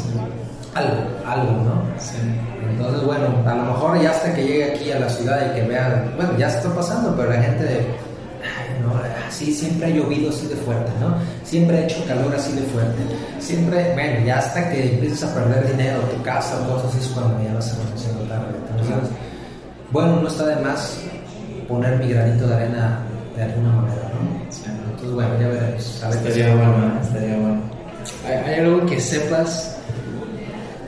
Algo, 0.74 0.96
algo, 1.26 1.52
¿no? 1.64 1.82
Sí. 1.98 2.16
Entonces, 2.68 3.04
bueno, 3.04 3.26
a 3.46 3.54
lo 3.54 3.62
mejor 3.64 4.00
ya 4.00 4.10
hasta 4.10 4.34
que 4.34 4.42
llegue 4.42 4.72
aquí 4.72 4.90
a 4.90 4.98
la 4.98 5.08
ciudad 5.08 5.50
y 5.50 5.54
que 5.54 5.66
vean, 5.66 6.12
bueno, 6.16 6.36
ya 6.38 6.48
está 6.48 6.74
pasando, 6.74 7.14
pero 7.16 7.30
la 7.30 7.42
gente 7.42 7.64
de, 7.64 7.86
no, 8.86 9.00
así 9.28 9.52
siempre 9.52 9.86
ha 9.86 9.90
llovido 9.90 10.30
así 10.30 10.46
de 10.46 10.56
fuerte, 10.56 10.90
¿no? 11.00 11.16
Siempre 11.44 11.78
ha 11.78 11.84
hecho 11.84 12.04
calor 12.06 12.34
así 12.34 12.52
de 12.52 12.62
fuerte, 12.62 13.02
siempre, 13.38 13.92
bueno, 13.94 14.26
ya 14.26 14.38
hasta 14.38 14.70
que 14.70 14.92
empieces 14.94 15.24
a 15.24 15.34
perder 15.34 15.70
dinero, 15.72 16.00
tu 16.00 16.22
casa, 16.22 16.58
cosas 16.66 16.90
así 16.90 16.98
es 16.98 17.08
cuando 17.08 17.42
ya 17.42 17.54
vas 17.54 17.72
a 17.72 17.94
haciendo 17.94 18.22
tarde. 18.24 18.54
Entonces, 18.70 19.10
bueno, 19.90 20.20
no 20.20 20.28
está 20.28 20.46
de 20.46 20.56
más 20.56 20.98
poner 21.68 21.98
mi 21.98 22.08
granito 22.08 22.46
de 22.46 22.54
arena 22.54 23.00
de 23.36 23.42
alguna 23.42 23.72
manera, 23.72 24.10
¿no? 24.14 24.50
Sí. 24.50 24.62
Entonces, 24.66 25.12
bueno, 25.12 25.40
ya 25.40 25.48
veremos. 25.48 26.02
estaría 26.02 26.54
bueno, 26.54 27.00
estaría 27.02 27.36
bueno. 27.36 27.60
¿Hay, 28.26 28.60
algo 28.60 28.86
que 28.86 29.00
sepas 29.00 29.76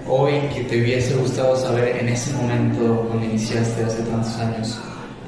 hoy 0.09 0.41
que 0.55 0.65
te 0.65 0.81
hubiese 0.81 1.15
gustado 1.15 1.57
saber 1.57 1.97
en 1.97 2.09
ese 2.09 2.33
momento 2.33 3.07
cuando 3.09 3.27
iniciaste 3.27 3.85
hace 3.85 4.03
tantos 4.03 4.37
años 4.39 4.79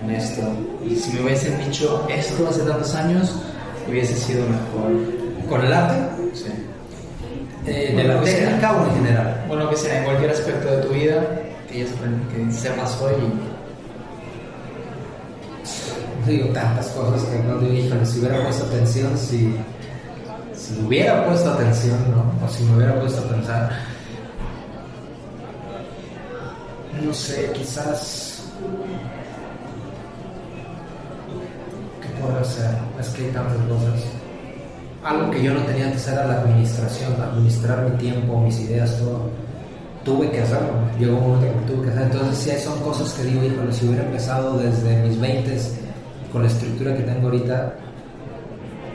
en 0.03 0.11
esto? 0.11 0.43
Y 0.87 0.97
si 0.97 1.13
me 1.13 1.25
hubiesen 1.25 1.59
dicho 1.65 2.07
esto 2.09 2.49
hace 2.49 2.63
tantos 2.63 2.95
años, 2.95 3.35
hubiese 3.89 4.17
sido 4.17 4.45
mejor. 4.47 5.49
¿Con 5.49 5.65
el 5.65 5.73
arte? 5.73 5.97
Sí. 6.35 6.47
Eh, 7.67 7.93
¿De 7.95 8.05
la 8.05 8.21
técnica 8.23 8.73
o 8.73 8.87
en 8.87 8.95
general? 8.95 9.45
Bueno, 9.49 9.69
que 9.69 9.77
sea 9.77 9.99
en 9.99 10.05
cualquier 10.05 10.31
aspecto 10.31 10.71
de 10.71 10.83
tu 10.83 10.89
vida, 10.95 11.23
que, 11.69 11.85
que 11.85 12.53
sepas 12.53 13.01
hoy 13.03 13.13
digo 16.27 16.49
tantas 16.53 16.87
cosas 16.89 17.23
que 17.25 17.39
no 17.41 17.59
digo, 17.59 18.05
si 18.05 18.19
hubiera 18.21 18.43
puesto 18.43 18.65
atención, 18.65 19.17
si, 19.17 19.57
si 20.55 20.81
hubiera 20.81 21.27
puesto 21.27 21.51
atención, 21.51 21.99
¿no? 22.11 22.45
O 22.45 22.49
si 22.49 22.65
me 22.65 22.77
hubiera 22.77 23.01
puesto 23.01 23.21
a 23.21 23.29
pensar, 23.29 23.71
no 27.03 27.15
sé, 27.15 27.51
quizás, 27.55 28.43
¿qué 32.21 32.27
puedo 32.27 32.41
hacer? 32.41 32.71
Es 32.99 33.09
que 33.09 33.25
hay 33.25 33.31
tantas 33.31 33.57
cosas. 33.67 34.05
Algo 35.05 35.31
que 35.31 35.43
yo 35.43 35.55
no 35.55 35.61
tenía 35.61 35.87
antes 35.87 36.07
era 36.09 36.27
la 36.27 36.41
administración, 36.41 37.15
administrar 37.21 37.89
mi 37.89 37.97
tiempo, 37.97 38.39
mis 38.41 38.61
ideas, 38.61 38.99
todo. 38.99 39.31
Tuve 40.05 40.31
que 40.31 40.41
hacerlo, 40.41 40.73
llegó 40.99 41.17
un 41.17 41.37
momento 41.37 41.61
que 41.61 41.73
tuve 41.73 41.85
que 41.85 41.91
hacerlo. 41.91 42.13
Entonces, 42.13 42.39
sí, 42.39 42.65
son 42.65 42.81
cosas 42.81 43.13
que 43.15 43.25
digo, 43.25 43.45
híjole, 43.45 43.73
si 43.73 43.87
hubiera 43.87 44.05
empezado 44.05 44.59
desde 44.59 45.03
mis 45.03 45.19
20 45.19 45.57
con 46.33 46.43
la 46.43 46.49
estructura 46.49 46.97
que 46.97 47.03
tengo 47.03 47.29
ahorita, 47.29 47.75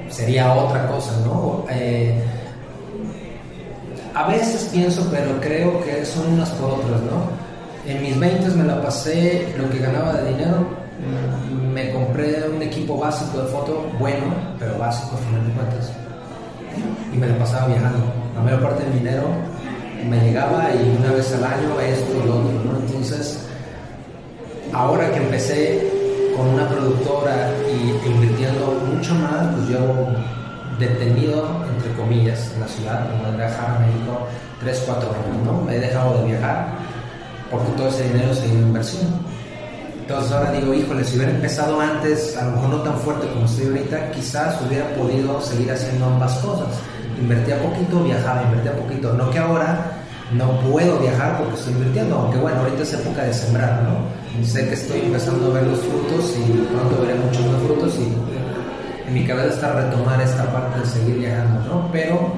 sería 0.10 0.54
otra 0.54 0.88
cosa, 0.88 1.12
¿no? 1.26 1.66
Eh, 1.70 2.24
a 4.14 4.28
veces 4.28 4.70
pienso, 4.72 5.08
pero 5.12 5.40
creo 5.42 5.84
que 5.84 6.06
son 6.06 6.34
unas 6.34 6.50
por 6.52 6.72
otras, 6.72 7.02
¿no? 7.02 7.92
En 7.92 8.02
mis 8.02 8.18
20 8.20 8.48
me 8.52 8.64
la 8.64 8.82
pasé 8.82 9.54
lo 9.58 9.70
que 9.70 9.80
ganaba 9.80 10.14
de 10.14 10.30
dinero, 10.32 10.85
me 11.74 11.92
compré 11.92 12.48
un 12.50 12.62
equipo 12.62 12.98
básico 12.98 13.42
de 13.42 13.48
foto, 13.48 13.86
bueno, 14.00 14.34
pero 14.60 14.78
básico 14.78 15.16
a 15.16 15.18
final 15.18 15.48
de 15.48 15.54
cuentas, 15.54 15.92
y 17.14 17.18
me 17.18 17.28
la 17.28 17.38
pasaba 17.38 17.68
viajando. 17.68 18.06
La 18.36 18.42
mayor 18.42 18.62
parte 18.62 18.84
de 18.84 18.90
mi 18.90 19.00
dinero 19.00 19.24
me 20.10 20.20
llegaba 20.20 20.70
y 20.74 20.98
una 21.00 21.14
vez 21.14 21.34
al 21.34 21.44
año 21.44 21.80
esto 21.80 22.14
y 22.24 22.28
lo 22.28 22.36
otro, 22.36 22.64
¿no? 22.64 22.80
Entonces, 22.80 23.48
ahora 24.74 25.12
que 25.12 25.18
empecé 25.18 25.92
con 26.36 26.48
una 26.50 26.68
productora 26.68 27.50
y 27.72 28.08
invirtiendo 28.08 28.78
mucho 28.94 29.16
más, 29.16 29.56
pues 29.56 29.70
yo 29.70 29.80
detenido, 30.80 31.64
entre 31.74 31.94
comillas, 31.94 32.52
en 32.54 32.60
la 32.60 32.68
ciudad, 32.68 33.10
como 33.10 33.38
viajar 33.38 33.78
a 33.78 33.80
México 33.80 34.28
3, 34.60 34.84
4 34.86 35.10
años, 35.10 35.46
¿no? 35.46 35.72
He 35.72 35.80
dejado 35.80 36.18
de 36.20 36.28
viajar 36.28 36.68
porque 37.50 37.72
todo 37.78 37.88
ese 37.88 38.04
dinero 38.10 38.34
se 38.34 38.48
dio 38.48 38.56
en 38.56 38.68
inversión. 38.68 39.08
Entonces 40.08 40.32
ahora 40.34 40.52
digo, 40.52 40.72
híjole, 40.72 41.04
si 41.04 41.16
hubiera 41.16 41.32
empezado 41.32 41.82
antes, 41.82 42.38
a 42.38 42.46
lo 42.46 42.52
mejor 42.52 42.70
no 42.70 42.82
tan 42.84 42.96
fuerte 43.00 43.28
como 43.28 43.46
estoy 43.46 43.66
ahorita, 43.66 44.12
quizás 44.12 44.62
hubiera 44.62 44.88
podido 44.94 45.42
seguir 45.42 45.72
haciendo 45.72 46.06
ambas 46.06 46.34
cosas. 46.36 46.68
Invertía 47.20 47.60
poquito, 47.60 48.04
viajaba, 48.04 48.44
invertía 48.44 48.78
poquito. 48.78 49.14
No 49.14 49.32
que 49.32 49.40
ahora 49.40 50.04
no 50.32 50.60
puedo 50.60 51.00
viajar 51.00 51.40
porque 51.40 51.56
estoy 51.56 51.74
invirtiendo, 51.74 52.20
aunque 52.20 52.38
bueno, 52.38 52.60
ahorita 52.60 52.84
es 52.84 52.94
época 52.94 53.24
de 53.24 53.34
sembrar, 53.34 53.82
¿no? 53.82 54.46
Sé 54.46 54.68
que 54.68 54.76
estoy 54.76 55.02
empezando 55.02 55.48
a 55.48 55.54
ver 55.56 55.64
los 55.64 55.80
frutos 55.80 56.36
y 56.38 56.52
pronto 56.52 57.02
veré 57.02 57.16
muchos 57.16 57.44
más 57.48 57.62
frutos 57.64 57.96
y 57.98 59.08
en 59.08 59.14
mi 59.14 59.26
cabeza 59.26 59.56
está 59.56 59.74
retomar 59.74 60.22
esta 60.22 60.46
parte 60.52 60.82
de 60.82 60.86
seguir 60.86 61.16
viajando, 61.16 61.62
¿no? 61.68 61.90
Pero 61.92 62.32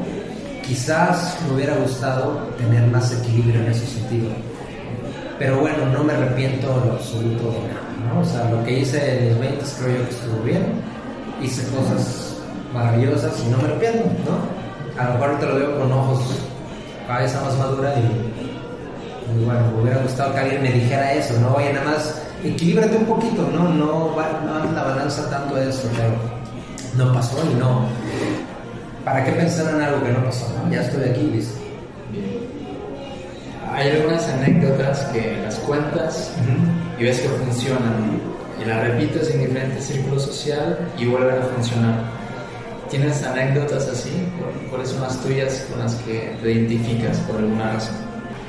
quizás 0.65 1.38
me 1.45 1.55
hubiera 1.55 1.76
gustado 1.76 2.47
tener 2.57 2.88
más 2.88 3.11
equilibrio 3.11 3.59
en 3.59 3.72
ese 3.72 3.86
sentido. 3.86 4.30
Pero 5.40 5.60
bueno, 5.60 5.86
no 5.94 6.04
me 6.04 6.14
arrepiento 6.14 6.68
en 6.84 6.92
absoluto 6.92 7.52
de 7.52 7.60
nada, 7.68 8.14
¿no? 8.14 8.22
O 8.22 8.26
sea, 8.26 8.50
lo 8.50 8.64
que 8.64 8.80
hice 8.80 9.20
en 9.20 9.28
mis 9.30 9.40
20 9.40 9.66
creo 9.80 9.98
yo 9.98 10.04
que 10.10 10.16
estuvo 10.16 10.44
bien, 10.44 10.66
hice 11.42 11.68
cosas 11.76 12.38
maravillosas 12.74 13.34
y 13.46 13.50
no 13.50 13.58
me 13.58 13.66
arrepiento, 13.66 14.06
¿no? 14.26 15.02
A 15.02 15.10
lo 15.10 15.14
mejor 15.14 15.40
te 15.40 15.46
lo 15.46 15.56
veo 15.56 15.80
con 15.80 15.92
ojos 15.92 16.20
cabeza 17.08 17.42
más 17.42 17.58
madura 17.58 17.94
y, 17.96 19.46
bueno, 19.46 19.72
me 19.76 19.82
hubiera 19.84 20.02
gustado 20.02 20.34
que 20.34 20.40
alguien 20.40 20.62
me 20.62 20.72
dijera 20.72 21.14
eso, 21.14 21.40
¿no? 21.40 21.54
Oye, 21.54 21.72
nada 21.72 21.92
más 21.92 22.22
equilíbrate 22.44 22.98
un 22.98 23.06
poquito, 23.06 23.48
¿no? 23.54 23.70
No 23.70 24.16
va 24.16 24.42
no 24.44 24.72
la 24.72 24.84
balanza 24.84 25.30
tanto 25.30 25.58
eso, 25.58 25.88
pero 25.96 26.14
no 26.98 27.14
pasó 27.14 27.38
y 27.50 27.54
no. 27.56 27.86
¿Para 29.06 29.24
qué 29.24 29.32
pensar 29.32 29.74
en 29.74 29.82
algo 29.82 30.04
que 30.04 30.12
no 30.12 30.24
pasó? 30.26 30.46
Ya 30.70 30.82
estoy 30.82 31.10
aquí, 31.10 31.22
listo. 31.34 31.60
Hay 33.78 33.92
algunas 33.92 34.28
anécdotas 34.28 35.06
que 35.14 35.40
las 35.44 35.56
cuentas 35.60 36.34
y 37.00 37.04
ves 37.04 37.20
que 37.20 37.30
funcionan 37.30 38.20
y 38.60 38.66
las 38.66 38.88
repites 38.88 39.30
en 39.30 39.42
diferentes 39.42 39.86
círculos 39.86 40.24
sociales 40.24 40.80
y 40.98 41.06
vuelven 41.06 41.38
a 41.38 41.46
funcionar 41.46 42.18
¿Tienes 42.90 43.22
anécdotas 43.24 43.88
así? 43.90 44.12
¿Cuáles 44.70 44.90
son 44.90 45.02
las 45.02 45.22
tuyas 45.22 45.68
con 45.70 45.80
las 45.80 45.94
que 45.96 46.36
te 46.42 46.52
identificas 46.54 47.18
por 47.20 47.36
alguna 47.36 47.74
razón? 47.74 47.96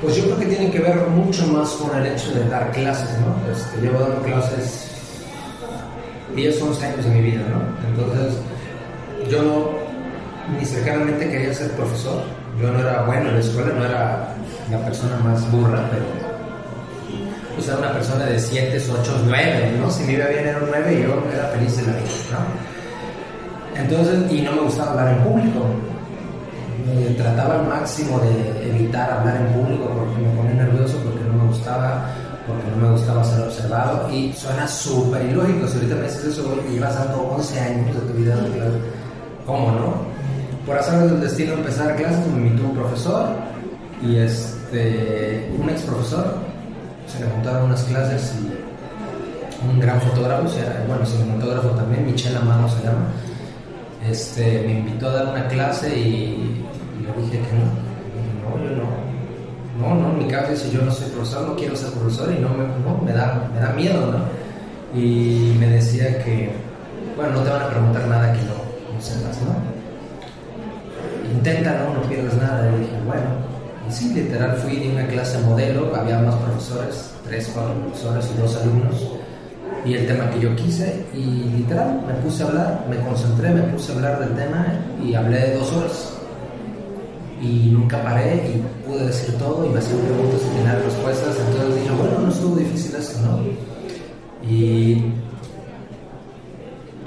Pues 0.01 0.15
yo 0.15 0.23
creo 0.23 0.39
que 0.39 0.45
tiene 0.45 0.71
que 0.71 0.79
ver 0.79 0.95
mucho 1.09 1.45
más 1.47 1.69
con 1.71 1.97
el 1.97 2.05
hecho 2.07 2.31
de 2.31 2.47
dar 2.47 2.71
clases, 2.71 3.09
¿no? 3.19 3.51
Este, 3.51 3.81
llevo 3.81 3.99
dando 3.99 4.21
clases 4.21 4.87
10, 6.35 6.61
11 6.61 6.85
años 6.85 7.05
de 7.05 7.11
mi 7.11 7.21
vida, 7.21 7.41
¿no? 7.49 7.89
Entonces, 7.89 8.39
yo 9.29 9.43
no, 9.43 9.69
ni 10.57 10.65
cercanamente 10.65 11.29
quería 11.29 11.53
ser 11.53 11.71
profesor. 11.71 12.23
Yo 12.61 12.71
no 12.71 12.79
era 12.79 13.03
bueno 13.03 13.29
en 13.29 13.35
la 13.35 13.39
escuela, 13.39 13.73
no 13.73 13.85
era 13.85 14.35
la 14.69 14.77
persona 14.85 15.15
más 15.23 15.49
burra, 15.51 15.81
pero 15.91 16.05
pues 17.55 17.67
era 17.67 17.77
una 17.77 17.93
persona 17.93 18.25
de 18.25 18.39
7, 18.39 18.81
8, 18.91 19.21
9, 19.25 19.73
¿no? 19.79 19.89
Si 19.89 20.03
me 20.03 20.13
iba 20.13 20.25
bien 20.27 20.47
era 20.47 20.57
un 20.57 20.69
9 20.69 20.93
y 20.93 21.03
yo 21.03 21.23
era 21.33 21.47
feliz 21.49 21.77
de 21.77 21.83
la 21.83 21.93
vida, 21.93 22.09
¿no? 22.31 23.81
Entonces, 23.81 24.31
y 24.31 24.41
no 24.41 24.51
me 24.51 24.61
gustaba 24.61 24.91
hablar 24.91 25.15
en 25.15 25.23
público. 25.23 25.65
Me 26.85 27.13
trataba 27.15 27.59
al 27.59 27.67
máximo 27.67 28.19
de 28.19 28.69
evitar 28.69 29.09
hablar 29.09 29.37
en 29.37 29.47
público 29.53 29.85
porque 29.85 30.21
me 30.21 30.35
ponía 30.35 30.63
nervioso, 30.63 30.97
porque 31.03 31.23
no 31.23 31.43
me 31.43 31.49
gustaba, 31.49 32.09
porque 32.45 32.69
no 32.71 32.87
me 32.87 32.91
gustaba 32.91 33.23
ser 33.23 33.41
observado. 33.41 34.09
Y 34.11 34.33
suena 34.33 34.67
súper 34.67 35.23
ilógico. 35.25 35.67
Si 35.67 35.75
ahorita 35.75 35.95
me 35.95 36.03
dices 36.03 36.25
eso 36.25 36.61
y 36.69 36.73
llevas 36.73 36.95
dando 36.95 37.21
11 37.21 37.59
años 37.59 37.95
de 37.95 38.01
tu 38.01 38.13
vida, 38.13 38.35
¿cómo 39.45 39.71
no? 39.71 40.08
Por 40.69 40.77
hacer 40.77 40.99
del 40.99 41.19
destino 41.19 41.53
empezar 41.53 41.95
clases, 41.95 42.27
me 42.27 42.45
invitó 42.45 42.67
un 42.67 42.75
profesor 42.75 43.29
y 44.03 44.17
este, 44.17 45.51
un 45.59 45.67
ex 45.67 45.81
profesor. 45.81 46.35
Se 47.07 47.19
le 47.19 47.31
juntaron 47.31 47.63
unas 47.63 47.81
clases 47.85 48.35
y 48.39 49.67
un 49.67 49.79
gran 49.79 49.99
fotógrafo, 49.99 50.43
bueno, 50.87 51.03
cinematógrafo 51.07 51.69
también, 51.69 52.05
Michel 52.05 52.37
Amado 52.37 52.69
se 52.69 52.83
llama. 52.83 53.07
Este, 54.07 54.61
me 54.67 54.73
invitó 54.73 55.09
a 55.09 55.13
dar 55.13 55.27
una 55.29 55.47
clase 55.47 55.89
y, 55.97 56.63
le 57.01 57.23
dije 57.23 57.39
que 57.39 57.55
no. 57.55 57.65
No, 58.45 58.63
yo 58.63 58.75
no. 58.75 59.95
No, 59.95 59.95
no, 59.95 60.13
mi 60.13 60.27
caso 60.27 60.51
dice 60.51 60.69
yo 60.69 60.83
no 60.83 60.91
soy 60.91 61.09
profesor, 61.09 61.47
no 61.47 61.55
quiero 61.55 61.75
ser 61.75 61.89
profesor 61.93 62.31
y 62.31 62.39
no 62.39 62.49
me, 62.49 62.65
no, 62.85 63.01
me, 63.03 63.11
da, 63.11 63.49
me 63.51 63.59
da 63.59 63.71
miedo, 63.71 64.05
¿no? 64.05 64.99
Y 65.01 65.55
me 65.59 65.65
decía 65.65 66.23
que, 66.23 66.51
bueno, 67.15 67.39
no 67.39 67.41
te 67.41 67.49
van 67.49 67.63
a 67.63 67.69
preguntar 67.69 68.07
nada 68.07 68.33
que 68.33 68.41
no, 68.43 68.93
no 68.93 69.01
sepas, 69.01 69.35
¿no? 69.41 69.78
Inténtalo, 71.33 71.93
no 71.93 72.01
pierdas 72.03 72.35
nada. 72.35 72.69
Y 72.75 72.79
dije, 72.81 72.97
bueno, 73.05 73.27
y 73.87 73.91
sí, 73.91 74.13
literal 74.13 74.57
fui 74.57 74.75
de 74.77 74.89
una 74.89 75.07
clase 75.07 75.39
modelo, 75.39 75.95
había 75.95 76.19
más 76.19 76.35
profesores, 76.35 77.11
tres, 77.25 77.49
cuatro 77.53 77.73
profesores 77.81 78.29
y 78.35 78.41
dos 78.41 78.55
alumnos, 78.57 79.11
y 79.85 79.93
el 79.93 80.07
tema 80.07 80.29
que 80.29 80.41
yo 80.41 80.55
quise, 80.55 81.05
y 81.13 81.57
literal 81.57 82.01
me 82.05 82.13
puse 82.15 82.43
a 82.43 82.47
hablar, 82.47 82.85
me 82.89 82.97
concentré, 82.97 83.49
me 83.49 83.61
puse 83.63 83.91
a 83.91 83.95
hablar 83.95 84.19
del 84.19 84.35
tema 84.35 84.65
y 85.03 85.13
hablé 85.15 85.55
dos 85.55 85.71
horas. 85.73 86.13
Y 87.41 87.69
nunca 87.71 88.03
paré 88.03 88.35
y 88.35 88.87
pude 88.87 89.07
decir 89.07 89.33
todo 89.37 89.65
y 89.65 89.69
me 89.69 89.79
hacían 89.79 89.99
preguntas 89.99 90.41
y 90.45 90.57
tenía 90.57 90.75
respuestas, 90.75 91.37
entonces 91.47 91.81
dije, 91.81 91.95
bueno, 91.95 92.19
no 92.19 92.29
estuvo 92.29 92.55
difícil 92.57 92.95
esto, 92.95 93.19
¿no? 93.21 93.39
Y 94.47 95.13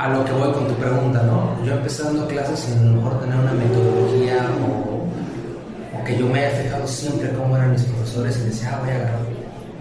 a 0.03 0.09
lo 0.09 0.24
que 0.24 0.32
voy 0.32 0.50
con 0.53 0.66
tu 0.66 0.74
pregunta, 0.74 1.22
¿no? 1.22 1.64
Yo 1.64 1.74
empecé 1.74 2.03
dando 2.03 2.26
clases 2.26 2.59
sin 2.59 2.76
a 2.76 2.82
lo 2.82 2.92
mejor 2.94 3.20
tener 3.20 3.38
una 3.38 3.53
metodología 3.53 4.48
o, 4.61 6.05
que 6.05 6.18
yo 6.18 6.26
me 6.26 6.40
haya 6.40 6.61
fijado 6.61 6.84
siempre 6.88 7.30
cómo 7.30 7.57
eran 7.57 7.70
mis 7.70 7.82
profesores 7.82 8.36
y 8.38 8.48
decía, 8.48 8.72
ah, 8.74 8.80
voy 8.80 8.90
a 8.90 8.96
agarrar. 8.96 9.20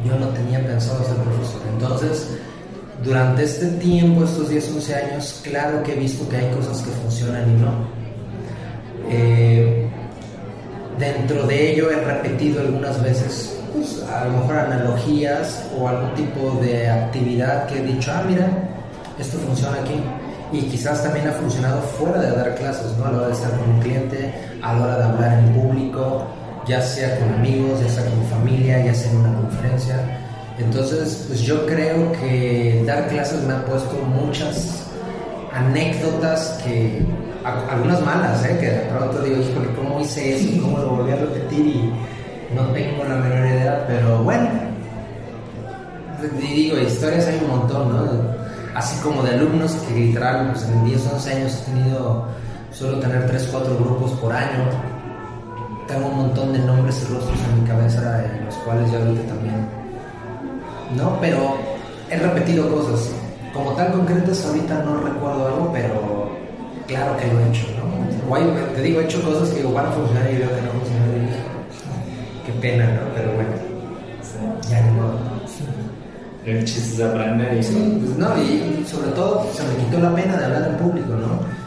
Yo 0.06 0.20
no 0.20 0.28
tenía 0.28 0.64
pensado 0.64 1.04
ser 1.04 1.16
profesor. 1.16 1.62
Entonces, 1.74 2.28
durante 3.04 3.44
este 3.46 3.66
tiempo, 3.80 4.24
estos 4.24 4.50
10, 4.50 4.72
11 4.74 4.96
años, 4.96 5.42
claro 5.44 5.82
que 5.82 5.94
he 5.94 5.96
visto 5.96 6.30
que 6.30 6.38
hay 6.38 6.52
cosas 6.52 6.84
que 6.84 6.92
funcionan 6.92 7.50
y 7.50 7.54
no. 7.60 7.72
Eh, 9.10 9.90
dentro 11.00 11.48
de 11.48 11.72
ello 11.72 11.90
he 11.90 11.96
repetido 11.96 12.62
algunas 12.62 13.02
veces, 13.02 13.58
pues, 13.74 14.04
a 14.08 14.26
lo 14.26 14.34
mejor 14.34 14.56
analogías 14.60 15.66
o 15.76 15.88
algún 15.88 16.14
tipo 16.14 16.60
de 16.62 16.88
actividad 16.88 17.66
que 17.66 17.80
he 17.80 17.84
dicho, 17.84 18.12
ah, 18.14 18.24
mira, 18.28 18.71
esto 19.20 19.38
funciona 19.40 19.78
aquí. 19.78 20.02
Y 20.52 20.64
quizás 20.64 21.02
también 21.04 21.28
ha 21.28 21.32
funcionado 21.32 21.82
fuera 21.82 22.20
de 22.20 22.32
dar 22.32 22.56
clases, 22.56 22.98
¿no? 22.98 23.06
A 23.06 23.12
la 23.12 23.18
hora 23.20 23.28
de 23.28 23.34
estar 23.34 23.52
con 23.52 23.70
un 23.70 23.80
cliente, 23.80 24.34
a 24.62 24.74
la 24.74 24.84
hora 24.84 24.98
de 24.98 25.04
hablar 25.06 25.40
en 25.40 25.54
público, 25.54 26.28
ya 26.68 26.82
sea 26.82 27.18
con 27.20 27.34
amigos, 27.36 27.80
ya 27.82 27.90
sea 27.90 28.06
con 28.06 28.24
familia, 28.26 28.86
ya 28.86 28.94
sea 28.94 29.12
en 29.12 29.18
una 29.18 29.34
conferencia. 29.34 29.96
Entonces, 30.60 31.26
pues 31.28 31.42
yo 31.42 31.66
creo 31.66 32.12
que 32.14 32.84
dar 32.86 33.08
clases 33.08 33.42
me 33.44 33.54
ha 33.54 33.66
puesto 33.66 33.96
muchas 33.96 34.84
anécdotas 35.54 36.60
que, 36.64 37.02
algunas 37.44 38.02
malas, 38.06 38.44
¿eh? 38.46 38.58
que 38.60 38.70
de 38.70 38.80
pronto 38.82 39.22
digo, 39.22 39.38
híjole, 39.38 39.74
¿cómo 39.76 40.00
hice 40.02 40.36
eso? 40.36 40.62
¿Cómo 40.62 40.78
lo 40.78 40.90
volví 40.98 41.12
a 41.12 41.16
repetir? 41.16 41.66
Y 41.66 41.94
no 42.54 42.64
tengo 42.74 43.04
la 43.06 43.16
menor 43.16 43.48
idea, 43.48 43.86
pero 43.88 44.24
bueno, 44.24 44.50
y 46.40 46.54
digo, 46.54 46.78
historias 46.78 47.28
hay 47.28 47.40
un 47.44 47.58
montón, 47.58 47.90
¿no? 47.90 48.41
Así 48.76 49.00
como 49.02 49.24
de 49.24 49.32
alumnos 49.32 49.74
que 49.74 49.94
literal 49.94 50.52
pues, 50.52 50.64
en 50.66 50.86
10, 50.86 51.08
11 51.14 51.34
años 51.34 51.62
he 51.62 51.72
tenido, 51.72 52.26
suelo 52.72 53.00
tener 53.00 53.28
3, 53.28 53.50
4 53.52 53.76
grupos 53.78 54.12
por 54.20 54.34
año. 54.34 54.70
Tengo 55.88 56.08
un 56.08 56.18
montón 56.18 56.54
de 56.54 56.60
nombres 56.60 57.04
y 57.04 57.14
rostros 57.14 57.38
en 57.50 57.62
mi 57.62 57.68
cabeza 57.68 58.26
en 58.26 58.46
los 58.46 58.56
cuales 58.56 58.92
ya 58.92 59.00
ahorita 59.00 59.24
también. 59.24 59.68
¿No? 60.96 61.18
Pero 61.20 61.56
he 62.10 62.18
repetido 62.18 62.70
cosas. 62.74 63.12
Como 63.54 63.72
tal 63.72 63.92
concretas 63.92 64.46
ahorita 64.46 64.84
no 64.84 65.02
recuerdo 65.02 65.48
algo, 65.48 65.70
pero 65.74 66.30
claro 66.88 67.18
que 67.18 67.28
lo 67.28 67.40
he 67.40 67.50
hecho, 67.50 67.68
¿no? 67.78 67.92
te 68.76 68.82
digo, 68.82 69.02
he 69.02 69.04
hecho 69.04 69.22
cosas 69.24 69.50
que 69.50 69.58
digo, 69.58 69.74
van 69.74 69.88
a 69.88 69.92
funcionar 69.92 70.32
y 70.32 70.38
veo 70.38 70.48
que 70.48 70.62
no 70.62 70.72
funcionan 70.72 71.12
qué 72.46 72.52
pena, 72.54 72.86
¿no? 72.86 73.14
Pero 73.14 73.34
bueno, 73.34 73.50
el 76.46 76.66
chiste 76.66 77.04
de 77.04 77.10
aprender 77.10 77.58
y... 77.58 77.64
Sí, 77.64 78.02
pues 78.04 78.18
no, 78.18 78.42
y 78.42 78.86
sobre 78.88 79.12
todo 79.12 79.48
se 79.54 79.64
me 79.64 79.86
quitó 79.86 80.00
la 80.00 80.16
pena 80.16 80.38
de 80.38 80.46
hablar 80.46 80.70
en 80.70 80.78
público, 80.78 81.14
¿no? 81.14 81.62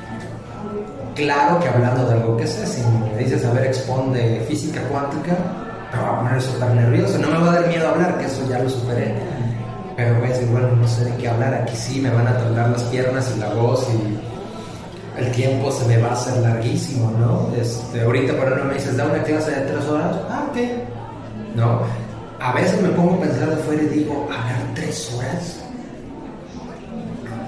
Claro 1.15 1.61
que 1.61 1.69
hablando 1.69 2.07
de 2.07 2.15
algo 2.15 2.37
que 2.37 2.47
sé, 2.47 2.67
si 2.67 2.83
me 2.83 3.17
dices, 3.19 3.45
a 3.45 3.53
ver, 3.53 3.67
expon 3.67 4.13
de 4.13 4.45
física 4.49 4.83
cuántica, 4.89 5.37
me 5.93 6.03
va 6.03 6.17
a 6.17 6.21
poner 6.23 6.43
súper 6.43 6.71
nervioso, 6.71 7.19
no 7.19 7.29
me 7.29 7.39
va 7.39 7.53
a 7.53 7.61
dar 7.61 7.69
miedo 7.69 7.89
hablar, 7.89 8.19
que 8.19 8.27
eso 8.27 8.43
ya 8.49 8.59
lo 8.59 8.69
superé. 8.69 9.15
Pero 9.97 10.17
voy 10.17 10.27
a 10.27 10.29
decir, 10.31 10.49
bueno, 10.49 10.73
no 10.75 10.89
sé 10.89 11.05
de 11.05 11.17
qué 11.19 11.29
hablar, 11.29 11.55
aquí 11.55 11.77
sí 11.77 12.01
me 12.01 12.11
van 12.11 12.27
a 12.27 12.37
temblar 12.37 12.71
las 12.71 12.83
piernas 12.85 13.33
y 13.37 13.39
la 13.39 13.49
voz 13.51 13.87
y 13.91 15.21
el 15.21 15.31
tiempo 15.31 15.71
se 15.71 15.87
me 15.87 15.99
va 15.99 16.09
a 16.09 16.13
hacer 16.15 16.37
larguísimo, 16.43 17.13
¿no? 17.13 17.49
Este, 17.57 18.03
ahorita, 18.03 18.33
por 18.33 18.47
ejemplo, 18.47 18.65
me 18.65 18.75
dices, 18.75 18.97
da 18.97 19.05
una 19.07 19.23
clase 19.23 19.53
de 19.53 19.61
tres 19.61 19.85
horas, 19.87 20.17
ah, 20.29 20.49
ok. 20.51 20.59
No, 21.55 21.83
a 22.41 22.53
veces 22.53 22.81
me 22.83 22.89
pongo 22.91 23.15
a 23.15 23.21
pensar 23.21 23.51
de 23.51 23.57
fuera 23.57 23.83
y 23.83 23.87
digo, 23.87 24.29
hablar 24.31 24.61
tres 24.75 25.13
horas. 25.15 25.61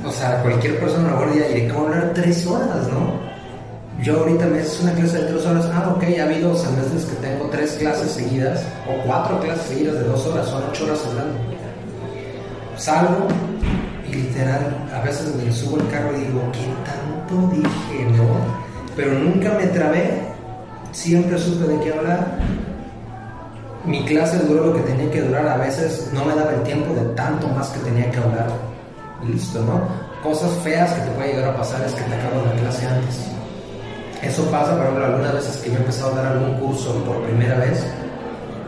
O 0.05 0.11
sea, 0.11 0.43
cualquier 0.43 0.79
persona 0.79 1.09
a 1.09 1.13
mejor 1.13 1.33
diría, 1.33 1.73
¿cómo 1.73 1.87
hablar 1.87 2.13
tres 2.15 2.47
horas, 2.47 2.89
no? 2.93 3.27
Yo 4.03 4.21
ahorita 4.21 4.47
me 4.47 4.61
haces 4.61 4.81
una 4.83 4.93
clase 4.93 5.19
de 5.19 5.25
tres 5.25 5.47
horas, 5.47 5.69
ah, 5.73 5.95
ok, 5.97 6.05
ha 6.21 6.25
habido 6.25 6.55
semestres 6.55 7.07
que 7.07 7.17
tengo 7.17 7.47
tres 7.47 7.73
clases 7.73 8.13
seguidas, 8.13 8.63
o 8.87 9.05
cuatro 9.07 9.41
clases 9.41 9.67
seguidas 9.67 9.95
de 9.95 10.05
dos 10.05 10.27
horas, 10.27 10.47
son 10.47 10.63
ocho 10.71 10.85
horas 10.85 11.01
hablando. 11.07 11.39
Salgo 12.77 13.27
y 14.09 14.15
literal, 14.15 14.87
a 14.95 15.01
veces 15.01 15.35
me 15.35 15.51
subo 15.51 15.81
al 15.81 15.89
carro 15.89 16.17
y 16.17 16.21
digo, 16.21 16.43
¿qué 16.53 16.69
tanto 16.85 17.55
dije, 17.55 18.05
no? 18.17 18.37
Pero 18.95 19.19
nunca 19.19 19.53
me 19.55 19.67
trabé, 19.69 20.23
siempre 20.93 21.39
supe 21.39 21.67
de 21.67 21.81
qué 21.81 21.93
hablar 21.93 22.39
mi 23.87 24.05
clase 24.05 24.39
duró 24.41 24.67
lo 24.67 24.75
que 24.75 24.81
tenía 24.81 25.11
que 25.11 25.23
durar, 25.23 25.47
a 25.47 25.57
veces 25.59 26.11
no 26.13 26.25
me 26.25 26.35
daba 26.35 26.53
el 26.53 26.63
tiempo 26.65 26.93
de 26.93 27.03
tanto 27.15 27.47
más 27.49 27.69
que 27.69 27.79
tenía 27.81 28.11
que 28.11 28.19
hablar. 28.19 28.49
Listo, 29.25 29.63
¿no? 29.63 29.81
Cosas 30.23 30.51
feas 30.65 30.93
que 30.93 31.03
te 31.03 31.11
puede 31.13 31.35
llegar 31.35 31.51
a 31.51 31.57
pasar 31.57 31.83
es 31.87 31.93
que 31.93 32.03
te 32.03 32.15
acabo 32.15 32.45
la 32.45 32.61
clase 32.61 32.87
antes. 32.87 33.29
Eso 34.23 34.45
pasa, 34.51 34.73
por 34.73 34.83
ejemplo, 34.83 35.07
algunas 35.07 35.35
veces 35.35 35.57
que 35.59 35.71
yo 35.71 35.77
he 35.77 35.81
empezado 35.81 36.13
a 36.13 36.23
dar 36.23 36.33
algún 36.33 36.55
curso 36.59 36.95
por 37.05 37.23
primera 37.23 37.59
vez, 37.59 37.87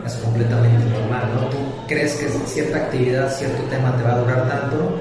es 0.05 0.13
completamente 0.15 0.85
normal, 0.85 1.23
¿no? 1.35 1.49
Tú 1.49 1.57
crees 1.87 2.15
que 2.15 2.29
cierta 2.47 2.77
actividad, 2.77 3.29
cierto 3.29 3.61
tema 3.63 3.95
te 3.97 4.03
va 4.03 4.13
a 4.13 4.19
durar 4.19 4.47
tanto, 4.47 4.99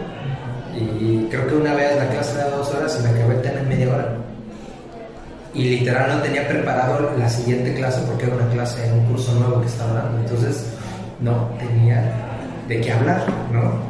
y 0.74 1.28
creo 1.30 1.46
que 1.46 1.54
una 1.54 1.74
vez 1.74 1.96
la 1.96 2.08
clase 2.08 2.36
de 2.38 2.50
dos 2.50 2.74
horas 2.74 2.98
y 2.98 3.02
me 3.04 3.10
acabé 3.10 3.36
el 3.36 3.42
tema 3.42 3.60
en 3.60 3.68
media 3.68 3.88
hora 3.88 4.27
y 5.54 5.64
literal 5.64 6.16
no 6.16 6.22
tenía 6.22 6.46
preparado 6.46 7.10
la 7.18 7.28
siguiente 7.28 7.74
clase 7.74 8.00
porque 8.06 8.26
era 8.26 8.36
una 8.36 8.48
clase 8.48 8.86
en 8.86 8.94
un 8.94 9.06
curso 9.06 9.32
nuevo 9.34 9.60
que 9.60 9.66
estaba 9.66 9.92
dando. 9.94 10.18
Entonces 10.18 10.66
no 11.20 11.48
tenía 11.58 12.12
de 12.68 12.80
qué 12.80 12.92
hablar, 12.92 13.24
¿no? 13.52 13.88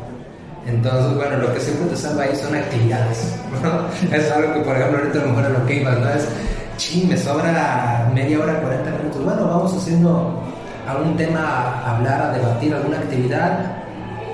Entonces, 0.66 1.14
bueno, 1.16 1.38
lo 1.38 1.52
que 1.54 1.60
siempre 1.60 1.86
te 1.86 1.96
salva 1.96 2.24
ahí 2.24 2.36
son 2.36 2.54
actividades, 2.54 3.34
¿no? 3.62 4.16
Es 4.16 4.30
algo 4.30 4.54
que, 4.54 4.60
por 4.60 4.76
ejemplo, 4.76 4.98
ahorita 4.98 5.18
a 5.18 5.22
lo 5.22 5.28
mejor 5.30 5.46
en 5.46 5.52
lo 5.54 5.66
que 5.66 5.74
ibas, 5.80 5.98
¿no? 5.98 6.08
Es, 6.10 6.28
ching, 6.76 7.08
me 7.08 7.16
sobra 7.16 8.10
media 8.14 8.38
hora, 8.38 8.60
40 8.60 8.90
minutos. 8.90 9.24
Bueno, 9.24 9.48
vamos 9.48 9.74
haciendo 9.74 10.42
algún 10.86 11.16
tema, 11.16 11.40
a 11.40 11.96
hablar, 11.96 12.22
a 12.22 12.32
debatir 12.32 12.74
alguna 12.74 12.98
actividad 12.98 13.58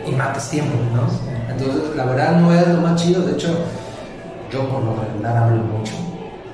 y 0.07 0.13
mates 0.13 0.51
tiempo, 0.51 0.77
¿no? 0.95 1.07
Entonces, 1.51 1.97
la 1.97 2.05
verdad 2.05 2.37
no 2.41 2.53
es 2.53 2.69
lo 2.69 2.81
más 2.81 3.01
chido. 3.01 3.23
De 3.23 3.33
hecho, 3.33 3.57
yo 4.53 4.69
por 4.69 4.83
lo 4.83 4.97
regular 5.01 5.37
hablo 5.37 5.63
mucho 5.63 5.95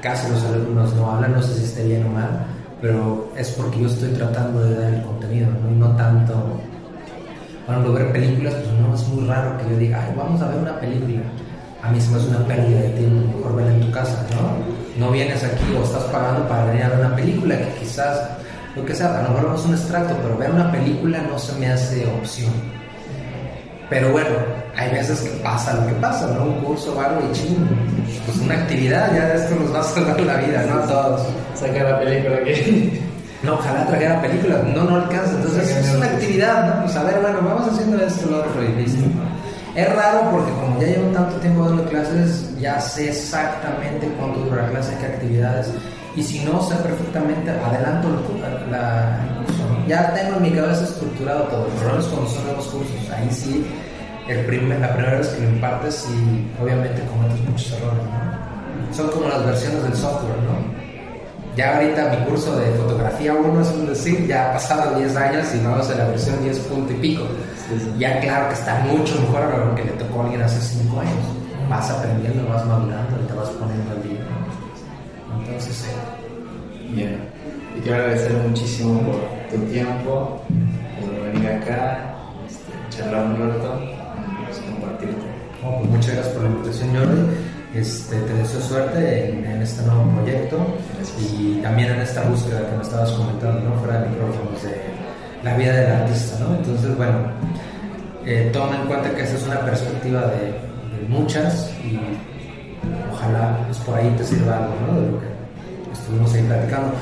casi 0.02 0.30
los 0.30 0.42
alumnos 0.44 0.94
no 0.94 1.10
hablan, 1.10 1.32
no 1.32 1.42
sé 1.42 1.54
si 1.54 1.64
esté 1.64 1.84
bien 1.84 2.06
o 2.06 2.10
mal, 2.10 2.46
pero 2.80 3.32
es 3.36 3.50
porque 3.50 3.80
yo 3.80 3.86
estoy 3.86 4.10
tratando 4.10 4.62
de 4.62 4.74
dar 4.74 4.94
el 4.94 5.02
contenido, 5.02 5.48
¿no? 5.50 5.70
Y 5.70 5.74
no 5.74 5.96
tanto, 5.96 6.60
cuando 7.66 7.92
ver 7.92 8.12
películas, 8.12 8.54
pues 8.54 8.72
no, 8.80 8.94
es 8.94 9.08
muy 9.08 9.26
raro 9.26 9.56
que 9.58 9.70
yo 9.70 9.78
diga, 9.78 10.04
ay, 10.04 10.14
vamos 10.16 10.40
a 10.40 10.48
ver 10.48 10.58
una 10.58 10.80
película. 10.80 11.20
A 11.82 11.90
mí 11.90 12.00
se 12.00 12.10
me 12.10 12.16
hace 12.16 12.28
una 12.28 12.46
pérdida 12.46 12.80
de 12.80 12.88
tiempo, 12.90 13.38
mejor 13.38 13.56
verla 13.56 13.74
en 13.74 13.80
tu 13.80 13.90
casa, 13.90 14.26
¿no? 14.30 15.06
No 15.06 15.12
vienes 15.12 15.42
aquí 15.44 15.64
o 15.78 15.82
estás 15.82 16.04
pagando 16.04 16.46
para 16.48 16.66
venir 16.66 16.84
a 16.84 16.88
ver 16.90 16.98
una 16.98 17.16
película 17.16 17.56
que 17.56 17.80
quizás, 17.80 18.30
lo 18.76 18.84
que 18.84 18.94
sea, 18.94 19.18
a 19.18 19.22
lo 19.22 19.30
mejor 19.30 19.50
no 19.50 19.54
es 19.54 19.64
un 19.64 19.74
extracto, 19.74 20.14
pero 20.22 20.36
ver 20.36 20.50
una 20.50 20.70
película 20.70 21.22
no 21.22 21.38
se 21.38 21.58
me 21.58 21.68
hace 21.68 22.06
opción. 22.06 22.79
Pero 23.90 24.12
bueno, 24.12 24.30
hay 24.76 24.88
veces 24.92 25.20
que 25.20 25.30
pasa 25.42 25.74
lo 25.74 25.86
que 25.88 25.94
pasa, 25.94 26.28
¿no? 26.28 26.44
Un 26.44 26.60
curso 26.60 26.98
algo 27.00 27.20
y 27.28 27.32
ching, 27.32 27.56
pues 28.24 28.38
una 28.38 28.54
actividad, 28.54 29.12
ya 29.12 29.34
esto 29.34 29.56
nos 29.56 29.74
va 29.74 29.80
a 29.80 29.82
salvar 29.82 30.20
la 30.20 30.36
vida, 30.36 30.64
¿no? 30.68 30.82
A 30.82 30.86
todos. 30.86 31.26
Saca 31.56 31.82
la 31.82 31.98
película 31.98 32.36
aquí. 32.36 33.00
No, 33.42 33.54
ojalá 33.54 33.86
trajera 33.86 34.20
películas, 34.20 34.62
no, 34.64 34.84
no 34.84 34.96
alcanza. 34.96 35.32
Entonces 35.32 35.74
es 35.74 35.94
una 35.94 36.04
actividad, 36.04 36.74
¿no? 36.74 36.82
Pues 36.82 36.94
a 36.94 37.04
ver, 37.04 37.20
bueno, 37.22 37.38
vamos 37.42 37.68
haciendo 37.72 37.98
esto, 38.04 38.28
lo 38.28 38.40
otro 38.40 38.62
y 38.62 38.68
listo. 38.82 39.00
Es 39.74 39.94
raro 39.94 40.30
porque 40.30 40.50
como 40.52 40.78
ya 40.78 40.88
llevo 40.88 41.10
tanto 41.12 41.36
tiempo 41.36 41.64
dando 41.64 41.84
clases, 41.86 42.54
ya 42.60 42.78
sé 42.78 43.08
exactamente 43.08 44.06
cuánto 44.18 44.40
dura 44.40 44.64
la 44.64 44.68
clase, 44.68 44.94
qué 45.00 45.06
actividades. 45.06 45.70
Y 46.16 46.22
si 46.22 46.40
no 46.40 46.60
sé 46.62 46.74
perfectamente, 46.76 47.50
adelanto 47.50 48.08
la, 48.42 48.66
la. 48.66 49.18
Ya 49.86 50.12
tengo 50.14 50.36
en 50.36 50.42
mi 50.42 50.50
cabeza 50.50 50.84
estructurado 50.84 51.44
todo. 51.44 51.66
El 51.66 51.72
problema 51.72 52.00
es 52.00 52.06
cuando 52.06 52.30
son 52.30 52.44
nuevos 52.44 52.66
cursos. 52.66 53.10
Ahí 53.14 53.28
sí, 53.30 53.66
el 54.28 54.46
primer, 54.46 54.78
la 54.80 54.94
primera 54.94 55.18
vez 55.18 55.28
que 55.28 55.42
lo 55.42 55.50
impartes 55.50 56.08
y 56.08 56.62
obviamente 56.62 57.02
cometes 57.06 57.40
muchos 57.48 57.72
errores, 57.72 58.02
¿no? 58.04 58.94
Son 58.94 59.10
como 59.10 59.28
las 59.28 59.44
versiones 59.44 59.82
del 59.82 59.94
software, 59.94 60.36
¿no? 60.42 60.80
Ya 61.56 61.76
ahorita 61.76 62.16
mi 62.16 62.24
curso 62.26 62.56
de 62.58 62.70
fotografía 62.72 63.34
1 63.34 63.60
es 63.60 63.68
un 63.68 63.86
decir, 63.86 64.26
ya 64.26 64.50
ha 64.50 64.52
pasado 64.52 64.96
10 64.98 65.16
años 65.16 65.46
y 65.54 65.64
vamos 65.64 65.90
a 65.90 65.94
la 65.96 66.04
versión 66.06 66.42
10 66.42 66.58
punto 66.60 66.92
y 66.92 66.96
pico. 66.96 67.24
Ya 67.98 68.20
claro 68.20 68.48
que 68.48 68.54
está 68.54 68.78
mucho 68.80 69.20
mejor 69.20 69.42
a 69.42 69.64
lo 69.64 69.74
que 69.74 69.84
le 69.84 69.92
tocó 69.92 70.20
a 70.20 70.24
alguien 70.24 70.42
hace 70.42 70.60
5 70.60 71.00
años. 71.00 71.14
Vas 71.68 71.90
aprendiendo, 71.90 72.48
vas 72.48 72.64
madurando 72.66 73.16
y 73.22 73.26
te 73.26 73.34
vas 73.34 73.48
poniendo 73.50 73.90
al 73.92 74.02
día. 74.02 74.20
Entonces, 75.38 75.86
eh. 75.86 76.94
Bien. 76.94 77.20
Y 77.76 77.80
quiero 77.80 77.98
agradecer 77.98 78.32
muchísimo 78.32 79.00
por 79.02 79.39
tu 79.50 79.58
tiempo, 79.66 80.40
por 81.00 81.32
venir 81.32 81.48
acá, 81.48 82.14
este, 82.46 82.72
charlar 82.96 83.26
un 83.26 83.36
rato, 83.38 83.80
pues, 84.44 84.58
compartirte. 84.58 85.26
Oh, 85.64 85.78
pues 85.78 85.90
muchas 85.90 86.14
gracias 86.14 86.34
por 86.34 86.42
la 86.44 86.50
invitación, 86.50 86.96
Jordi. 86.96 87.22
Este, 87.74 88.16
te 88.16 88.34
deseo 88.34 88.60
suerte 88.60 89.30
en, 89.30 89.44
en, 89.44 89.62
este 89.62 89.82
nuevo 89.82 90.04
proyecto 90.16 90.58
y 91.20 91.60
también 91.62 91.90
en 91.92 92.00
esta 92.00 92.22
búsqueda 92.22 92.68
que 92.68 92.76
me 92.76 92.82
estabas 92.82 93.12
comentando, 93.12 93.60
¿no? 93.60 93.76
fuera 93.76 94.00
de 94.00 94.08
micrófonos, 94.08 94.62
de 94.64 94.76
la 95.44 95.56
vida 95.56 95.72
del 95.72 95.92
artista. 95.92 96.38
¿no? 96.40 96.56
Entonces, 96.56 96.96
bueno, 96.96 97.18
eh, 98.26 98.50
toma 98.52 98.76
en 98.76 98.86
cuenta 98.88 99.14
que 99.14 99.22
esa 99.22 99.36
es 99.36 99.46
una 99.46 99.60
perspectiva 99.60 100.22
de, 100.22 100.46
de, 100.46 101.08
muchas 101.08 101.72
y 101.84 101.98
ojalá 103.12 103.58
pues, 103.66 103.78
por 103.78 103.98
ahí 103.98 104.12
te 104.16 104.24
sirva 104.24 104.56
algo 104.56 104.74
¿no? 104.86 105.00
de 105.00 105.12
lo 105.12 105.20
que 105.20 105.29
estuvimos 105.92 106.32
ahí 106.34 106.42
platicando. 106.42 106.92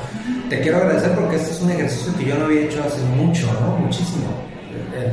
Te 0.49 0.61
quiero 0.61 0.77
agradecer 0.77 1.11
porque 1.11 1.35
este 1.35 1.51
es 1.51 1.61
un 1.61 1.71
ejercicio 1.71 2.15
que 2.17 2.25
yo 2.25 2.37
no 2.37 2.45
había 2.45 2.61
hecho 2.61 2.83
hace 2.83 3.01
mucho, 3.15 3.47
¿no? 3.61 3.77
muchísimo. 3.77 4.27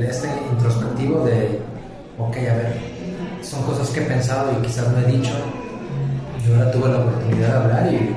Este 0.01 0.29
introspectivo 0.53 1.24
de, 1.24 1.61
ok, 2.18 2.37
a 2.37 2.55
ver 2.55 2.97
son 3.47 3.62
cosas 3.62 3.89
que 3.91 4.01
he 4.01 4.05
pensado 4.05 4.53
y 4.59 4.66
quizás 4.66 4.89
no 4.91 4.99
he 4.99 5.12
dicho. 5.12 5.33
Y 6.45 6.53
ahora 6.53 6.70
tuve 6.70 6.89
la 6.89 6.99
oportunidad 6.99 7.49
de 7.49 7.57
hablar 7.57 7.95
y 7.95 8.16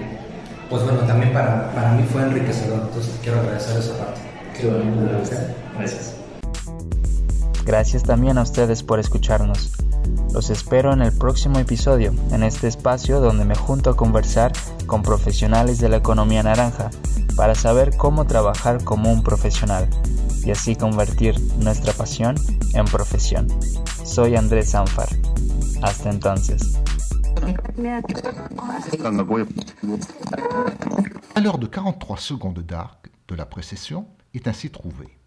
pues 0.70 0.84
bueno, 0.84 1.00
también 1.00 1.34
para, 1.34 1.72
para 1.74 1.92
mí 1.94 2.04
fue 2.12 2.22
enriquecedor. 2.22 2.82
Entonces 2.88 3.14
quiero 3.24 3.40
agradecer 3.40 3.78
esa 3.78 3.98
parte. 3.98 4.22
Qué 4.60 4.68
bueno, 4.68 5.10
gracias. 5.12 5.42
Gracias. 5.78 6.19
Gracias 7.70 8.02
también 8.02 8.40
a 8.40 8.42
ustedes 8.42 8.82
por 8.82 8.98
escucharnos. 9.00 9.70
Los 10.34 10.50
espero 10.50 10.92
en 10.92 11.04
el 11.04 11.16
próximo 11.16 11.60
episodio, 11.60 12.16
en 12.32 12.42
este 12.42 12.68
espacio 12.68 13.22
donde 13.22 13.46
me 13.46 13.54
junto 13.54 13.92
a 13.92 13.96
conversar 13.96 14.52
con 14.88 15.04
profesionales 15.04 15.78
de 15.78 15.88
la 15.88 15.98
economía 15.98 16.42
naranja 16.42 16.90
para 17.36 17.54
saber 17.54 17.96
cómo 17.96 18.26
trabajar 18.26 18.84
como 18.84 19.12
un 19.12 19.22
profesional 19.22 19.88
y 20.44 20.50
así 20.50 20.76
convertir 20.76 21.40
nuestra 21.60 21.94
pasión 21.94 22.34
en 22.74 22.86
profesión. 22.86 23.48
Soy 24.04 24.36
Andrés 24.36 24.72
Sanfar. 24.72 25.10
Hasta 25.84 26.10
entonces. 26.10 26.76
L'heure 31.36 31.60
de 31.60 31.68
43 31.68 32.20
secondes 32.20 32.66
d'arc 32.66 33.12
de 33.28 33.36
la 33.36 33.46
précession 33.46 34.08
est 34.34 34.48
ainsi 34.48 34.72
trouvée. 34.72 35.19